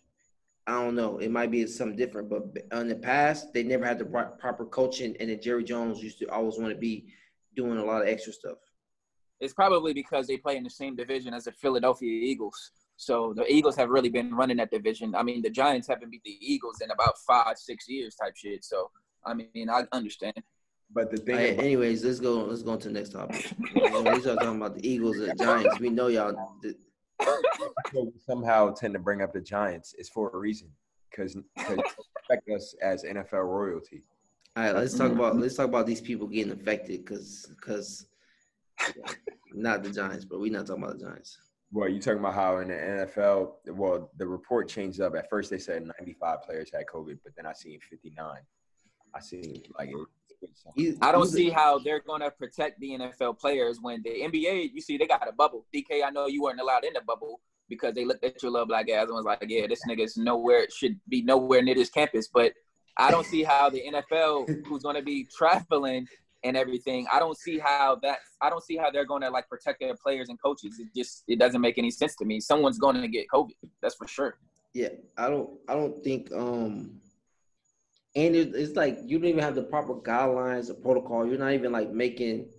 I 0.68 0.74
don't 0.74 0.96
know. 0.96 1.18
It 1.20 1.32
might 1.32 1.50
be 1.50 1.66
something 1.66 1.96
different, 1.96 2.30
but 2.30 2.44
in 2.78 2.90
the 2.90 2.96
past, 2.96 3.54
they 3.54 3.64
never 3.64 3.86
had 3.86 3.98
the 4.00 4.06
pro- 4.06 4.32
proper 4.32 4.66
coaching, 4.66 5.16
and 5.20 5.30
then 5.30 5.42
Jerry 5.42 5.64
Jones 5.64 6.04
used 6.04 6.20
to 6.20 6.26
always 6.30 6.58
want 6.58 6.74
to 6.74 6.78
be 6.78 7.06
doing 7.56 7.78
a 7.78 7.84
lot 7.84 8.02
of 8.02 8.10
extra 8.10 8.34
stuff. 8.34 8.58
It's 9.40 9.54
probably 9.54 9.94
because 9.94 10.28
they 10.28 10.36
play 10.38 10.58
in 10.58 10.64
the 10.66 10.70
same 10.70 10.96
division 10.96 11.34
as 11.34 11.46
the 11.46 11.54
Philadelphia 11.54 12.12
Eagles. 12.12 12.72
So 12.98 13.34
the 13.34 13.50
Eagles 13.52 13.78
have 13.78 13.90
really 13.90 14.10
been 14.10 14.36
running 14.36 14.58
that 14.58 14.72
division. 14.72 15.16
I 15.16 15.24
mean, 15.24 15.42
the 15.42 15.50
Giants 15.50 15.88
haven't 15.88 16.10
beat 16.12 16.24
the 16.26 16.38
Eagles 16.42 16.82
in 16.82 16.92
about 16.92 17.14
five, 17.26 17.58
six 17.58 17.88
years, 17.88 18.16
type 18.16 18.36
shit. 18.36 18.66
So 18.66 18.92
I 19.26 19.36
mean, 19.36 19.70
I 19.70 19.86
understand. 19.94 20.34
But 20.94 21.12
the 21.12 21.18
thing, 21.18 21.36
All 21.36 21.42
right, 21.42 21.54
about- 21.54 21.64
anyways, 21.66 22.04
let's 22.04 22.20
go. 22.20 22.44
Let's 22.44 22.64
go 22.64 22.72
on 22.72 22.80
to 22.80 22.88
the 22.90 22.94
next 22.94 23.12
topic. 23.12 23.54
We 23.76 24.22
start 24.22 24.40
talking 24.40 24.58
about 24.58 24.76
the 24.76 24.86
Eagles 24.88 25.18
and 25.18 25.32
the 25.32 25.36
Giants, 25.36 25.80
we 25.80 25.90
know 25.90 26.08
y'all. 26.08 26.36
somehow 28.26 28.74
tend 28.74 28.94
to 28.94 29.00
bring 29.00 29.22
up 29.22 29.34
the 29.34 29.42
Giants 29.42 29.94
is 29.96 30.10
for 30.10 30.30
a 30.34 30.38
reason 30.38 30.70
because 31.10 31.38
affect 31.58 32.50
us 32.56 32.76
as 32.82 33.04
NFL 33.04 33.46
royalty. 33.46 34.04
All 34.56 34.64
right, 34.64 34.76
let's 34.76 34.98
talk 34.98 35.12
about 35.12 35.38
let's 35.38 35.56
talk 35.56 35.68
about 35.68 35.86
these 35.86 36.02
people 36.02 36.28
getting 36.28 36.52
affected 36.52 37.06
because 37.06 37.48
because 37.50 38.08
not 39.54 39.84
the 39.84 39.92
Giants, 39.92 40.26
but 40.26 40.40
we're 40.40 40.52
not 40.52 40.68
talking 40.68 40.84
about 40.84 40.98
the 40.98 41.06
Giants. 41.06 41.38
Well, 41.72 41.90
you 41.90 42.00
talking 42.00 42.20
about 42.20 42.34
how 42.34 42.60
in 42.60 42.70
the 42.70 42.74
NFL, 42.74 43.52
well, 43.68 44.10
the 44.18 44.26
report 44.26 44.70
changed 44.70 45.02
up. 45.02 45.16
At 45.16 45.30
first, 45.30 45.50
they 45.50 45.58
said 45.58 45.84
95 46.00 46.42
players 46.44 46.72
had 46.74 46.86
COVID, 46.86 47.20
but 47.24 47.36
then 47.36 47.46
I 47.46 47.54
seen 47.54 47.80
59. 47.90 48.38
I 49.14 49.20
seen 49.20 49.62
like. 49.78 49.90
You- 50.76 50.98
I 51.02 51.12
don't 51.12 51.28
see 51.28 51.50
how 51.50 51.80
they're 51.80 52.00
going 52.02 52.22
to 52.22 52.32
protect 52.32 52.80
the 52.80 52.92
NFL 52.92 53.40
players 53.40 53.80
when 53.82 54.02
the 54.04 54.10
NBA, 54.22 54.72
you 54.74 54.82
see, 54.82 54.98
they 54.98 55.08
got 55.08 55.28
a 55.28 55.32
bubble. 55.32 55.66
DK, 55.74 56.04
I 56.06 56.10
know 56.10 56.28
you 56.28 56.42
weren't 56.44 56.60
allowed 56.60 56.84
in 56.86 56.94
the 56.94 57.02
bubble 57.02 57.42
because 57.70 57.94
they 57.96 58.06
looked 58.06 58.24
at 58.24 58.42
your 58.42 58.52
little 58.52 58.68
black 58.68 58.90
ass 58.90 59.08
and 59.08 59.16
was 59.16 59.26
like, 59.26 59.44
yeah, 59.48 59.68
this 59.68 59.82
nigga's 59.88 60.18
nowhere, 60.18 60.68
should 60.70 61.00
be 61.10 61.22
nowhere 61.22 61.62
near 61.62 61.76
this 61.76 61.90
campus. 61.90 62.28
But 62.34 62.54
I 62.98 63.12
don't 63.12 63.26
see 63.26 63.44
how 63.44 63.70
the 63.70 63.82
NFL, 63.92 64.66
who's 64.66 64.84
going 64.84 64.96
to 64.96 65.02
be 65.02 65.28
traveling 65.36 66.08
and 66.44 66.56
everything, 66.56 67.08
I 67.12 67.20
don't 67.20 67.38
see 67.38 67.60
how 67.60 67.98
that, 68.04 68.20
I 68.42 68.50
don't 68.50 68.64
see 68.64 68.78
how 68.78 68.90
they're 68.92 69.06
going 69.06 69.22
to 69.24 69.30
like 69.30 69.50
protect 69.50 69.80
their 69.80 69.96
players 69.96 70.30
and 70.30 70.42
coaches. 70.42 70.80
It 70.80 70.88
just, 70.96 71.24
it 71.28 71.40
doesn't 71.40 71.62
make 71.62 71.78
any 71.78 71.92
sense 71.92 72.16
to 72.18 72.26
me. 72.26 72.40
Someone's 72.40 72.78
going 72.78 73.02
to 73.02 73.08
get 73.08 73.28
COVID. 73.34 73.52
That's 73.82 73.96
for 73.96 74.08
sure. 74.08 74.38
Yeah, 74.74 74.90
I 75.18 75.30
don't. 75.30 75.50
I 75.68 75.74
don't 75.74 76.04
think. 76.04 76.32
Um, 76.32 77.02
and 78.18 78.36
it, 78.36 78.56
it's 78.56 78.76
like 78.76 78.98
you 79.06 79.20
don't 79.20 79.30
even 79.30 79.44
have 79.44 79.54
the 79.54 79.62
proper 79.62 79.94
guidelines 79.94 80.72
or 80.72 80.74
protocol. 80.74 81.28
You're 81.28 81.38
not 81.38 81.54
even 81.54 81.72
like 81.72 81.92
making, 81.92 82.50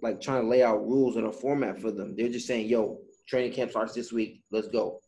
like 0.00 0.18
trying 0.18 0.40
to 0.40 0.48
lay 0.48 0.62
out 0.62 0.88
rules 0.88 1.18
or 1.18 1.26
a 1.26 1.32
format 1.32 1.78
for 1.78 1.90
them. 1.90 2.16
They're 2.16 2.30
just 2.30 2.46
saying, 2.46 2.66
"Yo, 2.66 3.00
training 3.28 3.52
camp 3.52 3.70
starts 3.70 3.92
this 3.92 4.12
week. 4.12 4.42
Let's 4.50 4.68
go." 4.68 5.00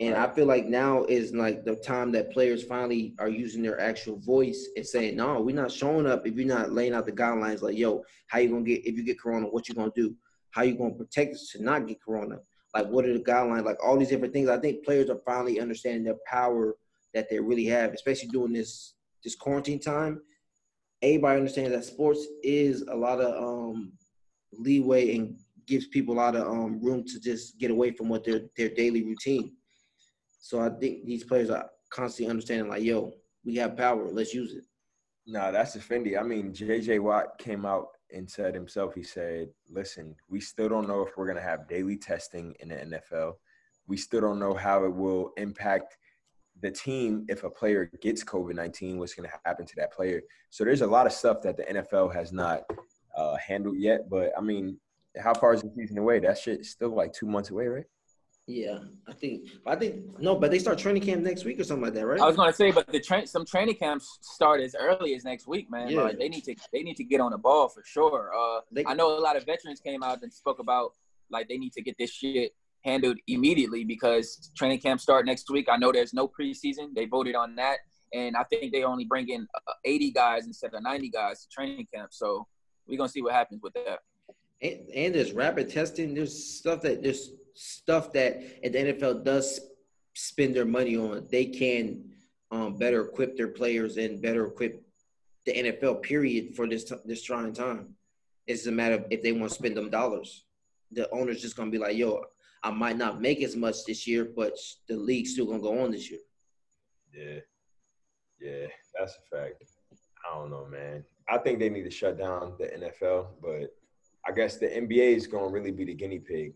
And 0.00 0.16
I 0.16 0.28
feel 0.34 0.46
like 0.46 0.66
now 0.66 1.04
is 1.04 1.32
like 1.32 1.64
the 1.64 1.76
time 1.76 2.10
that 2.12 2.32
players 2.32 2.64
finally 2.64 3.14
are 3.20 3.28
using 3.28 3.62
their 3.62 3.80
actual 3.80 4.18
voice 4.18 4.68
and 4.74 4.84
saying, 4.84 5.14
"No, 5.16 5.40
we're 5.40 5.54
not 5.54 5.70
showing 5.70 6.08
up 6.08 6.26
if 6.26 6.34
you're 6.34 6.48
not 6.48 6.72
laying 6.72 6.92
out 6.92 7.06
the 7.06 7.12
guidelines. 7.12 7.62
Like, 7.62 7.78
yo, 7.78 8.02
how 8.26 8.40
you 8.40 8.48
gonna 8.48 8.64
get 8.64 8.84
if 8.84 8.96
you 8.96 9.04
get 9.04 9.20
corona? 9.20 9.46
What 9.46 9.68
you 9.68 9.76
gonna 9.76 9.92
do? 9.94 10.16
How 10.50 10.62
you 10.62 10.74
gonna 10.76 10.94
protect 10.94 11.36
us 11.36 11.50
to 11.50 11.62
not 11.62 11.86
get 11.86 12.02
corona? 12.02 12.40
Like, 12.74 12.88
what 12.88 13.04
are 13.04 13.12
the 13.12 13.22
guidelines? 13.22 13.64
Like, 13.64 13.78
all 13.84 13.96
these 13.96 14.08
different 14.08 14.34
things. 14.34 14.48
I 14.48 14.58
think 14.58 14.84
players 14.84 15.08
are 15.08 15.20
finally 15.24 15.60
understanding 15.60 16.02
their 16.02 16.18
power 16.26 16.74
that 17.14 17.28
they 17.30 17.38
really 17.38 17.64
have, 17.66 17.92
especially 17.92 18.28
during 18.28 18.52
this 18.52 18.94
this 19.22 19.34
quarantine 19.34 19.80
time. 19.80 20.20
Everybody 21.02 21.38
understands 21.38 21.70
that 21.70 21.84
sports 21.84 22.26
is 22.42 22.82
a 22.82 22.94
lot 22.94 23.20
of 23.20 23.42
um, 23.42 23.92
leeway 24.52 25.16
and 25.16 25.38
gives 25.66 25.86
people 25.88 26.14
a 26.14 26.18
lot 26.18 26.36
of 26.36 26.46
um, 26.46 26.82
room 26.82 27.04
to 27.04 27.20
just 27.20 27.58
get 27.58 27.70
away 27.70 27.90
from 27.92 28.08
what 28.08 28.24
their 28.24 28.42
their 28.56 28.70
daily 28.70 29.02
routine. 29.02 29.52
So 30.40 30.60
I 30.60 30.68
think 30.68 31.06
these 31.06 31.24
players 31.24 31.50
are 31.50 31.70
constantly 31.90 32.30
understanding, 32.30 32.68
like, 32.68 32.82
yo, 32.82 33.12
we 33.44 33.56
have 33.56 33.76
power. 33.76 34.10
Let's 34.10 34.34
use 34.34 34.52
it. 34.54 34.64
No, 35.26 35.50
that's 35.50 35.74
offending. 35.74 36.18
I 36.18 36.22
mean, 36.22 36.52
JJ 36.52 37.00
Watt 37.00 37.38
came 37.38 37.64
out 37.64 37.88
and 38.12 38.30
said 38.30 38.54
himself, 38.54 38.94
he 38.94 39.02
said, 39.02 39.48
listen, 39.70 40.14
we 40.28 40.40
still 40.40 40.68
don't 40.68 40.86
know 40.86 41.02
if 41.02 41.16
we're 41.16 41.26
going 41.26 41.38
to 41.38 41.42
have 41.42 41.68
daily 41.68 41.96
testing 41.96 42.54
in 42.60 42.68
the 42.68 42.76
NFL. 42.76 43.34
We 43.86 43.96
still 43.96 44.20
don't 44.20 44.38
know 44.38 44.54
how 44.54 44.84
it 44.84 44.94
will 44.94 45.32
impact 45.36 45.96
the 46.64 46.70
team 46.70 47.26
if 47.28 47.44
a 47.44 47.50
player 47.50 47.90
gets 48.00 48.24
COVID 48.24 48.54
19, 48.54 48.98
what's 48.98 49.14
going 49.14 49.28
to 49.28 49.38
happen 49.44 49.66
to 49.66 49.76
that 49.76 49.92
player. 49.92 50.22
So 50.48 50.64
there's 50.64 50.80
a 50.80 50.86
lot 50.86 51.06
of 51.06 51.12
stuff 51.12 51.42
that 51.42 51.58
the 51.58 51.64
NFL 51.64 52.12
has 52.14 52.32
not 52.32 52.62
uh, 53.14 53.36
handled 53.36 53.76
yet. 53.78 54.08
But 54.08 54.32
I 54.36 54.40
mean, 54.40 54.78
how 55.18 55.34
far 55.34 55.52
is 55.52 55.60
the 55.60 55.70
season 55.76 55.98
away? 55.98 56.20
That 56.20 56.38
shit's 56.38 56.70
still 56.70 56.94
like 56.94 57.12
two 57.12 57.26
months 57.26 57.50
away, 57.50 57.66
right? 57.66 57.84
Yeah, 58.46 58.78
I 59.06 59.12
think. 59.12 59.48
I 59.66 59.76
think 59.76 60.18
no, 60.18 60.36
but 60.36 60.50
they 60.50 60.58
start 60.58 60.78
training 60.78 61.02
camp 61.02 61.22
next 61.22 61.44
week 61.44 61.60
or 61.60 61.64
something 61.64 61.84
like 61.84 61.94
that, 61.94 62.06
right? 62.06 62.20
I 62.20 62.26
was 62.26 62.36
gonna 62.36 62.52
say, 62.52 62.70
but 62.70 62.86
the 62.88 63.00
train 63.00 63.26
some 63.26 63.44
training 63.44 63.76
camps 63.76 64.18
start 64.22 64.60
as 64.62 64.74
early 64.74 65.14
as 65.14 65.24
next 65.24 65.46
week, 65.46 65.70
man. 65.70 65.88
Yeah. 65.88 66.02
Like, 66.02 66.18
they 66.18 66.30
need 66.30 66.44
to 66.44 66.54
they 66.72 66.82
need 66.82 66.96
to 66.96 67.04
get 67.04 67.20
on 67.20 67.32
the 67.32 67.38
ball 67.38 67.68
for 67.68 67.82
sure. 67.84 68.32
Uh, 68.34 68.60
They- 68.72 68.86
I 68.86 68.94
know 68.94 69.18
a 69.18 69.20
lot 69.20 69.36
of 69.36 69.44
veterans 69.44 69.80
came 69.80 70.02
out 70.02 70.22
and 70.22 70.32
spoke 70.32 70.60
about 70.60 70.92
like 71.30 71.48
they 71.48 71.58
need 71.58 71.74
to 71.74 71.82
get 71.82 71.96
this 71.98 72.10
shit 72.10 72.52
handled 72.84 73.18
immediately 73.26 73.84
because 73.84 74.50
training 74.56 74.80
camp 74.80 75.00
start 75.00 75.26
next 75.26 75.50
week. 75.50 75.68
I 75.70 75.76
know 75.76 75.92
there's 75.92 76.14
no 76.14 76.28
preseason. 76.28 76.94
They 76.94 77.06
voted 77.06 77.34
on 77.34 77.56
that, 77.56 77.78
and 78.12 78.36
I 78.36 78.44
think 78.44 78.72
they 78.72 78.84
only 78.84 79.04
bring 79.04 79.28
in 79.28 79.46
uh, 79.54 79.72
80 79.84 80.10
guys 80.12 80.46
instead 80.46 80.74
of 80.74 80.82
90 80.82 81.08
guys 81.10 81.42
to 81.42 81.48
training 81.48 81.86
camp. 81.92 82.12
So 82.12 82.46
we're 82.86 82.98
gonna 82.98 83.08
see 83.08 83.22
what 83.22 83.32
happens 83.32 83.60
with 83.62 83.72
that. 83.74 84.00
and, 84.60 84.88
and 84.94 85.14
there's 85.14 85.32
rapid 85.32 85.70
testing. 85.70 86.14
There's 86.14 86.44
stuff 86.44 86.82
that 86.82 87.02
there's 87.02 87.30
stuff 87.54 88.12
that 88.12 88.62
the 88.62 88.70
NFL 88.70 89.24
does 89.24 89.60
spend 90.14 90.54
their 90.54 90.64
money 90.64 90.96
on, 90.96 91.26
they 91.30 91.46
can 91.46 92.04
um, 92.50 92.76
better 92.76 93.02
equip 93.02 93.36
their 93.36 93.48
players 93.48 93.96
and 93.96 94.22
better 94.22 94.46
equip 94.46 94.82
the 95.46 95.52
NFL. 95.52 96.02
Period 96.02 96.54
for 96.54 96.68
this 96.68 96.84
t- 96.84 96.96
this 97.04 97.22
trying 97.22 97.52
time. 97.52 97.94
It's 98.46 98.66
a 98.66 98.72
matter 98.72 98.96
of 98.96 99.06
if 99.10 99.22
they 99.22 99.32
want 99.32 99.50
to 99.50 99.54
spend 99.54 99.76
them 99.76 99.90
dollars. 99.90 100.44
The 100.92 101.10
owner's 101.10 101.42
just 101.42 101.56
gonna 101.56 101.70
be 101.70 101.78
like, 101.78 101.96
"Yo, 101.96 102.22
I 102.64 102.70
might 102.70 102.96
not 102.96 103.20
make 103.20 103.42
as 103.42 103.54
much 103.54 103.84
this 103.86 104.06
year, 104.06 104.24
but 104.24 104.56
the 104.88 104.96
league's 104.96 105.32
still 105.32 105.46
gonna 105.46 105.60
go 105.60 105.78
on 105.80 105.90
this 105.92 106.10
year." 106.10 106.20
Yeah. 107.12 107.40
Yeah, 108.40 108.66
that's 108.98 109.16
a 109.16 109.36
fact. 109.36 109.62
I 110.24 110.34
don't 110.38 110.50
know, 110.50 110.66
man. 110.66 111.04
I 111.28 111.38
think 111.38 111.58
they 111.58 111.70
need 111.70 111.84
to 111.84 111.90
shut 111.90 112.18
down 112.18 112.56
the 112.58 112.66
NFL, 112.66 113.28
but 113.40 113.74
I 114.26 114.32
guess 114.32 114.56
the 114.58 114.66
NBA 114.66 115.14
is 115.14 115.26
to 115.48 115.54
really 115.54 115.70
be 115.70 115.84
the 115.84 115.94
guinea 115.94 116.18
pig. 116.18 116.54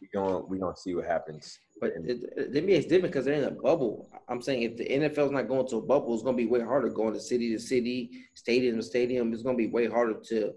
We 0.00 0.08
going 0.08 0.48
we 0.48 0.58
to 0.76 0.82
see 0.82 0.94
what 0.94 1.04
happens. 1.04 1.58
But 1.80 1.92
it- 1.96 2.52
the 2.52 2.60
NBA 2.60 2.78
is 2.78 2.86
different 2.86 3.12
because 3.12 3.26
they're 3.26 3.34
in 3.34 3.44
a 3.44 3.50
bubble. 3.50 4.10
I'm 4.28 4.40
saying 4.40 4.62
if 4.62 4.76
the 4.76 4.84
NFL's 4.84 5.30
not 5.30 5.48
going 5.48 5.66
to 5.68 5.76
a 5.76 5.82
bubble, 5.82 6.14
it's 6.14 6.22
to 6.36 6.42
be 6.42 6.46
way 6.46 6.60
harder 6.60 6.88
going 6.88 7.12
to 7.14 7.20
city 7.20 7.50
to 7.52 7.58
city, 7.58 8.26
stadium 8.34 8.76
to 8.76 8.82
stadium. 8.82 9.32
It's 9.32 9.42
to 9.56 9.62
be 9.66 9.66
way 9.68 9.86
harder 9.86 10.18
to, 10.28 10.54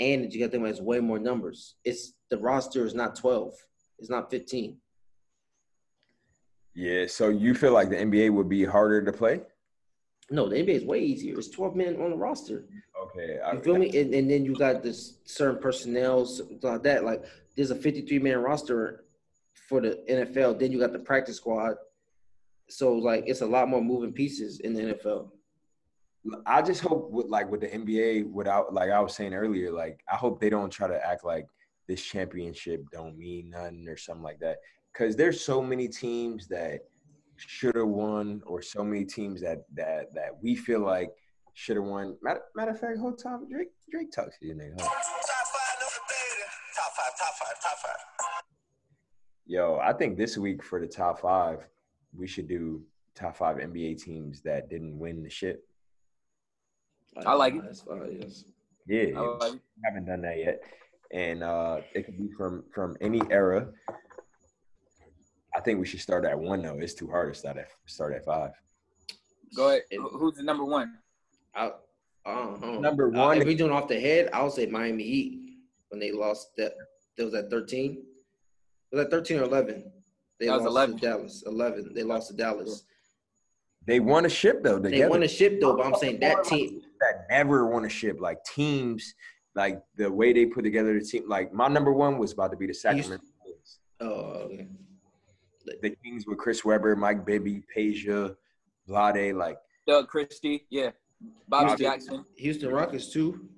and 0.00 0.32
you 0.32 0.40
got 0.40 0.52
them 0.52 0.64
as 0.64 0.80
way 0.80 1.00
more 1.00 1.18
numbers. 1.18 1.74
It's 1.84 2.14
the 2.30 2.38
roster 2.38 2.86
is 2.86 2.94
not 2.94 3.14
12, 3.16 3.54
it's 3.98 4.10
not 4.10 4.30
15. 4.30 4.76
Yeah, 6.74 7.06
so 7.06 7.28
you 7.28 7.54
feel 7.54 7.72
like 7.72 7.90
the 7.90 7.96
NBA 7.96 8.30
would 8.32 8.48
be 8.48 8.64
harder 8.64 9.02
to 9.02 9.12
play? 9.12 9.40
No, 10.30 10.48
the 10.48 10.56
NBA 10.56 10.68
is 10.68 10.84
way 10.84 11.00
easier. 11.00 11.38
It's 11.38 11.48
12 11.48 11.74
men 11.74 12.00
on 12.00 12.10
the 12.10 12.16
roster. 12.16 12.64
Okay, 13.02 13.38
You 13.52 13.60
feel 13.60 13.78
me? 13.78 13.88
And, 13.98 14.14
and 14.14 14.30
then 14.30 14.44
you 14.44 14.54
got 14.54 14.82
this 14.82 15.18
certain 15.24 15.60
personnel 15.60 16.26
something 16.26 16.58
like 16.62 16.82
that. 16.82 17.04
Like 17.04 17.24
there's 17.56 17.70
a 17.70 17.74
53 17.74 18.18
man 18.18 18.38
roster 18.38 19.04
for 19.68 19.80
the 19.80 20.02
NFL. 20.08 20.58
Then 20.58 20.70
you 20.70 20.78
got 20.78 20.92
the 20.92 20.98
practice 20.98 21.36
squad. 21.36 21.76
So 22.68 22.92
like 22.92 23.24
it's 23.26 23.40
a 23.40 23.46
lot 23.46 23.68
more 23.68 23.82
moving 23.82 24.12
pieces 24.12 24.60
in 24.60 24.74
the 24.74 24.94
NFL. 24.94 25.30
I 26.44 26.60
just 26.60 26.82
hope 26.82 27.10
with 27.10 27.26
like 27.26 27.50
with 27.50 27.62
the 27.62 27.68
NBA, 27.68 28.30
without 28.30 28.74
like 28.74 28.90
I 28.90 29.00
was 29.00 29.14
saying 29.14 29.34
earlier, 29.34 29.72
like 29.72 30.00
I 30.12 30.16
hope 30.16 30.40
they 30.40 30.50
don't 30.50 30.70
try 30.70 30.88
to 30.88 31.06
act 31.06 31.24
like 31.24 31.46
this 31.88 32.02
championship 32.02 32.84
don't 32.92 33.18
mean 33.18 33.50
nothing 33.50 33.88
or 33.88 33.96
something 33.96 34.22
like 34.22 34.38
that. 34.40 34.58
Because 34.92 35.16
there's 35.16 35.40
so 35.40 35.62
many 35.62 35.88
teams 35.88 36.46
that 36.48 36.80
should 37.36 37.76
have 37.76 37.88
won, 37.88 38.42
or 38.46 38.60
so 38.62 38.84
many 38.84 39.04
teams 39.04 39.40
that 39.40 39.64
that 39.74 40.14
that 40.14 40.40
we 40.42 40.54
feel 40.54 40.80
like 40.80 41.10
should 41.54 41.76
have 41.76 41.84
won. 41.84 42.16
Matter, 42.22 42.42
matter 42.54 42.70
of 42.72 42.80
fact, 42.80 42.98
whole 42.98 43.12
time 43.12 43.48
Drake 43.48 43.68
Drake 43.90 44.12
talks 44.12 44.38
to 44.38 44.46
you 44.46 44.54
nigga. 44.54 44.80
Huh? 44.80 44.86
Top 44.86 44.94
five, 46.96 47.18
top 47.18 47.34
five, 47.34 47.60
top 47.62 47.78
five. 47.78 47.96
Yo, 49.46 49.78
I 49.82 49.92
think 49.92 50.16
this 50.16 50.36
week 50.36 50.62
for 50.62 50.80
the 50.80 50.86
top 50.86 51.20
five, 51.20 51.66
we 52.16 52.26
should 52.26 52.48
do 52.48 52.82
top 53.14 53.36
five 53.36 53.56
NBA 53.56 54.02
teams 54.02 54.42
that 54.42 54.68
didn't 54.68 54.98
win 54.98 55.22
the 55.22 55.30
shit. 55.30 55.64
I 57.26 57.34
like 57.34 57.54
it. 57.54 57.62
That's 57.64 57.80
fine. 57.80 58.18
Yes. 58.20 58.44
Yeah, 58.86 59.18
I 59.18 59.20
like 59.20 59.54
it. 59.54 59.60
haven't 59.84 60.06
done 60.06 60.22
that 60.22 60.38
yet, 60.38 60.62
and 61.12 61.42
uh, 61.42 61.80
it 61.94 62.04
could 62.04 62.18
be 62.18 62.28
from 62.36 62.64
from 62.72 62.96
any 63.00 63.20
era. 63.30 63.68
I 65.56 65.60
think 65.60 65.80
we 65.80 65.86
should 65.86 66.00
start 66.00 66.24
at 66.24 66.38
one 66.38 66.62
though. 66.62 66.78
It's 66.78 66.94
too 66.94 67.08
hard 67.08 67.32
to 67.32 67.38
start 67.38 67.56
at 67.56 67.68
start 67.86 68.14
at 68.14 68.24
five. 68.24 68.50
Go 69.56 69.68
ahead. 69.70 69.82
Who- 69.90 70.08
Who's 70.18 70.34
the 70.36 70.42
number 70.42 70.64
one? 70.64 70.98
I, 71.54 71.72
I 72.26 72.34
don't 72.34 72.60
know. 72.60 72.80
Number 72.80 73.08
Uh, 73.08 73.18
one- 73.18 73.38
if 73.40 73.46
we 73.46 73.54
doing 73.54 73.72
off 73.72 73.88
the 73.88 73.98
head, 73.98 74.28
I'll 74.32 74.50
say 74.50 74.66
Miami 74.66 75.02
Heat 75.04 75.56
when 75.88 75.98
they 76.00 76.12
lost 76.12 76.54
that. 76.56 76.74
That 77.16 77.24
was 77.24 77.34
at 77.34 77.50
thirteen. 77.50 78.04
Was 78.92 79.02
that 79.02 79.10
thirteen 79.10 79.38
or 79.40 79.44
eleven? 79.44 79.90
They 80.38 80.46
That 80.46 80.52
was 80.60 80.62
lost 80.62 80.70
11. 80.72 80.96
to 80.98 81.00
Dallas. 81.02 81.42
Eleven. 81.46 81.92
They 81.94 82.02
lost 82.04 82.28
to 82.28 82.34
Dallas. 82.36 82.84
They 83.86 83.98
won 84.00 84.24
a 84.26 84.28
ship 84.28 84.62
though. 84.62 84.78
They 84.78 85.04
won 85.08 85.22
a 85.24 85.28
ship 85.28 85.60
though, 85.60 85.76
but 85.76 85.86
I'm 85.86 85.94
saying 85.96 86.20
that 86.20 86.44
team. 86.44 86.82
that 87.00 87.26
never 87.30 87.66
won 87.66 87.86
a 87.86 87.88
ship. 87.88 88.20
Like 88.20 88.44
teams, 88.44 89.14
like 89.58 89.82
the 89.96 90.10
way 90.10 90.32
they 90.32 90.46
put 90.46 90.62
together 90.62 90.94
the 90.98 91.04
team. 91.04 91.28
Like 91.28 91.52
my 91.52 91.66
number 91.68 91.92
one 91.92 92.16
was 92.16 92.32
about 92.32 92.52
to 92.52 92.56
be 92.56 92.66
the 92.68 92.72
Sacramento 92.74 93.24
Kings. 93.44 93.80
Oh, 94.00 94.06
okay. 94.46 94.68
The 95.82 95.90
Kings 96.02 96.26
with 96.26 96.38
Chris 96.38 96.64
Webber, 96.64 96.94
Mike 96.96 97.26
Bibby, 97.26 97.62
Peja, 97.76 98.34
Vlade. 98.88 99.34
Like 99.36 99.58
Doug 99.86 100.06
Christie. 100.08 100.66
Yeah. 100.70 100.90
Bobby 101.48 101.66
Houston- 101.70 101.84
Jackson. 101.86 102.24
Houston 102.36 102.70
Rockets 102.70 103.12
too. 103.12 103.48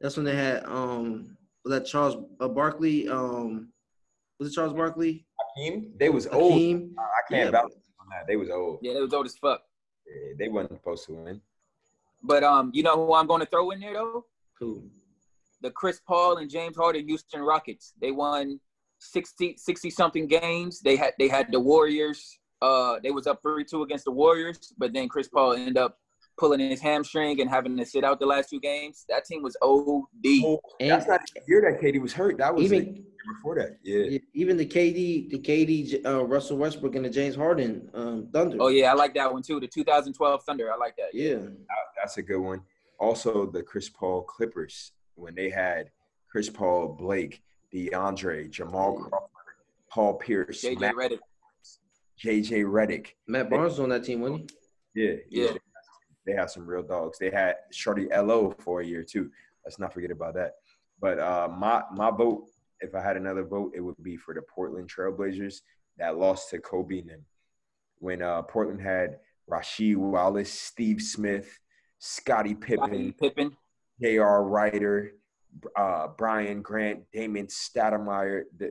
That's 0.00 0.16
when 0.16 0.24
they 0.24 0.36
had 0.36 0.64
um 0.64 1.36
was 1.64 1.72
that 1.74 1.86
Charles 1.86 2.16
uh, 2.40 2.46
Barkley 2.48 3.08
um 3.08 3.70
was 4.38 4.48
it 4.50 4.54
Charles 4.54 4.72
Barkley? 4.72 5.26
Hakeem, 5.56 5.90
they 5.98 6.08
was 6.08 6.28
old. 6.28 6.52
Hakeem? 6.52 6.94
I 6.96 7.02
can't 7.34 7.46
Yeah. 7.46 7.50
vouch 7.50 7.72
on 8.00 8.06
that. 8.12 8.28
They 8.28 8.36
was 8.36 8.48
old. 8.48 8.78
Yeah, 8.82 8.94
they 8.94 9.00
was 9.00 9.12
old 9.12 9.26
as 9.26 9.36
fuck. 9.36 9.62
Yeah, 10.06 10.34
they 10.38 10.48
wasn't 10.48 10.78
supposed 10.78 11.04
to 11.06 11.14
win. 11.14 11.40
But 12.22 12.44
um, 12.44 12.70
you 12.72 12.84
know 12.84 12.94
who 13.06 13.14
I'm 13.14 13.26
going 13.26 13.40
to 13.40 13.46
throw 13.46 13.70
in 13.72 13.80
there 13.80 13.94
though? 13.94 14.24
Who? 14.60 14.84
The 15.60 15.70
Chris 15.70 16.00
Paul 16.06 16.38
and 16.38 16.50
James 16.50 16.76
Harden 16.76 17.06
Houston 17.06 17.40
Rockets. 17.40 17.94
They 18.00 18.12
won 18.12 18.60
60 19.00 19.56
60 19.56 19.90
something 19.90 20.26
games. 20.26 20.80
They 20.80 20.96
had 20.96 21.12
they 21.18 21.28
had 21.28 21.50
the 21.52 21.60
Warriors. 21.60 22.38
Uh, 22.60 22.98
they 23.02 23.10
was 23.10 23.26
up 23.26 23.40
three 23.42 23.64
two 23.64 23.82
against 23.82 24.04
the 24.04 24.10
Warriors, 24.10 24.72
but 24.78 24.92
then 24.92 25.08
Chris 25.08 25.28
Paul 25.28 25.52
ended 25.52 25.76
up 25.76 25.98
pulling 26.38 26.60
his 26.60 26.80
hamstring 26.80 27.40
and 27.40 27.50
having 27.50 27.76
to 27.76 27.84
sit 27.84 28.04
out 28.04 28.20
the 28.20 28.26
last 28.26 28.48
two 28.48 28.60
games. 28.60 29.04
That 29.08 29.24
team 29.24 29.42
was 29.42 29.56
OD. 29.60 30.58
And 30.80 30.90
That's 30.90 31.06
not 31.08 31.20
the 31.34 31.40
year 31.48 31.60
that 31.68 31.80
KD 31.80 32.00
was 32.00 32.12
hurt. 32.12 32.38
That 32.38 32.54
was 32.54 32.64
even 32.64 32.84
the 32.84 32.90
year 32.92 33.04
before 33.36 33.56
that. 33.56 33.78
Yeah. 33.82 34.04
Yeah, 34.04 34.18
even 34.34 34.56
the 34.56 34.66
KD, 34.66 35.30
the 35.30 35.38
KD, 35.38 36.06
uh, 36.06 36.24
Russell 36.24 36.56
Westbrook, 36.56 36.94
and 36.94 37.04
the 37.04 37.10
James 37.10 37.34
Harden 37.34 37.90
um, 37.92 38.28
Thunder. 38.32 38.56
Oh 38.60 38.68
yeah, 38.68 38.90
I 38.90 38.94
like 38.94 39.14
that 39.14 39.32
one 39.32 39.42
too. 39.42 39.60
The 39.60 39.66
2012 39.66 40.44
Thunder. 40.44 40.72
I 40.72 40.76
like 40.76 40.96
that. 40.96 41.08
yeah. 41.12 41.38
That's 42.00 42.16
a 42.16 42.22
good 42.22 42.38
one. 42.38 42.62
Also, 43.00 43.46
the 43.46 43.62
Chris 43.62 43.88
Paul 43.88 44.22
Clippers 44.22 44.92
when 45.18 45.34
they 45.34 45.50
had 45.50 45.90
Chris 46.30 46.48
Paul, 46.48 46.88
Blake, 46.88 47.42
DeAndre, 47.74 48.50
Jamal 48.50 48.94
Crawford, 48.94 49.28
Paul 49.90 50.14
Pierce, 50.14 50.62
JJ 50.62 50.80
Matt, 50.80 50.94
Redick. 50.94 51.18
JJ 52.22 52.64
Redick. 52.64 53.08
Matt 53.26 53.50
Barnes 53.50 53.72
was 53.72 53.80
on 53.80 53.88
that 53.90 54.04
team, 54.04 54.20
wasn't 54.20 54.52
Yeah, 54.94 55.14
yeah. 55.28 55.44
Yeah. 55.44 55.58
They 56.26 56.32
have 56.34 56.50
some 56.50 56.66
real 56.66 56.82
dogs. 56.82 57.18
They 57.18 57.30
had 57.30 57.56
Shorty 57.72 58.06
Lo 58.14 58.54
for 58.60 58.80
a 58.80 58.86
year 58.86 59.02
too. 59.02 59.30
Let's 59.64 59.78
not 59.78 59.94
forget 59.94 60.10
about 60.10 60.34
that. 60.34 60.56
But 61.00 61.18
uh, 61.18 61.48
my 61.56 61.82
my 61.92 62.10
vote, 62.10 62.48
if 62.80 62.94
I 62.94 63.00
had 63.00 63.16
another 63.16 63.44
vote, 63.44 63.72
it 63.74 63.80
would 63.80 64.02
be 64.02 64.16
for 64.16 64.34
the 64.34 64.42
Portland 64.42 64.90
Trailblazers 64.90 65.62
that 65.98 66.18
lost 66.18 66.50
to 66.50 66.58
Kobe 66.58 66.98
and 66.98 67.08
them. 67.08 67.24
When 67.98 68.22
uh, 68.22 68.42
Portland 68.42 68.80
had 68.80 69.18
Rasheed 69.50 69.96
Wallace, 69.96 70.52
Steve 70.52 71.00
Smith, 71.00 71.58
Scottie 71.98 72.54
Pippen, 72.54 72.84
Scottie 72.84 73.12
Pippen. 73.12 73.56
J.R. 74.00 74.44
Rider, 74.44 75.12
uh, 75.76 76.08
Brian 76.16 76.62
Grant, 76.62 77.00
Damon 77.12 77.46
Stoudamire. 77.46 78.42
The, 78.58 78.70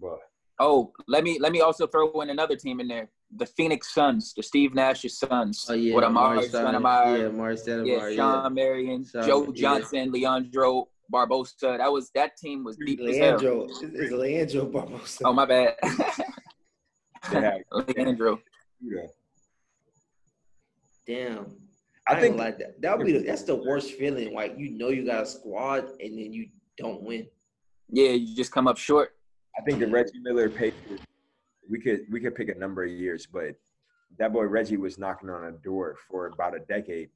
well, 0.00 0.18
Oh, 0.58 0.92
let 1.06 1.22
me 1.22 1.38
let 1.38 1.52
me 1.52 1.60
also 1.60 1.86
throw 1.86 2.10
in 2.22 2.30
another 2.30 2.56
team 2.56 2.80
in 2.80 2.88
there. 2.88 3.10
The 3.36 3.44
Phoenix 3.44 3.92
Suns, 3.92 4.32
the 4.34 4.42
Steve 4.42 4.74
Nash's 4.74 5.18
Suns. 5.18 5.66
Oh 5.68 5.74
yeah, 5.74 5.94
With 5.94 6.04
Amar'e 6.04 6.38
Amar'e 6.38 6.48
Stoudemire. 6.48 6.80
Stoudemire. 6.80 7.18
Yeah, 7.18 7.28
Amar'e 7.28 7.86
Yeah, 7.86 7.94
Stoudemire. 7.98 8.16
Shawn 8.16 8.54
Marion, 8.54 9.04
Sean- 9.04 9.26
Joe 9.26 9.44
yeah. 9.44 9.52
Johnson, 9.54 10.12
Leandro 10.12 10.88
Barbosa. 11.12 11.76
That 11.76 11.92
was 11.92 12.10
that 12.14 12.36
team 12.38 12.64
was 12.64 12.76
deep 12.78 13.00
as 13.00 13.16
hell. 13.18 13.36
Leandro. 13.36 13.64
It's, 13.64 13.82
it's 13.82 14.12
Leandro 14.12 14.64
Barbosa. 14.66 15.22
Oh 15.26 15.32
my 15.34 15.44
bad. 15.44 15.74
they 17.30 17.62
Leandro. 17.94 18.40
Yeah. 18.80 19.02
Damn. 21.06 21.46
I 22.08 22.12
I, 22.12 22.20
think 22.20 22.34
think 22.34 22.38
like 22.38 22.58
that. 22.58 22.80
That 22.82 22.96
would 22.96 23.06
be 23.06 23.12
the, 23.12 23.20
that's 23.20 23.42
the 23.42 23.56
worst 23.56 23.92
feeling. 23.92 24.32
Like 24.32 24.54
you 24.56 24.70
know 24.70 24.88
you 24.88 25.04
got 25.04 25.24
a 25.24 25.26
squad 25.26 25.84
and 26.00 26.18
then 26.18 26.32
you 26.32 26.48
don't 26.78 27.02
win. 27.02 27.26
Yeah, 27.88 28.10
you 28.10 28.34
just 28.34 28.52
come 28.52 28.68
up 28.68 28.78
short. 28.78 29.16
I 29.58 29.62
think 29.62 29.80
the 29.80 29.86
Reggie 29.86 30.18
Miller 30.20 30.48
Patriots. 30.48 31.04
We 31.68 31.80
could 31.80 32.00
we 32.10 32.20
could 32.20 32.34
pick 32.34 32.48
a 32.48 32.58
number 32.58 32.84
of 32.84 32.90
years, 32.90 33.26
but 33.26 33.56
that 34.18 34.32
boy 34.32 34.44
Reggie 34.44 34.76
was 34.76 34.98
knocking 34.98 35.30
on 35.30 35.44
a 35.44 35.52
door 35.52 35.96
for 36.08 36.26
about 36.26 36.54
a 36.54 36.60
decade. 36.60 37.10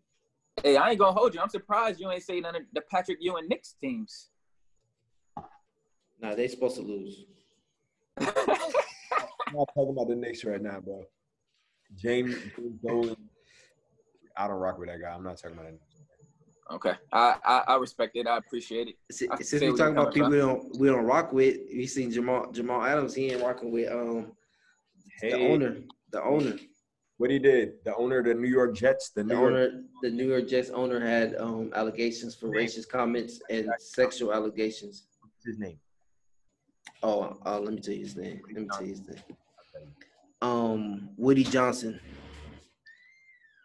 Hey, 0.62 0.76
I 0.76 0.91
ain't 0.91 0.99
gonna 0.99 1.12
hold 1.12 1.34
you. 1.34 1.41
I'm 1.41 1.49
surprised 1.49 2.01
you 2.01 2.11
ain't 2.11 2.22
say 2.22 2.41
none 2.41 2.57
of 2.57 2.62
the 2.72 2.80
Patrick 2.80 3.18
Ewing 3.20 3.49
Knicks 3.49 3.74
teams. 3.80 4.28
Nah, 6.20 6.34
they 6.34 6.49
supposed 6.49 6.76
to 6.76 6.82
lose. 6.82 7.24
I'm 8.20 8.26
not 9.55 9.68
talking 9.74 9.91
about 9.91 10.09
the 10.09 10.16
Knicks 10.16 10.45
right 10.45 10.61
now, 10.61 10.80
bro. 10.80 11.05
James 11.97 12.34
James 12.57 12.78
Dolan. 12.84 13.16
I 14.41 14.47
don't 14.49 14.57
rock 14.57 14.78
with 14.78 14.88
that 14.88 15.01
guy. 15.03 15.11
I'm 15.11 15.22
not 15.22 15.36
talking 15.36 15.57
about 15.57 15.66
the 15.66 15.72
Knicks. 15.72 16.03
Okay, 16.70 16.95
I, 17.12 17.36
I 17.45 17.64
I 17.68 17.76
respect 17.76 18.16
it. 18.16 18.26
I 18.26 18.38
appreciate 18.38 18.88
it. 18.88 18.95
I 19.30 19.36
can 19.36 19.45
Since 19.45 19.61
we 19.61 19.68
where 19.68 19.76
talking 19.76 19.99
about 19.99 20.14
people 20.14 20.30
coming 20.30 20.41
we 20.41 20.47
don't 20.47 20.78
we 20.78 20.88
don't 20.88 21.05
rock 21.05 21.32
with, 21.32 21.57
we 21.74 21.86
seen 21.86 22.11
Jamal 22.11 22.51
Jamal 22.51 22.82
Adams. 22.82 23.14
He 23.14 23.30
ain't 23.30 23.43
rocking 23.43 23.70
with 23.70 23.91
um 23.93 24.32
the 25.20 25.38
owner. 25.38 25.76
The 26.12 26.22
owner. 26.22 26.57
what 27.18 27.30
he 27.30 27.38
did? 27.38 27.84
The 27.84 27.95
owner 27.97 28.20
of 28.20 28.24
the 28.26 28.34
New 28.34 28.49
York 28.49 28.74
Jets. 28.74 29.11
The 29.11 29.22
The 29.24 29.34
New 29.34 29.41
York. 29.41 29.53
owner. 29.53 29.82
The 30.01 30.11
New 30.11 30.28
York 30.28 30.49
Jets 30.49 30.70
owner 30.70 31.01
had 31.01 31.34
um 31.36 31.70
allegations 31.74 32.34
for 32.34 32.49
racist 32.49 32.88
comments 32.88 33.43
and 33.51 33.68
sexual 33.78 34.32
allegations. 34.32 35.07
What's 35.20 35.45
his 35.45 35.59
name? 35.59 35.78
Oh, 37.03 37.36
uh, 37.45 37.59
let 37.59 37.74
me 37.74 37.80
tell 37.80 37.95
you 37.95 38.01
his 38.01 38.16
name. 38.16 38.41
Let 38.47 38.62
me 38.62 38.68
tell 38.70 38.82
you 38.82 38.91
his 38.91 39.03
name. 39.03 39.18
Um, 40.41 41.11
Woody 41.16 41.45
Johnson. 41.45 42.01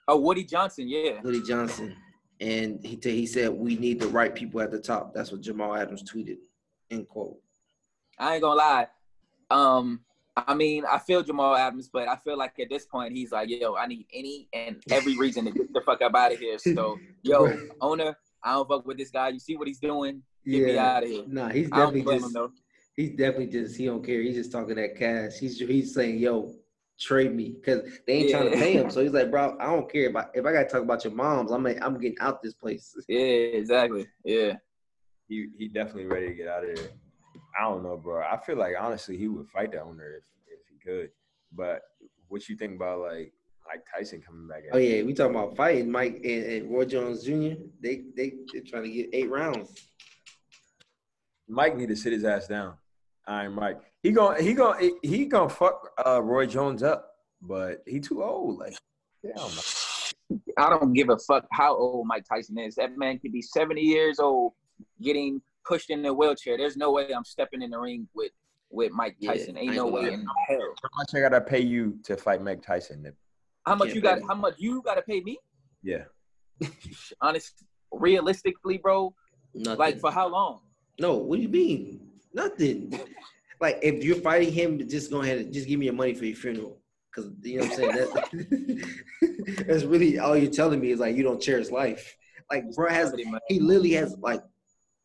Oh, 0.08 0.18
Woody 0.18 0.44
Johnson. 0.44 0.88
Yeah. 0.88 1.22
Woody 1.22 1.42
Johnson, 1.42 1.96
and 2.40 2.80
he 2.86 2.96
t- 2.96 3.16
he 3.16 3.26
said 3.26 3.50
we 3.52 3.76
need 3.76 4.00
the 4.00 4.08
right 4.08 4.34
people 4.34 4.62
at 4.62 4.72
the 4.72 4.80
top. 4.80 5.14
That's 5.14 5.32
what 5.32 5.42
Jamal 5.42 5.76
Adams 5.76 6.04
tweeted. 6.04 6.38
End 6.92 7.08
quote. 7.08 7.38
I 8.20 8.34
ain't 8.36 8.44
gonna 8.44 8.56
lie. 8.56 8.88
Um, 9.50 10.02
I 10.38 10.54
mean, 10.54 10.84
I 10.90 11.00
feel 11.00 11.24
Jamal 11.24 11.56
Adams, 11.56 11.90
but 11.92 12.08
I 12.08 12.18
feel 12.18 12.38
like 12.38 12.60
at 12.60 12.70
this 12.70 12.86
point 12.86 13.14
he's 13.14 13.32
like, 13.32 13.50
yo, 13.50 13.76
I 13.76 13.88
need 13.88 14.06
any 14.14 14.50
and 14.54 14.82
every 14.92 15.18
reason 15.18 15.46
to 15.46 15.52
get 15.52 15.74
the 15.74 15.82
fuck 15.82 16.02
up 16.02 16.14
out 16.16 16.34
of 16.34 16.40
here. 16.40 16.58
So, 16.58 17.00
yo, 17.24 17.58
owner, 17.82 18.18
I 18.44 18.54
don't 18.54 18.68
fuck 18.68 18.86
with 18.86 18.98
this 18.98 19.12
guy. 19.12 19.30
You 19.30 19.40
see 19.40 19.56
what 19.56 19.68
he's 19.68 19.80
doing? 19.80 20.22
Get 20.46 20.66
me 20.66 20.78
out 20.78 21.04
of 21.04 21.10
here. 21.10 21.24
Nah, 21.28 21.50
he's 21.50 21.70
definitely 21.70 22.02
him 22.02 22.22
just 22.22 22.34
though. 22.34 22.52
he's 22.96 23.12
definitely 23.12 23.48
just 23.48 23.78
he 23.78 23.86
don't 23.86 24.06
care. 24.06 24.22
He's 24.22 24.36
just 24.36 24.52
talking 24.52 24.76
that 24.76 24.96
cash. 24.96 25.40
He's 25.40 25.58
he's 25.58 25.94
saying, 25.94 26.20
yo, 26.20 26.54
trade 27.00 27.36
me 27.36 27.56
because 27.56 27.82
they 28.08 28.14
ain't 28.14 28.32
trying 28.32 28.52
to 28.52 28.58
pay 28.58 28.74
him. 28.74 28.90
So 28.90 29.02
he's 29.04 29.12
like, 29.12 29.32
bro, 29.32 29.58
I 29.60 29.66
don't 29.66 29.92
care 29.92 30.10
if 30.10 30.16
I 30.16 30.26
if 30.34 30.46
I 30.46 30.52
gotta 30.52 30.70
talk 30.70 30.82
about 30.82 31.04
your 31.04 31.14
moms, 31.14 31.52
I'm 31.52 31.64
like, 31.64 31.78
I'm 31.82 32.00
getting 32.00 32.18
out 32.20 32.42
this 32.42 32.54
place. 32.54 32.96
Yeah, 33.08 33.20
exactly. 33.20 34.08
Yeah. 34.24 34.54
He 35.28 35.48
he 35.58 35.68
definitely 35.68 36.06
ready 36.06 36.28
to 36.28 36.34
get 36.34 36.48
out 36.48 36.68
of 36.68 36.76
there. 36.76 36.90
I 37.60 37.64
don't 37.64 37.84
know, 37.84 37.98
bro. 37.98 38.22
I 38.22 38.38
feel 38.38 38.58
like 38.58 38.76
honestly 38.80 39.18
he 39.18 39.28
would 39.28 39.48
fight 39.50 39.72
the 39.72 39.82
owner 39.82 40.16
if 40.18 40.24
if 40.48 40.60
he 40.70 40.78
could. 40.78 41.10
But 41.52 41.82
what 42.28 42.48
you 42.48 42.56
think 42.56 42.76
about 42.76 43.00
like 43.00 43.34
Mike 43.68 43.84
Tyson 43.94 44.22
coming 44.22 44.48
back? 44.48 44.64
Oh 44.72 44.78
yeah, 44.78 45.04
we 45.04 45.14
talking 45.14 45.36
about 45.36 45.56
fighting 45.56 45.92
Mike 45.92 46.22
and, 46.24 46.44
and 46.44 46.72
Roy 46.72 46.86
Jones 46.86 47.24
Jr. 47.24 47.62
They 47.82 48.04
they 48.16 48.34
they're 48.54 48.64
trying 48.66 48.84
to 48.84 48.90
get 48.90 49.10
eight 49.14 49.30
rounds. 49.30 49.74
Mike 51.48 51.76
need 51.76 51.90
to 51.90 51.96
sit 51.96 52.14
his 52.14 52.26
ass 52.26 52.48
down. 52.48 52.76
All 53.28 53.36
right, 53.36 53.48
Mike. 53.48 53.82
He 54.06 54.12
going 54.12 54.44
he 54.44 54.54
going 54.54 55.00
he 55.02 55.26
gonna 55.26 55.50
fuck 55.50 55.90
uh, 56.06 56.22
Roy 56.22 56.46
Jones 56.46 56.84
up, 56.84 57.10
but 57.42 57.82
he 57.88 58.00
too 58.00 58.22
old. 58.24 58.60
Like, 58.60 58.76
hell. 59.36 59.52
I 60.60 60.70
don't 60.70 60.94
give 60.94 61.10
a 61.10 61.18
fuck 61.18 61.48
how 61.52 61.76
old 61.76 62.06
Mike 62.06 62.24
Tyson 62.32 62.60
is. 62.60 62.76
That 62.76 63.00
man 63.00 63.18
could 63.18 63.32
be 63.32 63.42
70 63.42 63.82
years 63.82 64.20
old, 64.20 64.54
getting 65.02 65.42
pushed 65.68 65.90
in 65.90 66.06
a 66.06 66.14
wheelchair. 66.14 66.56
There's 66.56 66.78
no 66.78 66.92
way 66.92 67.12
I'm 67.16 67.26
stepping 67.26 67.64
in 67.64 67.72
the 67.72 67.80
ring 67.80 68.08
with 68.14 68.32
with 68.70 68.92
Mike 68.92 69.18
Tyson. 69.26 69.58
I 69.58 69.62
Ain't 69.62 69.70
ain't 69.70 69.78
no 69.78 69.88
way 69.88 70.14
in 70.14 70.24
hell. 70.50 70.76
How 70.84 70.90
much 70.98 71.10
I 71.16 71.20
gotta 71.22 71.42
pay 71.42 71.62
you 71.62 71.98
to 72.04 72.16
fight 72.16 72.44
Mike 72.44 72.62
Tyson? 72.62 73.12
How 73.66 73.74
much 73.74 73.96
you 73.96 74.02
got? 74.02 74.20
How 74.28 74.36
much 74.36 74.54
you 74.60 74.84
gotta 74.84 75.02
pay 75.02 75.22
me? 75.22 75.40
Yeah, 75.82 76.04
Honest, 77.22 77.64
realistically, 77.92 78.78
bro. 78.78 79.16
Nothing. 79.56 79.80
Like 79.80 80.00
for 80.00 80.12
how 80.12 80.28
long? 80.28 80.60
no, 81.00 81.16
what 81.16 81.38
do 81.38 81.42
you 81.42 81.50
mean? 81.50 82.08
Nothing. 82.36 82.94
Like 83.62 83.80
if 83.82 84.04
you're 84.04 84.18
fighting 84.18 84.52
him, 84.52 84.88
just 84.88 85.12
go 85.12 85.22
ahead 85.22 85.40
and 85.40 85.54
just 85.54 85.68
give 85.68 85.80
me 85.80 85.86
your 85.86 85.96
money 85.96 86.14
for 86.14 86.26
your 86.26 86.36
funeral. 86.36 86.80
Cause 87.14 87.30
you 87.44 87.60
know 87.60 87.66
what 87.66 87.72
I'm 87.72 87.78
saying. 87.78 87.92
That, 87.92 89.66
that's 89.68 89.84
really 89.84 90.20
all 90.20 90.36
you're 90.36 90.52
telling 90.52 90.82
me 90.82 90.92
is 90.92 91.00
like 91.00 91.16
you 91.16 91.24
don't 91.24 91.42
cherish 91.42 91.70
life. 91.72 92.18
Like 92.52 92.76
bro 92.76 92.90
has 92.90 93.16
he 93.48 93.60
literally 93.60 93.94
has 93.94 94.18
like 94.20 94.44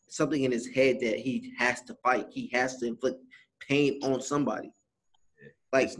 something 0.08 0.42
in 0.42 0.50
his 0.50 0.66
head 0.66 0.98
that 1.00 1.18
he 1.18 1.54
has 1.58 1.82
to 1.82 1.94
fight. 2.02 2.26
He 2.30 2.50
has 2.52 2.78
to 2.78 2.86
inflict 2.86 3.22
pain 3.60 4.00
on 4.02 4.20
somebody. 4.20 4.72
Like, 5.72 5.90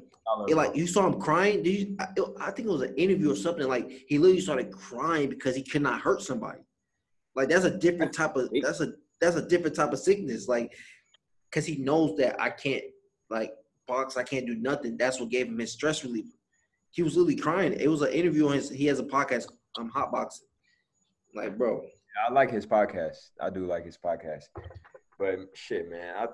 it, 0.49 0.57
like 0.57 0.75
you 0.75 0.87
saw 0.87 1.07
him 1.07 1.21
crying. 1.21 1.63
Did 1.63 1.71
you, 1.71 1.97
I, 2.01 2.07
I 2.41 2.51
think 2.51 2.69
it 2.69 2.73
was 2.73 2.83
an 2.83 2.95
interview 2.97 3.33
or 3.33 3.37
something. 3.37 3.69
Like 3.69 4.05
he 4.09 4.19
literally 4.19 4.41
started 4.41 4.73
crying 4.73 5.29
because 5.29 5.55
he 5.55 5.63
could 5.63 5.83
not 5.83 6.01
hurt 6.01 6.23
somebody. 6.23 6.61
Like 7.37 7.49
that's 7.49 7.65
a 7.65 7.79
different 7.79 8.13
type 8.13 8.37
of 8.37 8.51
that's 8.63 8.81
a 8.81 8.95
that's 9.21 9.37
a 9.37 9.47
different 9.47 9.77
type 9.77 9.93
of 9.93 10.01
sickness. 10.01 10.49
Like 10.49 10.75
because 11.51 11.67
he 11.67 11.77
knows 11.77 12.17
that 12.19 12.41
I 12.41 12.51
can't 12.51 12.85
like 13.29 13.53
box. 13.87 14.17
I 14.17 14.23
can't 14.23 14.47
do 14.47 14.55
nothing. 14.55 14.97
That's 14.97 15.21
what 15.21 15.31
gave 15.31 15.49
him 15.49 15.59
his 15.59 15.73
stress 15.73 16.05
relief. 16.05 16.27
He 16.91 17.03
was 17.03 17.17
literally 17.17 17.37
crying. 17.37 17.73
It 17.73 17.89
was 17.89 18.03
an 18.03 18.13
interview 18.13 18.49
on 18.49 18.55
his. 18.55 18.71
He 18.71 18.87
has 18.87 18.99
a 18.99 19.05
podcast. 19.05 19.49
I'm 19.77 19.85
um, 19.85 19.91
hot 19.91 20.11
boxing. 20.11 20.47
Like, 21.35 21.57
bro, 21.57 21.83
I 22.29 22.33
like 22.33 22.51
his 22.51 22.67
podcast. 22.67 23.31
I 23.41 23.51
do 23.51 23.67
like 23.67 23.85
his 23.85 23.97
podcast. 23.97 24.45
But 25.19 25.39
shit, 25.55 25.91
man, 25.91 26.15
I 26.17 26.27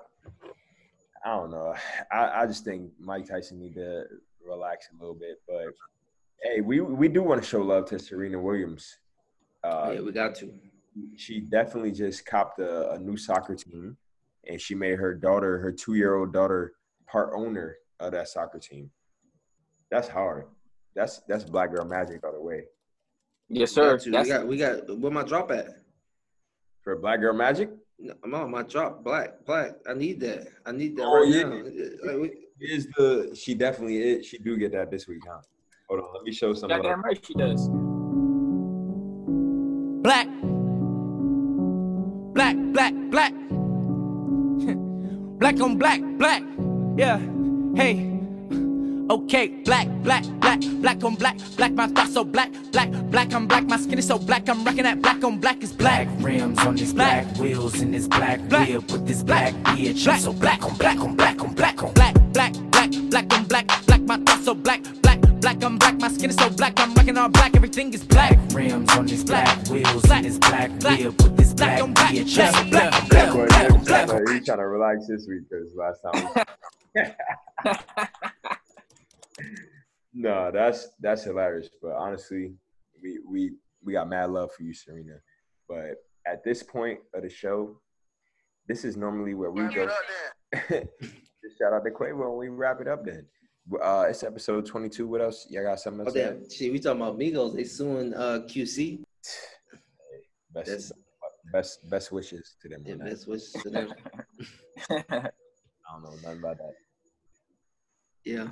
I 1.25 1.35
don't 1.35 1.51
know. 1.51 1.75
I, 2.11 2.41
I 2.41 2.45
just 2.47 2.63
think 2.63 2.91
Mike 2.99 3.27
Tyson 3.27 3.59
need 3.59 3.73
to 3.75 4.05
relax 4.45 4.87
a 4.91 4.99
little 4.99 5.15
bit. 5.15 5.41
But 5.47 5.73
hey, 6.41 6.61
we 6.61 6.81
we 6.81 7.07
do 7.07 7.21
want 7.21 7.41
to 7.41 7.47
show 7.47 7.61
love 7.61 7.85
to 7.89 7.99
Serena 7.99 8.39
Williams. 8.39 8.97
Uh, 9.63 9.91
yeah, 9.95 10.01
we 10.01 10.11
got 10.11 10.35
to. 10.35 10.53
She 11.15 11.41
definitely 11.41 11.91
just 11.91 12.25
copped 12.25 12.59
a, 12.59 12.91
a 12.93 12.99
new 12.99 13.17
soccer 13.17 13.55
team, 13.55 13.97
and 14.49 14.59
she 14.59 14.75
made 14.75 14.97
her 14.99 15.13
daughter, 15.13 15.59
her 15.59 15.71
two-year-old 15.71 16.33
daughter, 16.33 16.73
part 17.09 17.31
owner 17.35 17.77
of 17.99 18.11
that 18.11 18.27
soccer 18.27 18.59
team. 18.59 18.89
That's 19.91 20.07
hard. 20.07 20.45
That's 20.95 21.21
that's 21.27 21.43
black 21.43 21.73
girl 21.73 21.85
magic 21.85 22.23
all 22.25 22.33
the 22.33 22.41
way. 22.41 22.63
Yes, 23.49 23.71
sir. 23.71 23.97
We 24.05 24.11
got, 24.11 24.23
we 24.23 24.27
got, 24.29 24.47
we 24.47 24.57
got 24.57 24.99
where 24.99 25.11
my 25.11 25.23
drop 25.23 25.51
at? 25.51 25.67
For 26.83 26.95
black 26.97 27.21
girl 27.21 27.33
magic? 27.33 27.69
No, 27.99 28.13
I'm 28.23 28.33
on 28.35 28.51
my 28.51 28.63
drop. 28.63 29.03
Black, 29.03 29.45
black. 29.45 29.71
I 29.89 29.93
need 29.93 30.19
that. 30.21 30.47
I 30.65 30.71
need 30.71 30.95
that 30.97 31.03
Oh, 31.05 31.21
right 31.23 31.27
yeah. 31.33 31.43
now. 31.43 32.19
Like, 32.19 32.33
Is 32.59 32.87
the 32.97 33.35
she 33.39 33.53
definitely 33.55 33.97
is. 33.97 34.25
She 34.25 34.37
do 34.37 34.57
get 34.57 34.71
that 34.73 34.91
this 34.91 35.07
week, 35.07 35.21
huh? 35.27 35.39
Hold 35.89 36.01
on, 36.01 36.13
let 36.13 36.23
me 36.23 36.31
show 36.33 36.53
some. 36.53 36.69
love. 36.69 36.81
Goddamn 36.83 37.01
right 37.03 37.25
she 37.25 37.33
does. 37.33 37.69
Black 45.47 45.61
on 45.61 45.77
black, 45.77 46.01
black. 46.17 46.43
Yeah. 46.97 47.19
Hey. 47.75 48.13
Okay, 49.09 49.47
black, 49.63 49.87
black, 50.03 50.25
black, 50.41 50.59
black 50.81 51.01
on 51.05 51.15
black, 51.15 51.37
black, 51.55 51.71
my 51.71 51.87
thoughts 51.87 52.13
so 52.13 52.25
black, 52.25 52.51
black, 52.73 52.91
black, 53.09 53.33
I'm 53.33 53.47
black, 53.47 53.63
my 53.63 53.77
skin 53.77 53.97
is 53.99 54.07
so 54.07 54.19
black, 54.19 54.49
I'm 54.49 54.65
rocking 54.65 54.83
that 54.83 55.01
black 55.01 55.23
on 55.23 55.37
black 55.39 55.63
is 55.63 55.71
black. 55.71 56.09
rims 56.19 56.59
on 56.59 56.75
this 56.75 56.91
black, 56.91 57.25
wheels 57.37 57.79
in 57.79 57.91
this 57.91 58.09
black, 58.09 58.41
Black. 58.49 58.67
whip 58.67 58.91
with 58.91 59.07
this 59.07 59.23
black 59.23 59.53
bitch. 59.53 60.03
Black. 60.03 60.15
I'm 60.17 60.21
so 60.21 60.33
black 60.33 60.61
on 60.65 60.75
black 60.75 60.99
on 60.99 61.15
black 61.15 61.41
on 61.41 61.53
black 61.53 61.81
on 61.81 61.93
Black, 61.93 62.13
black, 62.33 62.53
black, 62.71 62.91
black 63.09 63.33
on 63.33 63.45
black, 63.45 63.85
black, 63.85 64.01
my 64.01 64.17
thoughts 64.17 64.43
so 64.43 64.53
black, 64.53 64.83
black, 65.01 65.06
black, 65.59 65.71
I'm 65.71 65.77
black, 65.77 65.99
my 65.99 66.07
skin 66.09 66.29
is 66.29 66.35
so 66.35 66.49
black, 66.49 66.79
I'm 66.79 66.93
rocking 66.93 67.17
all 67.17 67.29
black, 67.29 67.55
everything 67.55 67.93
is 67.93 68.03
black. 68.03 68.37
rims 68.53 68.89
on 68.91 69.05
this 69.05 69.23
black, 69.23 69.67
wheels 69.67 70.01
Black. 70.03 70.23
in 70.23 70.29
this 70.29 70.37
black, 70.39 70.71
Black. 70.79 70.99
whip 70.99 71.21
with 71.23 71.37
this 71.37 71.53
Black 71.53 71.77
black 71.77 71.83
on 71.83 71.93
black. 71.93 72.13
bitch. 72.13 72.35
Black. 72.35 72.55
I'm 72.55 72.69
black 72.69 72.91
Black. 73.09 73.09
black 73.09 73.47
black 73.49 73.71
he's 73.79 73.87
black 73.87 74.07
trying 74.07 74.25
to, 74.25 74.45
trying 74.45 74.57
to 74.59 74.67
relax 74.67 75.07
this 75.07 75.27
week 75.27 75.41
because 75.49 75.73
last 75.75 76.01
time. 76.03 77.75
no, 80.13 80.51
that's 80.51 80.89
that's 80.99 81.23
hilarious. 81.23 81.69
But 81.81 81.93
honestly, 81.93 82.53
we 83.01 83.19
we 83.27 83.51
we 83.83 83.93
got 83.93 84.09
mad 84.09 84.29
love 84.31 84.51
for 84.53 84.63
you, 84.63 84.73
Serena. 84.73 85.15
But 85.67 85.95
at 86.27 86.43
this 86.43 86.63
point 86.63 86.99
of 87.13 87.23
the 87.23 87.29
show, 87.29 87.79
this 88.67 88.85
is 88.85 88.97
normally 88.97 89.33
where 89.33 89.51
we 89.51 89.61
go. 89.73 89.89
Just 90.69 91.57
shout 91.59 91.73
out 91.73 91.83
to 91.85 91.91
Quavo 91.91 92.29
and 92.29 92.37
we 92.37 92.49
wrap 92.49 92.81
it 92.81 92.87
up 92.87 93.05
then. 93.05 93.25
Uh, 93.83 94.05
it's 94.09 94.23
episode 94.23 94.65
22. 94.65 95.07
What 95.07 95.21
else? 95.21 95.47
Y'all 95.49 95.63
got 95.63 95.79
something 95.79 96.01
Oh 96.01 96.05
else? 96.05 96.13
to 96.13 96.19
damn! 96.23 96.49
Shit, 96.49 96.71
we 96.71 96.79
talking 96.79 97.01
about 97.01 97.17
Migos. 97.19 97.53
They 97.55 97.63
suing 97.65 98.13
uh, 98.13 98.39
QC. 98.47 98.99
Best, 100.53 100.67
That's- 100.69 100.91
best, 101.53 101.89
best 101.89 102.11
wishes 102.11 102.55
to 102.61 102.69
them. 102.69 102.81
Yeah, 102.85 102.95
best 102.95 103.27
wishes 103.27 103.51
to 103.61 103.69
them. 103.69 103.93
I 104.89 105.03
don't 105.11 106.03
know 106.03 106.15
nothing 106.23 106.39
about 106.39 106.57
that. 106.57 106.73
Yeah, 108.25 108.47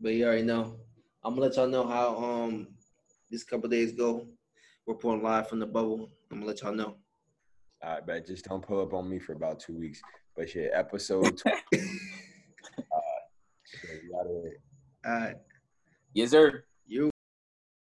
but 0.00 0.14
you 0.14 0.24
already 0.24 0.42
know. 0.42 0.76
I'm 1.22 1.34
gonna 1.34 1.42
let 1.46 1.56
y'all 1.56 1.66
know 1.68 1.86
how 1.86 2.16
um 2.16 2.68
this 3.30 3.42
couple 3.44 3.68
days 3.68 3.92
go. 3.92 4.26
We're 4.86 4.94
pulling 4.94 5.22
live 5.22 5.48
from 5.48 5.58
the 5.58 5.66
bubble. 5.66 6.10
I'm 6.30 6.38
gonna 6.38 6.46
let 6.48 6.62
y'all 6.62 6.72
know. 6.74 6.96
All 7.82 7.94
right, 7.94 8.06
but 8.06 8.26
just 8.26 8.46
don't 8.46 8.64
pull 8.64 8.80
up 8.80 8.94
on 8.94 9.08
me 9.10 9.18
for 9.18 9.32
about 9.34 9.60
two 9.60 9.76
weeks. 9.78 10.00
But 10.36 10.48
shit, 10.48 10.70
episode. 10.72 11.38
20, 11.72 11.88
uh, 13.74 13.86
shit, 13.86 14.02
we 14.04 14.10
gotta- 14.10 14.56
All 15.06 15.26
right. 15.26 15.36
Yes, 16.14 16.30
sir. 16.30 16.64